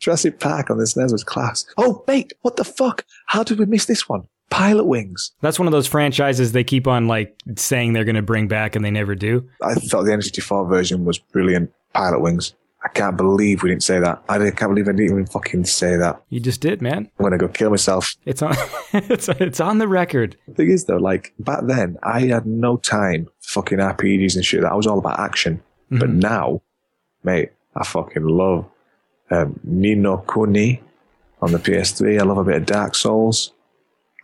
[0.00, 1.64] Jurassic Park on this NES was class.
[1.76, 3.04] Oh mate, what the fuck?
[3.26, 4.26] How did we miss this one?
[4.50, 5.32] Pilot Wings.
[5.40, 8.76] That's one of those franchises they keep on like saying they're going to bring back
[8.76, 9.48] and they never do.
[9.62, 11.72] I thought the N64 version was brilliant.
[11.94, 12.52] Pilot Wings.
[12.84, 14.22] I can't believe we didn't say that.
[14.28, 16.22] I can't believe I didn't even fucking say that.
[16.30, 17.08] You just did, man.
[17.18, 18.16] I'm gonna go kill myself.
[18.24, 18.54] It's on
[18.92, 20.36] it's it's on the record.
[20.48, 24.44] The thing is though, like back then, I had no time for fucking RPGs and
[24.44, 24.62] shit.
[24.62, 25.62] That was all about action.
[25.90, 26.62] But now,
[27.22, 28.64] mate, I fucking love
[29.30, 30.82] um, Ni no Kuni
[31.42, 32.18] on the PS3.
[32.18, 33.52] I love a bit of Dark Souls.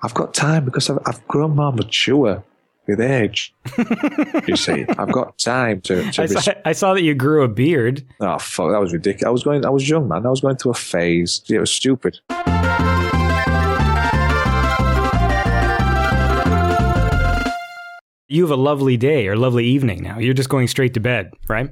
[0.02, 2.42] I've got time because I've, I've grown more mature
[2.88, 3.54] with age.
[4.48, 6.10] you see, I've got time to.
[6.10, 8.04] to I saw, I saw that you grew a beard.
[8.20, 9.28] oh fuck, that was ridiculous.
[9.28, 9.64] I was going.
[9.64, 10.26] I was young, man.
[10.26, 11.42] I was going through a phase.
[11.48, 12.18] It was stupid.
[18.30, 20.18] You have a lovely day or lovely evening now.
[20.18, 21.70] You're just going straight to bed, right?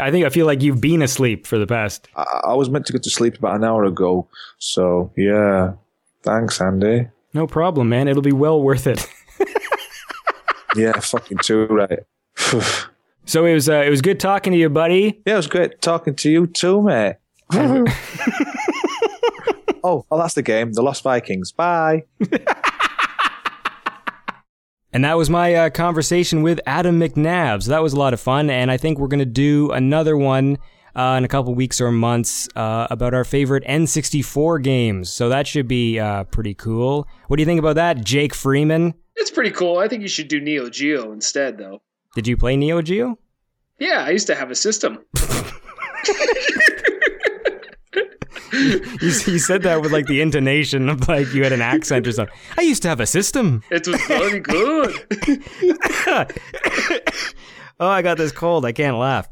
[0.00, 2.08] I think I feel like you've been asleep for the past.
[2.16, 4.28] I, I was meant to go to sleep about an hour ago.
[4.58, 5.72] So yeah,
[6.22, 7.08] thanks, Andy.
[7.34, 8.08] No problem, man.
[8.08, 9.06] It'll be well worth it.
[10.76, 12.00] Yeah, fucking too right.
[13.24, 15.20] So it was uh, it was good talking to you, buddy.
[15.26, 17.16] Yeah, it was great talking to you too, mate.
[19.84, 20.72] oh, oh, that's the game.
[20.72, 21.52] The Lost Vikings.
[21.52, 22.04] Bye.
[24.92, 27.62] And that was my uh, conversation with Adam McNabb.
[27.62, 28.48] So that was a lot of fun.
[28.48, 30.56] And I think we're going to do another one
[30.98, 35.12] uh, in a couple weeks or months uh, about our favorite N64 games.
[35.12, 37.06] So that should be uh, pretty cool.
[37.28, 38.94] What do you think about that, Jake Freeman?
[39.16, 39.78] It's pretty cool.
[39.78, 41.80] I think you should do Neo Geo instead, though.
[42.14, 43.18] Did you play Neo Geo?
[43.78, 45.04] Yeah, I used to have a system.
[48.50, 52.12] You, you said that with like the intonation of like you had an accent or
[52.12, 52.34] something.
[52.56, 53.62] I used to have a system.
[53.70, 54.94] It was very good.
[57.80, 58.64] Oh, I got this cold.
[58.64, 59.28] I can't laugh.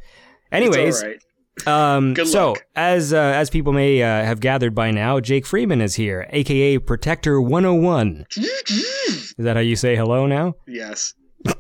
[0.52, 1.16] Anyways, right.
[1.66, 5.94] Um, so as uh, as people may uh, have gathered by now, Jake Freeman is
[5.94, 8.26] here, aka Protector 101.
[8.36, 10.54] is that how you say hello now?
[10.66, 11.14] Yes.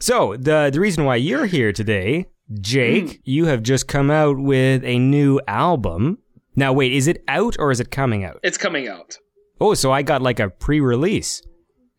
[0.00, 2.26] So the the reason why you're here today,
[2.60, 6.18] Jake, you have just come out with a new album.
[6.54, 8.38] Now wait, is it out or is it coming out?
[8.44, 9.18] It's coming out.
[9.60, 11.42] Oh, so I got like a pre-release.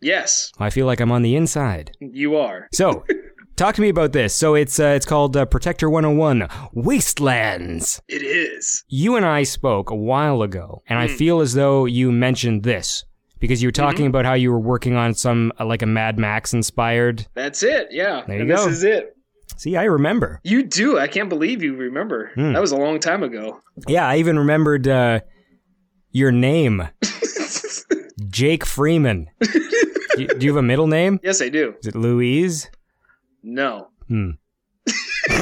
[0.01, 1.91] Yes, I feel like I'm on the inside.
[1.99, 2.69] you are.
[2.71, 3.03] So,
[3.59, 4.33] talk to me about this.
[4.33, 8.01] So it's uh, it's called uh, Protector 101 Wastelands.
[8.07, 8.83] It is.
[8.87, 13.03] You and I spoke a while ago, and I feel as though you mentioned this
[13.39, 16.17] because you were talking about how you were working on some uh, like a Mad
[16.17, 17.27] Max inspired.
[17.33, 17.89] That's it.
[17.91, 18.23] Yeah.
[18.25, 18.55] There you and go.
[18.55, 19.15] this is it.
[19.57, 20.39] See, I remember.
[20.43, 20.97] You do.
[20.97, 22.31] I can't believe you remember.
[22.35, 22.53] Hmm.
[22.53, 23.59] That was a long time ago.
[23.87, 25.19] Yeah, I even remembered uh,
[26.11, 26.87] your name,
[28.29, 29.29] Jake Freeman.
[29.41, 31.19] do, do you have a middle name?
[31.23, 31.75] Yes, I do.
[31.81, 32.69] Is it Louise?
[33.43, 33.89] No.
[34.07, 34.31] Hmm.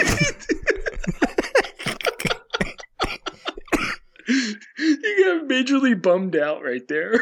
[4.77, 7.13] You got majorly bummed out right there.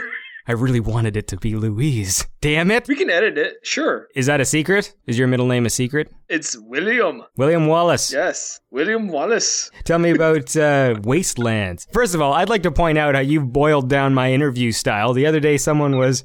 [0.47, 2.27] I really wanted it to be Louise.
[2.39, 2.87] Damn it!
[2.87, 3.55] We can edit it.
[3.63, 4.07] Sure.
[4.15, 4.93] Is that a secret?
[5.07, 6.11] Is your middle name a secret?
[6.29, 7.23] It's William.
[7.35, 8.13] William Wallace.
[8.13, 8.59] Yes.
[8.69, 9.71] William Wallace.
[9.85, 11.87] Tell me about uh, Wastelands.
[11.91, 15.13] First of all, I'd like to point out how you've boiled down my interview style.
[15.13, 16.23] The other day, someone was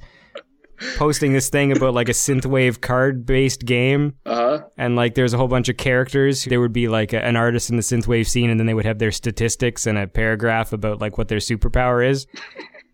[0.96, 4.60] posting this thing about like a synthwave card based game, Uh huh.
[4.78, 6.44] and like there's a whole bunch of characters.
[6.44, 8.86] There would be like a, an artist in the synthwave scene, and then they would
[8.86, 12.26] have their statistics and a paragraph about like what their superpower is.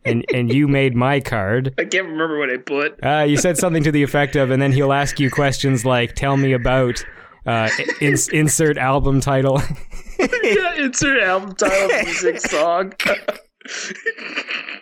[0.04, 1.74] And and you made my card.
[1.78, 3.02] I can't remember what I put.
[3.04, 6.14] Uh, you said something to the effect of, and then he'll ask you questions like,
[6.14, 7.04] "Tell me about
[7.46, 7.68] Uh,
[8.00, 9.62] ins- insert album title.
[10.42, 12.92] yeah, insert album title, music, song.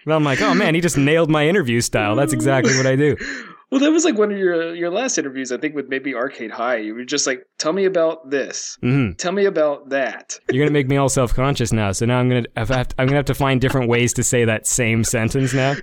[0.04, 2.14] And I'm like, oh man, he just nailed my interview style.
[2.16, 3.16] That's exactly what I do.
[3.70, 6.52] Well, that was like one of your your last interviews, I think, with maybe Arcade
[6.52, 6.76] High.
[6.76, 8.78] You were just like, "Tell me about this.
[8.82, 11.90] hmm Tell me about that." You're gonna make me all self conscious now.
[11.90, 12.50] So now I'm gonna to,
[12.98, 15.74] I'm gonna have to find different ways to say that same sentence now.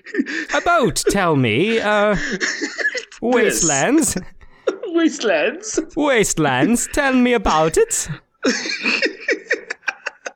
[0.56, 2.16] About tell me, uh,
[3.22, 4.16] wastelands,
[4.86, 5.78] Wastelands.
[5.94, 6.88] wastelands.
[6.92, 8.08] Tell me about it.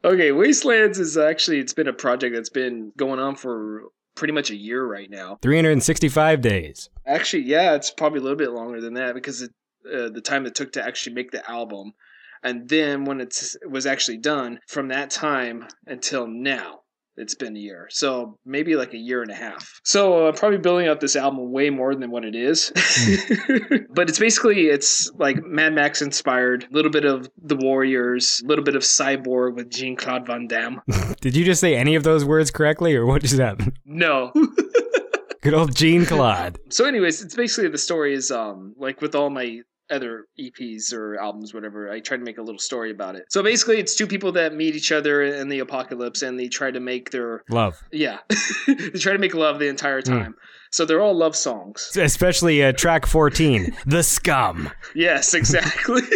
[0.05, 4.51] Okay, Wastelands is actually it's been a project that's been going on for pretty much
[4.51, 5.39] a year right now.
[5.43, 6.89] 365 days.
[7.07, 9.51] Actually, yeah, it's probably a little bit longer than that because it,
[9.87, 11.93] uh, the time it took to actually make the album,
[12.43, 16.80] and then when it's, it was actually done, from that time until now,
[17.17, 17.89] it's been a year.
[17.91, 19.81] So maybe like a year and a half.
[19.85, 22.73] So I'm probably building up this album way more than what it is.
[23.95, 28.49] but it's basically it's like Mad Max inspired, a little bit of The Warriors, a
[28.49, 30.81] little bit of Cyborg with Jean Claude Van Damme.
[31.21, 33.79] Did you just say any of those words correctly, or what just happened?
[33.85, 34.33] No.
[35.43, 36.59] Good old Jean Claude.
[36.69, 39.61] so anyways it's basically the story is um like with all my
[39.91, 41.91] other eps or albums whatever.
[41.91, 43.25] I try to make a little story about it.
[43.31, 46.71] So basically it's two people that meet each other in the apocalypse and they try
[46.71, 47.83] to make their Love.
[47.93, 48.19] yeah.
[48.67, 50.35] They try to make love the entire time.
[50.73, 51.91] So they're all love songs.
[51.97, 54.71] Especially uh, track 14, The Scum.
[54.95, 56.03] yes exactly.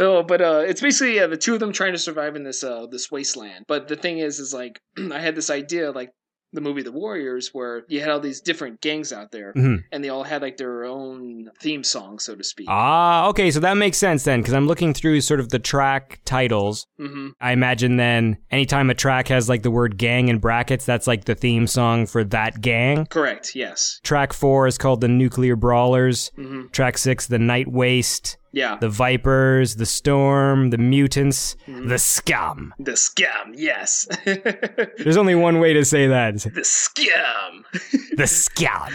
[0.00, 2.62] Oh, but uh, it's basically yeah, the two of them trying to survive in this
[2.62, 3.64] uh, this wasteland.
[3.66, 4.80] But the thing is, is like
[5.12, 6.12] I had this idea, like
[6.52, 9.84] the movie The Warriors, where you had all these different gangs out there, Mhm.
[9.92, 12.66] and they all had like their own theme song, so to speak.
[12.70, 16.20] Ah, okay, so that makes sense then, because I'm looking through sort of the track
[16.24, 16.86] titles.
[16.98, 21.06] hmm I imagine then anytime a track has like the word gang in brackets, that's
[21.06, 23.04] like the theme song for that gang.
[23.06, 23.54] Correct.
[23.54, 24.00] Yes.
[24.02, 26.30] Track four is called the Nuclear Brawlers.
[26.34, 28.76] hmm Track six, the Night Waste, Yeah.
[28.80, 32.72] the Vipers, the Storm, the Mutants, the Scum.
[32.78, 33.52] The scum.
[33.54, 34.06] Yes.
[34.24, 36.34] There's only one way to say that.
[36.54, 37.64] the scum.
[38.16, 38.92] The Scum.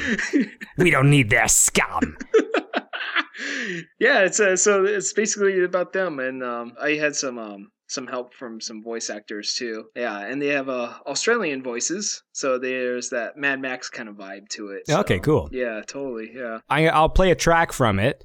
[0.78, 2.18] We don't need their scum.
[4.00, 4.20] yeah.
[4.22, 8.34] It's uh, so it's basically about them, and um, I had some um some help
[8.34, 9.86] from some voice actors too.
[9.96, 14.48] Yeah, and they have uh Australian voices, so there's that Mad Max kind of vibe
[14.52, 14.84] to it.
[14.88, 15.50] so- Okay, cool.
[15.52, 16.32] Yeah, totally.
[16.34, 16.60] Yeah.
[16.70, 18.24] I, I'll play a track from it.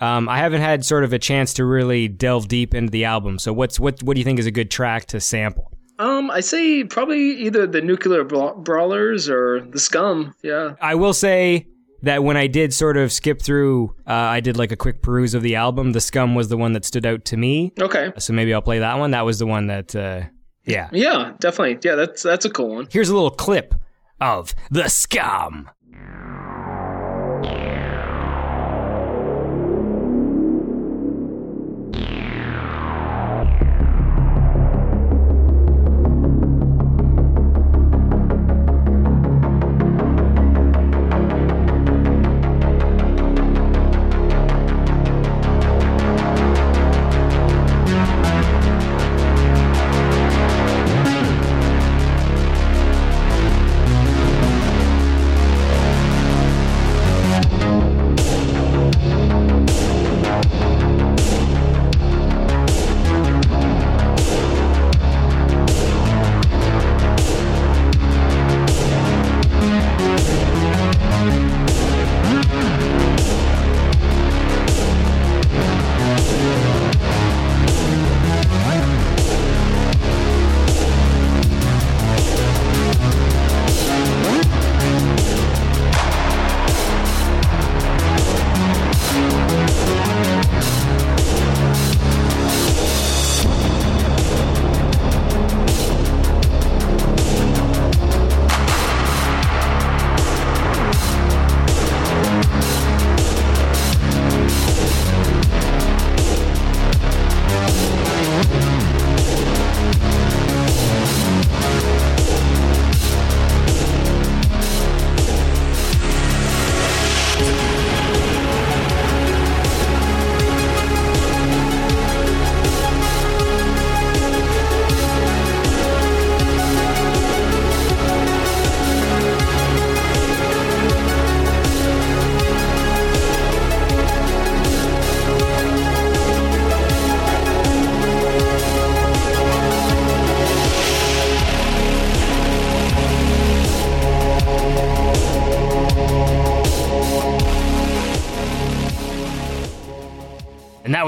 [0.00, 3.38] Um, I haven't had sort of a chance to really delve deep into the album.
[3.38, 4.02] So what's what?
[4.02, 5.70] What do you think is a good track to sample?
[5.98, 10.34] Um, I say probably either the Nuclear Bra- Brawlers or the Scum.
[10.42, 10.74] Yeah.
[10.80, 11.66] I will say
[12.02, 15.34] that when I did sort of skip through, uh, I did like a quick peruse
[15.34, 15.92] of the album.
[15.92, 17.74] The Scum was the one that stood out to me.
[17.78, 18.14] Okay.
[18.16, 19.10] So maybe I'll play that one.
[19.10, 20.22] That was the one that, uh,
[20.64, 20.88] yeah.
[20.90, 21.78] Yeah, definitely.
[21.82, 22.88] Yeah, that's that's a cool one.
[22.90, 23.74] Here's a little clip
[24.22, 25.68] of the Scum.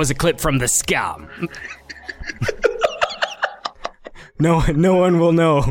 [0.02, 1.28] Was a clip from the scum.
[4.40, 5.64] no, no one will know.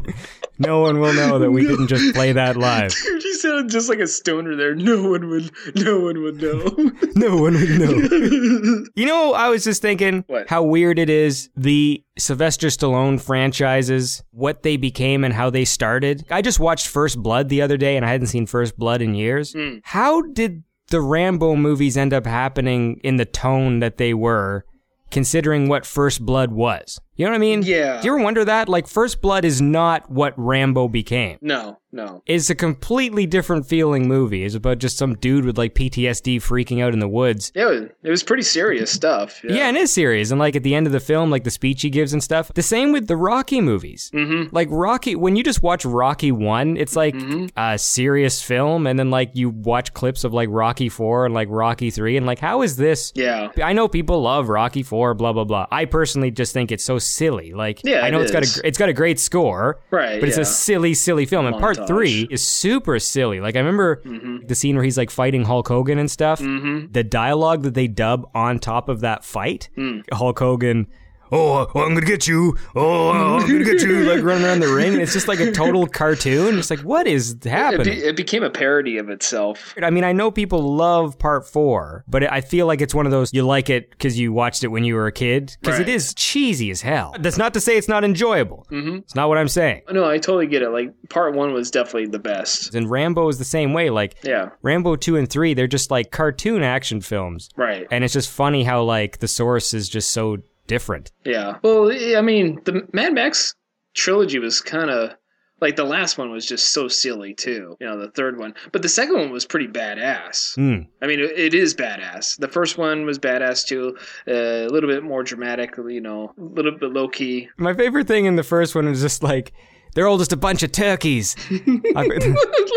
[0.57, 2.95] No one will know that we didn't just play that live.
[3.03, 4.73] Dude, you sounded just like a stoner there.
[4.73, 5.51] No one would.
[5.75, 6.63] No one would know.
[7.13, 8.85] No one would know.
[8.95, 10.49] you know, I was just thinking What?
[10.49, 16.23] how weird it is the Sylvester Stallone franchises, what they became and how they started.
[16.31, 19.13] I just watched First Blood the other day and I hadn't seen First Blood in
[19.13, 19.51] years.
[19.51, 19.79] Hmm.
[19.83, 24.65] How did the Rambo movies end up happening in the tone that they were?
[25.09, 26.99] Considering what First Blood was.
[27.21, 27.61] You know what I mean?
[27.61, 28.01] Yeah.
[28.01, 28.67] Do you ever wonder that?
[28.67, 32.23] Like, First Blood is not what Rambo became no, no.
[32.25, 34.43] It's a completely different feeling movie.
[34.45, 37.51] It's about just some dude with like PTSD freaking out in the woods.
[37.53, 39.43] Yeah, it was, it was pretty serious stuff.
[39.43, 39.67] Yeah.
[39.67, 40.31] and it is serious.
[40.31, 42.51] And like at the end of the film, like the speech he gives and stuff.
[42.53, 44.09] The same with the Rocky movies.
[44.13, 44.55] Mm-hmm.
[44.55, 47.15] Like Rocky, when you just watch Rocky 1, it's like
[47.57, 48.87] a serious film.
[48.87, 52.17] And then like you watch clips of like Rocky 4 and like Rocky 3.
[52.17, 53.11] And like, how is this?
[53.15, 53.49] Yeah.
[53.61, 55.67] I know people love Rocky 4, blah, blah, blah.
[55.71, 57.53] I personally just think it's so silly.
[57.53, 59.79] Like, Yeah, I know it it's got a, it's got a great score.
[59.91, 61.45] Right, But it's a silly, silly film.
[61.45, 63.39] And part three is super silly.
[63.39, 64.01] Like I remember
[64.45, 66.39] the scene where he's like fighting Hulk Hogan and stuff.
[66.39, 66.91] Mm-hmm.
[66.91, 69.69] The dialogue that they dub on top of that fight,
[70.11, 70.87] Hulk Hogan.
[71.31, 72.57] Oh, I'm gonna get you!
[72.75, 74.03] Oh, I'm gonna get you!
[74.03, 76.57] Like running around the ring, and it's just like a total cartoon.
[76.59, 77.85] It's like, what is It, happening?
[77.85, 79.73] be, it became a parody of itself.
[79.81, 83.11] I mean, I know people love part four, but I feel like it's one of
[83.11, 85.83] those you like it because you watched it when you were a kid because it
[85.83, 85.89] Right.
[85.89, 87.15] is cheesy as hell.
[87.19, 88.65] That's not to say it's not enjoyable.
[88.71, 88.97] Mm-hmm.
[88.97, 89.81] It's not what I'm saying.
[89.91, 90.69] No, I totally get it.
[90.69, 92.75] Like part one was definitely the best.
[92.75, 93.89] And Rambo is the same way.
[93.89, 94.49] Like Yeah.
[94.61, 97.49] Rambo 2 and 3, they're just like cartoon action films.
[97.55, 97.87] Right.
[97.91, 100.37] And it's just funny how like the source is just so
[100.71, 101.11] different.
[101.25, 101.57] Yeah.
[101.63, 103.53] Well, I mean, the Mad Max
[103.93, 105.11] trilogy was kind of
[105.59, 107.75] like the last one was just so silly too.
[107.81, 110.57] You know, the third one, but the second one was pretty badass.
[110.57, 110.87] Mm.
[111.01, 112.37] I mean, it, it is badass.
[112.39, 113.97] The first one was badass too,
[114.29, 115.75] uh, a little bit more dramatic.
[115.75, 117.49] You know, a little bit low key.
[117.57, 119.51] My favorite thing in the first one is just like
[119.93, 121.35] they're all just a bunch of turkeys.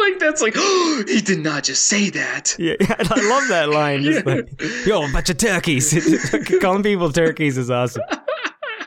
[0.05, 2.55] Like that's like, oh, he did not just say that.
[2.59, 4.03] yeah, I love that line.
[4.03, 5.95] Just like, yo, a bunch of turkeys.
[6.61, 8.03] Calling people turkeys is awesome.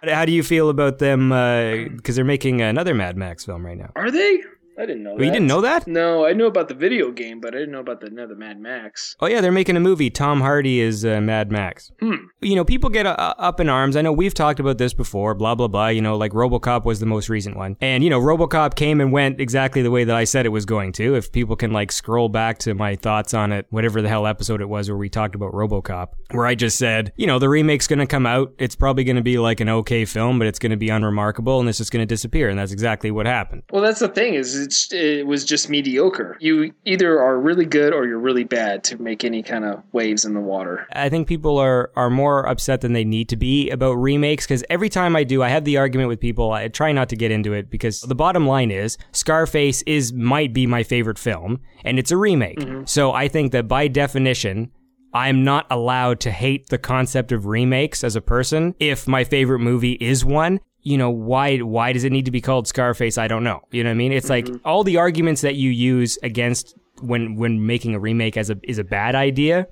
[0.03, 1.31] How do you feel about them?
[1.31, 3.91] Uh, because they're making another Mad Max film right now.
[3.95, 4.43] Are they?
[4.77, 5.15] I didn't know.
[5.17, 5.87] Oh, you didn't know that?
[5.87, 8.59] No, I knew about the video game, but I didn't know about the another Mad
[8.59, 9.15] Max.
[9.19, 10.09] Oh yeah, they're making a movie.
[10.09, 11.91] Tom Hardy is uh, Mad Max.
[11.99, 12.15] Hmm.
[12.41, 13.95] You know, people get uh, up in arms.
[13.95, 15.33] I know we've talked about this before.
[15.33, 15.87] Blah blah blah.
[15.87, 19.11] You know, like RoboCop was the most recent one, and you know, RoboCop came and
[19.11, 21.15] went exactly the way that I said it was going to.
[21.15, 24.61] If people can like scroll back to my thoughts on it, whatever the hell episode
[24.61, 27.87] it was where we talked about RoboCop, where I just said, you know, the remake's
[27.87, 28.53] going to come out.
[28.59, 31.59] It's probably going to be like an okay film, but it's going to be unremarkable,
[31.59, 32.49] and it's just going to disappear.
[32.49, 33.63] And that's exactly what happened.
[33.71, 36.37] Well, that's the thing is it's, it was just mediocre.
[36.39, 40.25] You either are really good or you're really bad to make any kind of waves
[40.25, 40.85] in the water.
[40.91, 44.63] I think people are are more upset than they need to be about remakes because
[44.69, 46.51] every time I do, I have the argument with people.
[46.51, 50.53] I try not to get into it because the bottom line is Scarface is might
[50.53, 52.59] be my favorite film, and it's a remake.
[52.59, 52.83] Mm-hmm.
[52.85, 54.71] So I think that by definition.
[55.13, 59.59] I'm not allowed to hate the concept of remakes as a person if my favorite
[59.59, 60.59] movie is one.
[60.87, 63.17] You know, why why does it need to be called Scarface?
[63.17, 63.59] I don't know.
[63.71, 64.11] You know what I mean?
[64.13, 68.49] It's like all the arguments that you use against when when making a remake as
[68.49, 69.67] a is a bad idea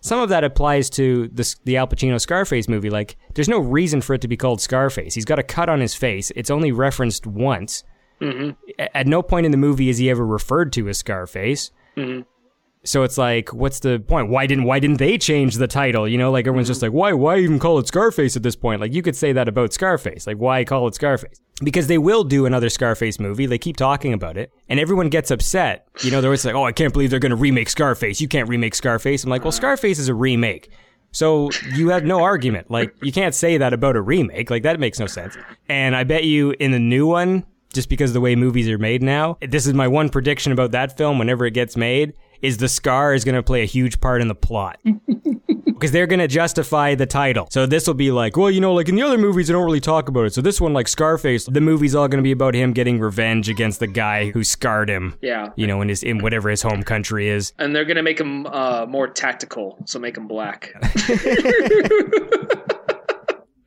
[0.00, 2.90] some of that applies to the, the Al Pacino Scarface movie.
[2.90, 5.14] Like, there's no reason for it to be called Scarface.
[5.14, 6.30] He's got a cut on his face.
[6.36, 7.84] It's only referenced once.
[8.20, 8.50] Mm-hmm.
[8.78, 11.70] A- At no point in the movie is he ever referred to as Scarface.
[11.96, 12.20] Mm-hmm.
[12.84, 14.28] So it's like, what's the point?
[14.28, 16.06] Why didn't Why didn't they change the title?
[16.06, 16.94] You know, like everyone's just mm-hmm.
[16.94, 18.80] like, why Why even call it Scarface at this point?
[18.80, 20.26] Like you could say that about Scarface.
[20.26, 21.40] Like why call it Scarface?
[21.62, 23.46] Because they will do another Scarface movie.
[23.46, 25.86] They keep talking about it, and everyone gets upset.
[26.02, 28.20] You know, they're always like, oh, I can't believe they're going to remake Scarface.
[28.20, 29.22] You can't remake Scarface.
[29.22, 29.58] I'm like, well, uh-huh.
[29.58, 30.70] Scarface is a remake.
[31.14, 32.72] So you have no argument.
[32.72, 34.50] Like you can't say that about a remake.
[34.50, 35.36] Like that makes no sense.
[35.68, 38.78] And I bet you in the new one, just because of the way movies are
[38.78, 41.20] made now, this is my one prediction about that film.
[41.20, 44.28] Whenever it gets made, is the scar is going to play a huge part in
[44.28, 44.78] the plot.
[45.74, 47.48] Because they're going to justify the title.
[47.50, 49.64] So this will be like, well, you know, like in the other movies, they don't
[49.64, 50.32] really talk about it.
[50.32, 53.48] So this one, like Scarface, the movie's all going to be about him getting revenge
[53.50, 55.18] against the guy who scarred him.
[55.20, 55.50] Yeah.
[55.56, 57.52] You know, in his in whatever his home country is.
[57.58, 60.72] And they're going to make him uh, more tactical, so make him black.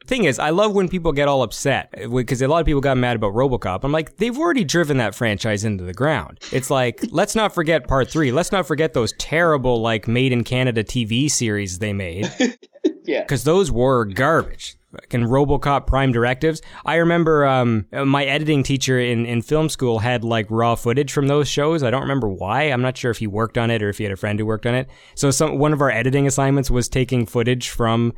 [0.08, 2.98] thing is, I love when people get all upset because a lot of people got
[2.98, 3.82] mad about RoboCop.
[3.84, 6.40] I'm like, they've already driven that franchise into the ground.
[6.52, 8.32] It's like, let's not forget part three.
[8.32, 12.32] Let's not forget those terrible like made in Canada TV series they made.
[13.04, 13.22] Yeah.
[13.22, 14.78] because those were garbage.
[14.92, 16.62] Fucking RoboCop Prime directives.
[16.86, 21.28] I remember um, my editing teacher in, in film school had like raw footage from
[21.28, 21.84] those shows.
[21.84, 22.64] I don't remember why.
[22.64, 24.46] I'm not sure if he worked on it or if he had a friend who
[24.46, 24.90] worked on it.
[25.16, 28.14] So some one of our editing assignments was taking footage from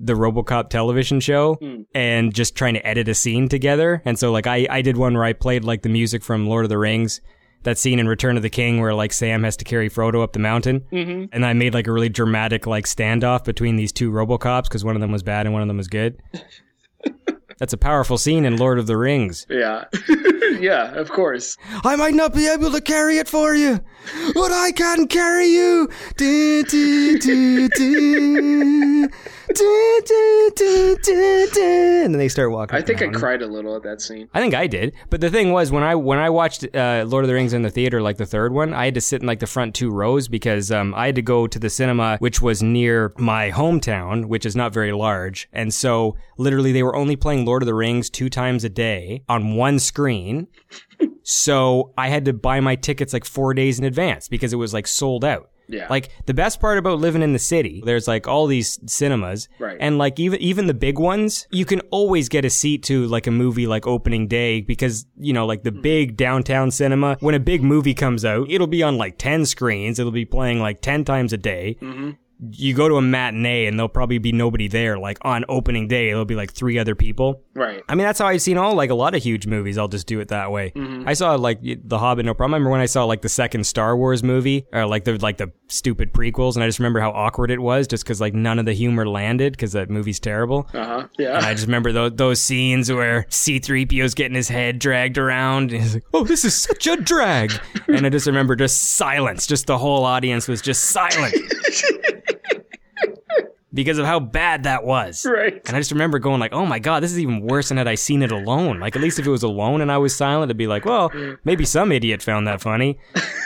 [0.00, 1.58] the RoboCop television show
[1.94, 4.02] and just trying to edit a scene together.
[4.04, 6.64] And so like I, I did one where I played like the music from Lord
[6.64, 7.20] of the Rings.
[7.64, 10.32] That scene in Return of the King where like Sam has to carry Frodo up
[10.32, 10.84] the mountain.
[10.92, 11.24] Mm-hmm.
[11.32, 14.94] And I made like a really dramatic like standoff between these two RoboCops because one
[14.94, 16.22] of them was bad and one of them was good.
[17.58, 19.44] That's a powerful scene in Lord of the Rings.
[19.50, 19.86] Yeah.
[20.60, 21.56] yeah, of course.
[21.84, 23.80] I might not be able to carry it for you,
[24.32, 25.90] but I can carry you.
[32.04, 32.76] And then they start walking.
[32.76, 34.28] I think the I cried a little at that scene.
[34.34, 37.24] I think I did, but the thing was when I when I watched uh, Lord
[37.24, 39.26] of the Rings in the theater, like the third one, I had to sit in
[39.26, 42.42] like the front two rows because um, I had to go to the cinema, which
[42.42, 47.16] was near my hometown, which is not very large, and so literally they were only
[47.16, 50.46] playing Lord of the Rings two times a day on one screen.
[51.22, 54.74] so I had to buy my tickets like four days in advance because it was
[54.74, 55.50] like sold out.
[55.68, 55.86] Yeah.
[55.88, 59.76] Like the best part about living in the city, there's like all these cinemas, Right.
[59.80, 63.26] And like even even the big ones, you can always get a seat to like
[63.26, 65.82] a movie like opening day because you know like the mm-hmm.
[65.82, 67.16] big downtown cinema.
[67.20, 69.98] When a big movie comes out, it'll be on like ten screens.
[69.98, 71.76] It'll be playing like ten times a day.
[71.80, 72.10] Mm-hmm.
[72.40, 74.98] You go to a matinee and there'll probably be nobody there.
[74.98, 77.42] Like on opening day, there'll be like three other people.
[77.54, 77.82] Right.
[77.88, 79.76] I mean, that's how I've seen all like a lot of huge movies.
[79.76, 80.72] I'll just do it that way.
[81.06, 82.54] I saw like The Hobbit, no problem.
[82.54, 85.38] I remember when I saw like the second Star Wars movie, or like the like
[85.38, 88.58] the stupid prequels, and I just remember how awkward it was, just because like none
[88.58, 90.68] of the humor landed because that movie's terrible.
[90.72, 91.08] Uh huh.
[91.18, 91.36] Yeah.
[91.38, 95.82] And I just remember those those scenes where C-3PO's getting his head dragged around, and
[95.82, 97.52] he's like, "Oh, this is such a drag,"
[97.88, 99.46] and I just remember just silence.
[99.46, 101.34] Just the whole audience was just silent.
[103.78, 105.24] Because of how bad that was.
[105.24, 105.62] Right.
[105.66, 107.86] And I just remember going like, "Oh my god, this is even worse than had
[107.86, 110.48] I seen it alone." Like at least if it was alone and I was silent,
[110.50, 111.12] it'd be like, "Well,
[111.44, 112.98] maybe some idiot found that funny."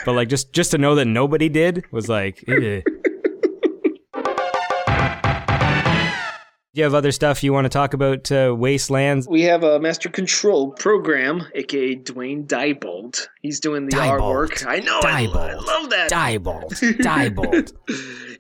[0.06, 2.80] But like just just to know that nobody did was like, eh.
[6.74, 9.28] Do you have other stuff you want to talk about uh, Wastelands?
[9.28, 13.28] We have a master control program, aka Dwayne Diebold.
[13.42, 14.48] He's doing the Diebold.
[14.48, 14.66] artwork.
[14.66, 15.00] I know.
[15.04, 15.66] I, I Diebold.
[15.66, 16.10] love that.
[16.10, 16.70] Diebold.
[17.02, 17.72] Diebold.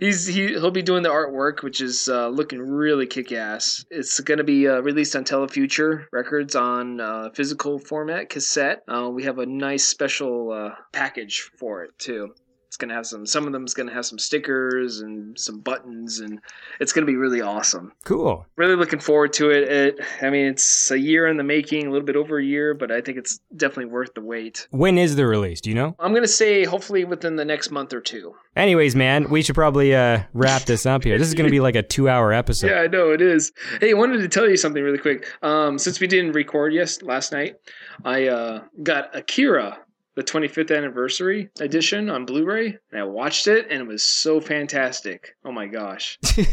[0.00, 3.84] He's he he'll be doing the artwork, which is uh, looking really kick ass.
[3.90, 8.82] It's going to be uh, released on Telefuture Records on uh, physical format cassette.
[8.88, 12.34] Uh, we have a nice special uh, package for it too.
[12.72, 13.26] It's gonna have some.
[13.26, 16.40] Some of them's gonna have some stickers and some buttons, and
[16.80, 17.92] it's gonna be really awesome.
[18.04, 18.46] Cool.
[18.56, 19.64] Really looking forward to it.
[19.70, 20.00] It.
[20.22, 22.90] I mean, it's a year in the making, a little bit over a year, but
[22.90, 24.68] I think it's definitely worth the wait.
[24.70, 25.60] When is the release?
[25.60, 25.94] Do you know?
[25.98, 28.34] I'm gonna say hopefully within the next month or two.
[28.56, 31.18] Anyways, man, we should probably uh, wrap this up here.
[31.18, 32.66] This is going to be like a two-hour episode.
[32.70, 33.50] Yeah, I know it is.
[33.80, 35.26] Hey, I wanted to tell you something really quick.
[35.42, 37.56] Um, since we didn't record yes last night,
[38.04, 39.78] I uh, got Akira,
[40.14, 45.34] the 25th anniversary edition on Blu-ray, and I watched it, and it was so fantastic.
[45.44, 46.52] Oh my gosh, that's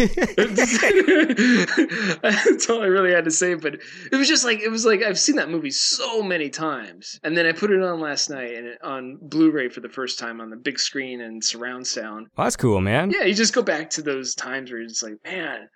[2.69, 3.56] all I really had to say.
[3.56, 3.76] But
[4.11, 7.36] it was just like it was like I've seen that movie so many times, and
[7.38, 10.40] then I put it on last night and it, on Blu-ray for the first time
[10.40, 12.27] on the big screen and surround sound.
[12.38, 13.11] That's cool, man.
[13.11, 15.68] Yeah, you just go back to those times where you're just like, man,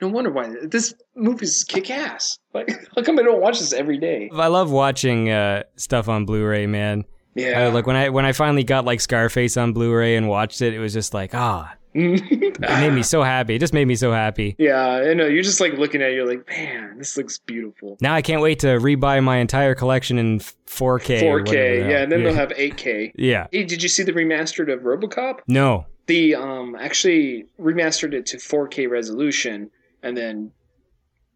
[0.00, 2.38] no wonder why this movie's kick ass.
[2.54, 4.30] Like, how come I don't watch this every day?
[4.34, 7.04] I love watching uh, stuff on Blu-ray, man.
[7.34, 10.62] Yeah, Uh, like when I when I finally got like Scarface on Blu-ray and watched
[10.62, 13.54] it, it was just like ah, it made me so happy.
[13.56, 14.54] It just made me so happy.
[14.58, 15.26] yeah, I know.
[15.26, 17.96] You're just like looking at it, you're like, man, this looks beautiful.
[18.00, 21.20] Now I can't wait to rebuy my entire collection in 4K.
[21.22, 21.90] 4K, the hell.
[21.90, 22.26] yeah, and then yeah.
[22.26, 23.12] they'll have 8K.
[23.16, 23.46] yeah.
[23.50, 25.40] Hey, did you see the remastered of RoboCop?
[25.48, 25.86] No.
[26.06, 29.70] The um actually remastered it to 4K resolution
[30.02, 30.52] and then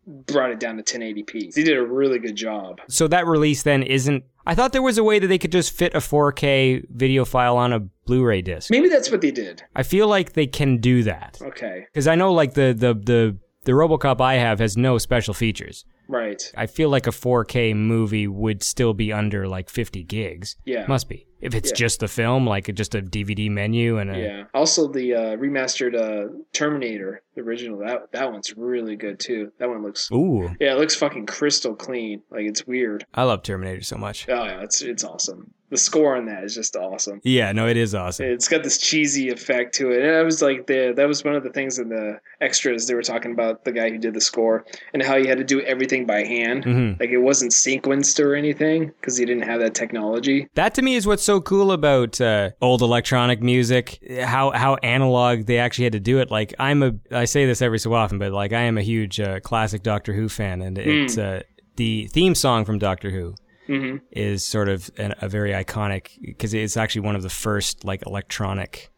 [0.06, 1.52] brought it down to 1080p.
[1.54, 2.80] They did a really good job.
[2.88, 4.24] So that release then isn't.
[4.46, 7.56] I thought there was a way that they could just fit a 4K video file
[7.56, 8.70] on a Blu-ray disc.
[8.70, 9.62] Maybe that's what they did.
[9.74, 13.38] I feel like they can do that Okay, because I know like the the the
[13.64, 15.84] the RoboCop I have has no special features.
[16.08, 16.52] right.
[16.56, 20.56] I feel like a 4K movie would still be under like 50 gigs.
[20.66, 20.84] Yeah.
[20.86, 21.26] Must be.
[21.40, 21.76] If it's Yeah.
[21.76, 24.18] just the film, like just a DVD menu and a.
[24.18, 24.44] Yeah.
[24.54, 29.50] Also, the uh, remastered uh, Terminator, the original, that that one's really good too.
[29.58, 32.22] That one looks, Ooh, yeah, it looks fucking crystal clean.
[32.30, 33.04] Like it's weird.
[33.14, 34.26] I love Terminator so much.
[34.28, 35.52] Oh yeah, it's it's awesome.
[35.74, 37.20] The score on that is just awesome.
[37.24, 38.26] Yeah, no, it is awesome.
[38.26, 41.34] It's got this cheesy effect to it, and I was like, the that was one
[41.34, 44.20] of the things in the extras they were talking about the guy who did the
[44.20, 47.00] score and how he had to do everything by hand, Mhm.
[47.00, 50.48] like it wasn't sequenced or anything because he didn't have that technology.
[50.54, 53.98] That to me is what's so cool about uh, old electronic music.
[54.22, 56.30] How how analog they actually had to do it.
[56.30, 59.20] Like I'm a I say this every so often, but like I am a huge
[59.20, 61.42] uh, classic Doctor Who fan, and it's uh,
[61.76, 63.34] the theme song from Doctor Who
[63.66, 67.84] hmm is sort of an, a very iconic because it's actually one of the first
[67.84, 68.90] like electronic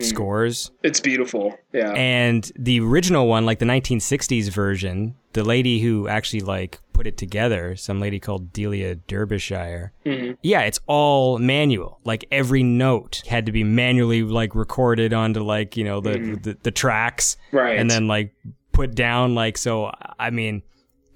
[0.00, 0.70] scores.
[0.82, 1.92] It's beautiful, yeah.
[1.92, 7.16] And the original one, like the 1960s version, the lady who actually like put it
[7.16, 9.92] together, some lady called Delia Derbyshire.
[10.04, 10.36] Mhm.
[10.42, 12.00] Yeah, it's all manual.
[12.04, 16.56] Like every note had to be manually like recorded onto like, you know, the the,
[16.62, 17.78] the tracks Right.
[17.78, 18.34] and then like
[18.72, 20.62] put down like so I mean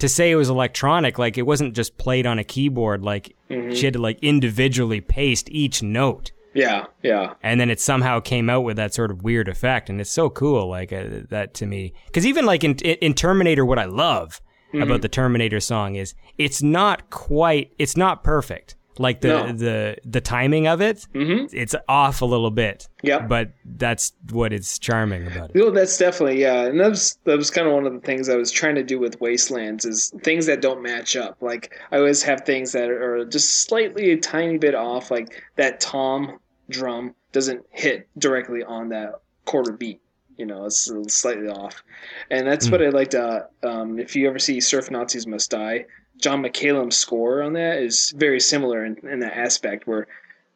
[0.00, 3.84] to say it was electronic, like it wasn't just played on a keyboard, like she
[3.84, 7.34] had to like individually paste each note yeah, yeah.
[7.42, 10.28] and then it somehow came out with that sort of weird effect and it's so
[10.28, 14.40] cool like uh, that to me because even like in, in terminator what i love
[14.72, 14.82] Mm-hmm.
[14.84, 19.52] about the terminator song is it's not quite it's not perfect like the No.
[19.52, 21.48] the the timing of it Mhm.
[21.52, 23.28] it's off a little bit Yep.
[23.28, 27.36] but that's what it's charming about it Well, that's definitely yeah, and that was that
[27.38, 30.12] was kind of one of the things I was trying to do with Wastelands is
[30.22, 31.36] things that don't match up.
[31.40, 35.10] Like I always have things that are just slightly a tiny bit off.
[35.10, 36.38] Like that tom
[36.68, 39.12] drum doesn't hit directly on that
[39.44, 40.00] quarter beat.
[40.36, 41.82] You know, it's slightly off,
[42.30, 43.14] and that's what I liked.
[43.14, 45.84] Uh, um, if you ever see Surf Nazis Must Die,
[46.20, 50.06] Jon McCallum's score on that is very similar in, in that aspect where.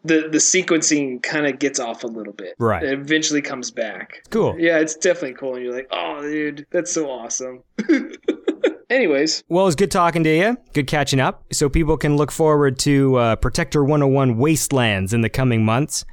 [0.07, 2.57] The, the sequencing kind of gets off a little bit.
[2.59, 2.83] Right.
[2.83, 4.23] It eventually comes back.
[4.29, 5.55] cool Yeah, it's definitely cool.
[5.55, 7.63] And you're like, oh, dude, that's so awesome.
[8.91, 10.59] Anyways, well, it's good talking to you.
[10.75, 11.45] Good catching up.
[11.53, 16.05] So people can look forward to uh, Protector 101 Wastelands in the coming months.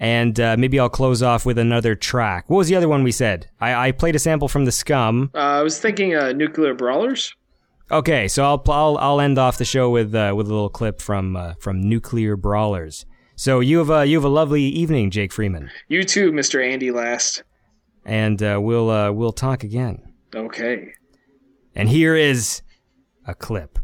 [0.00, 2.50] And uh, maybe I'll close off with another track.
[2.50, 3.48] What was the other one we said?
[3.60, 5.30] I, I played a sample from the Scum.
[5.34, 7.34] uh, I was thinking uh, Nuclear Brawlers.
[7.90, 11.00] Okay, so I'll I'll, I'll end off the show with uh, with a little clip
[11.00, 13.06] from uh, from Nuclear Brawlers.
[13.34, 16.62] So you have a you have a lovely evening, Jake Freeman, You too, Mr.
[16.64, 17.44] Andy Last.
[18.04, 20.02] and uh, we'll uh, we'll talk again.
[20.34, 20.92] Okay.
[21.74, 22.60] And here is
[23.26, 23.78] a clip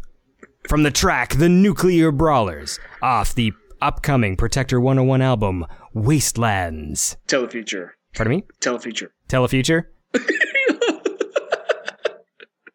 [0.69, 5.65] from the track "The Nuclear Brawlers" off the upcoming Protector 101 album
[5.95, 7.91] "Wastelands." Telefuture.
[8.15, 9.09] Pardon me, Telefuture.
[9.29, 9.85] Telefuture.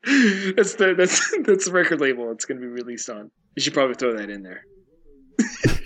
[0.03, 3.31] That's the that's that's the record label it's gonna be released on.
[3.55, 4.63] You should probably throw that in there.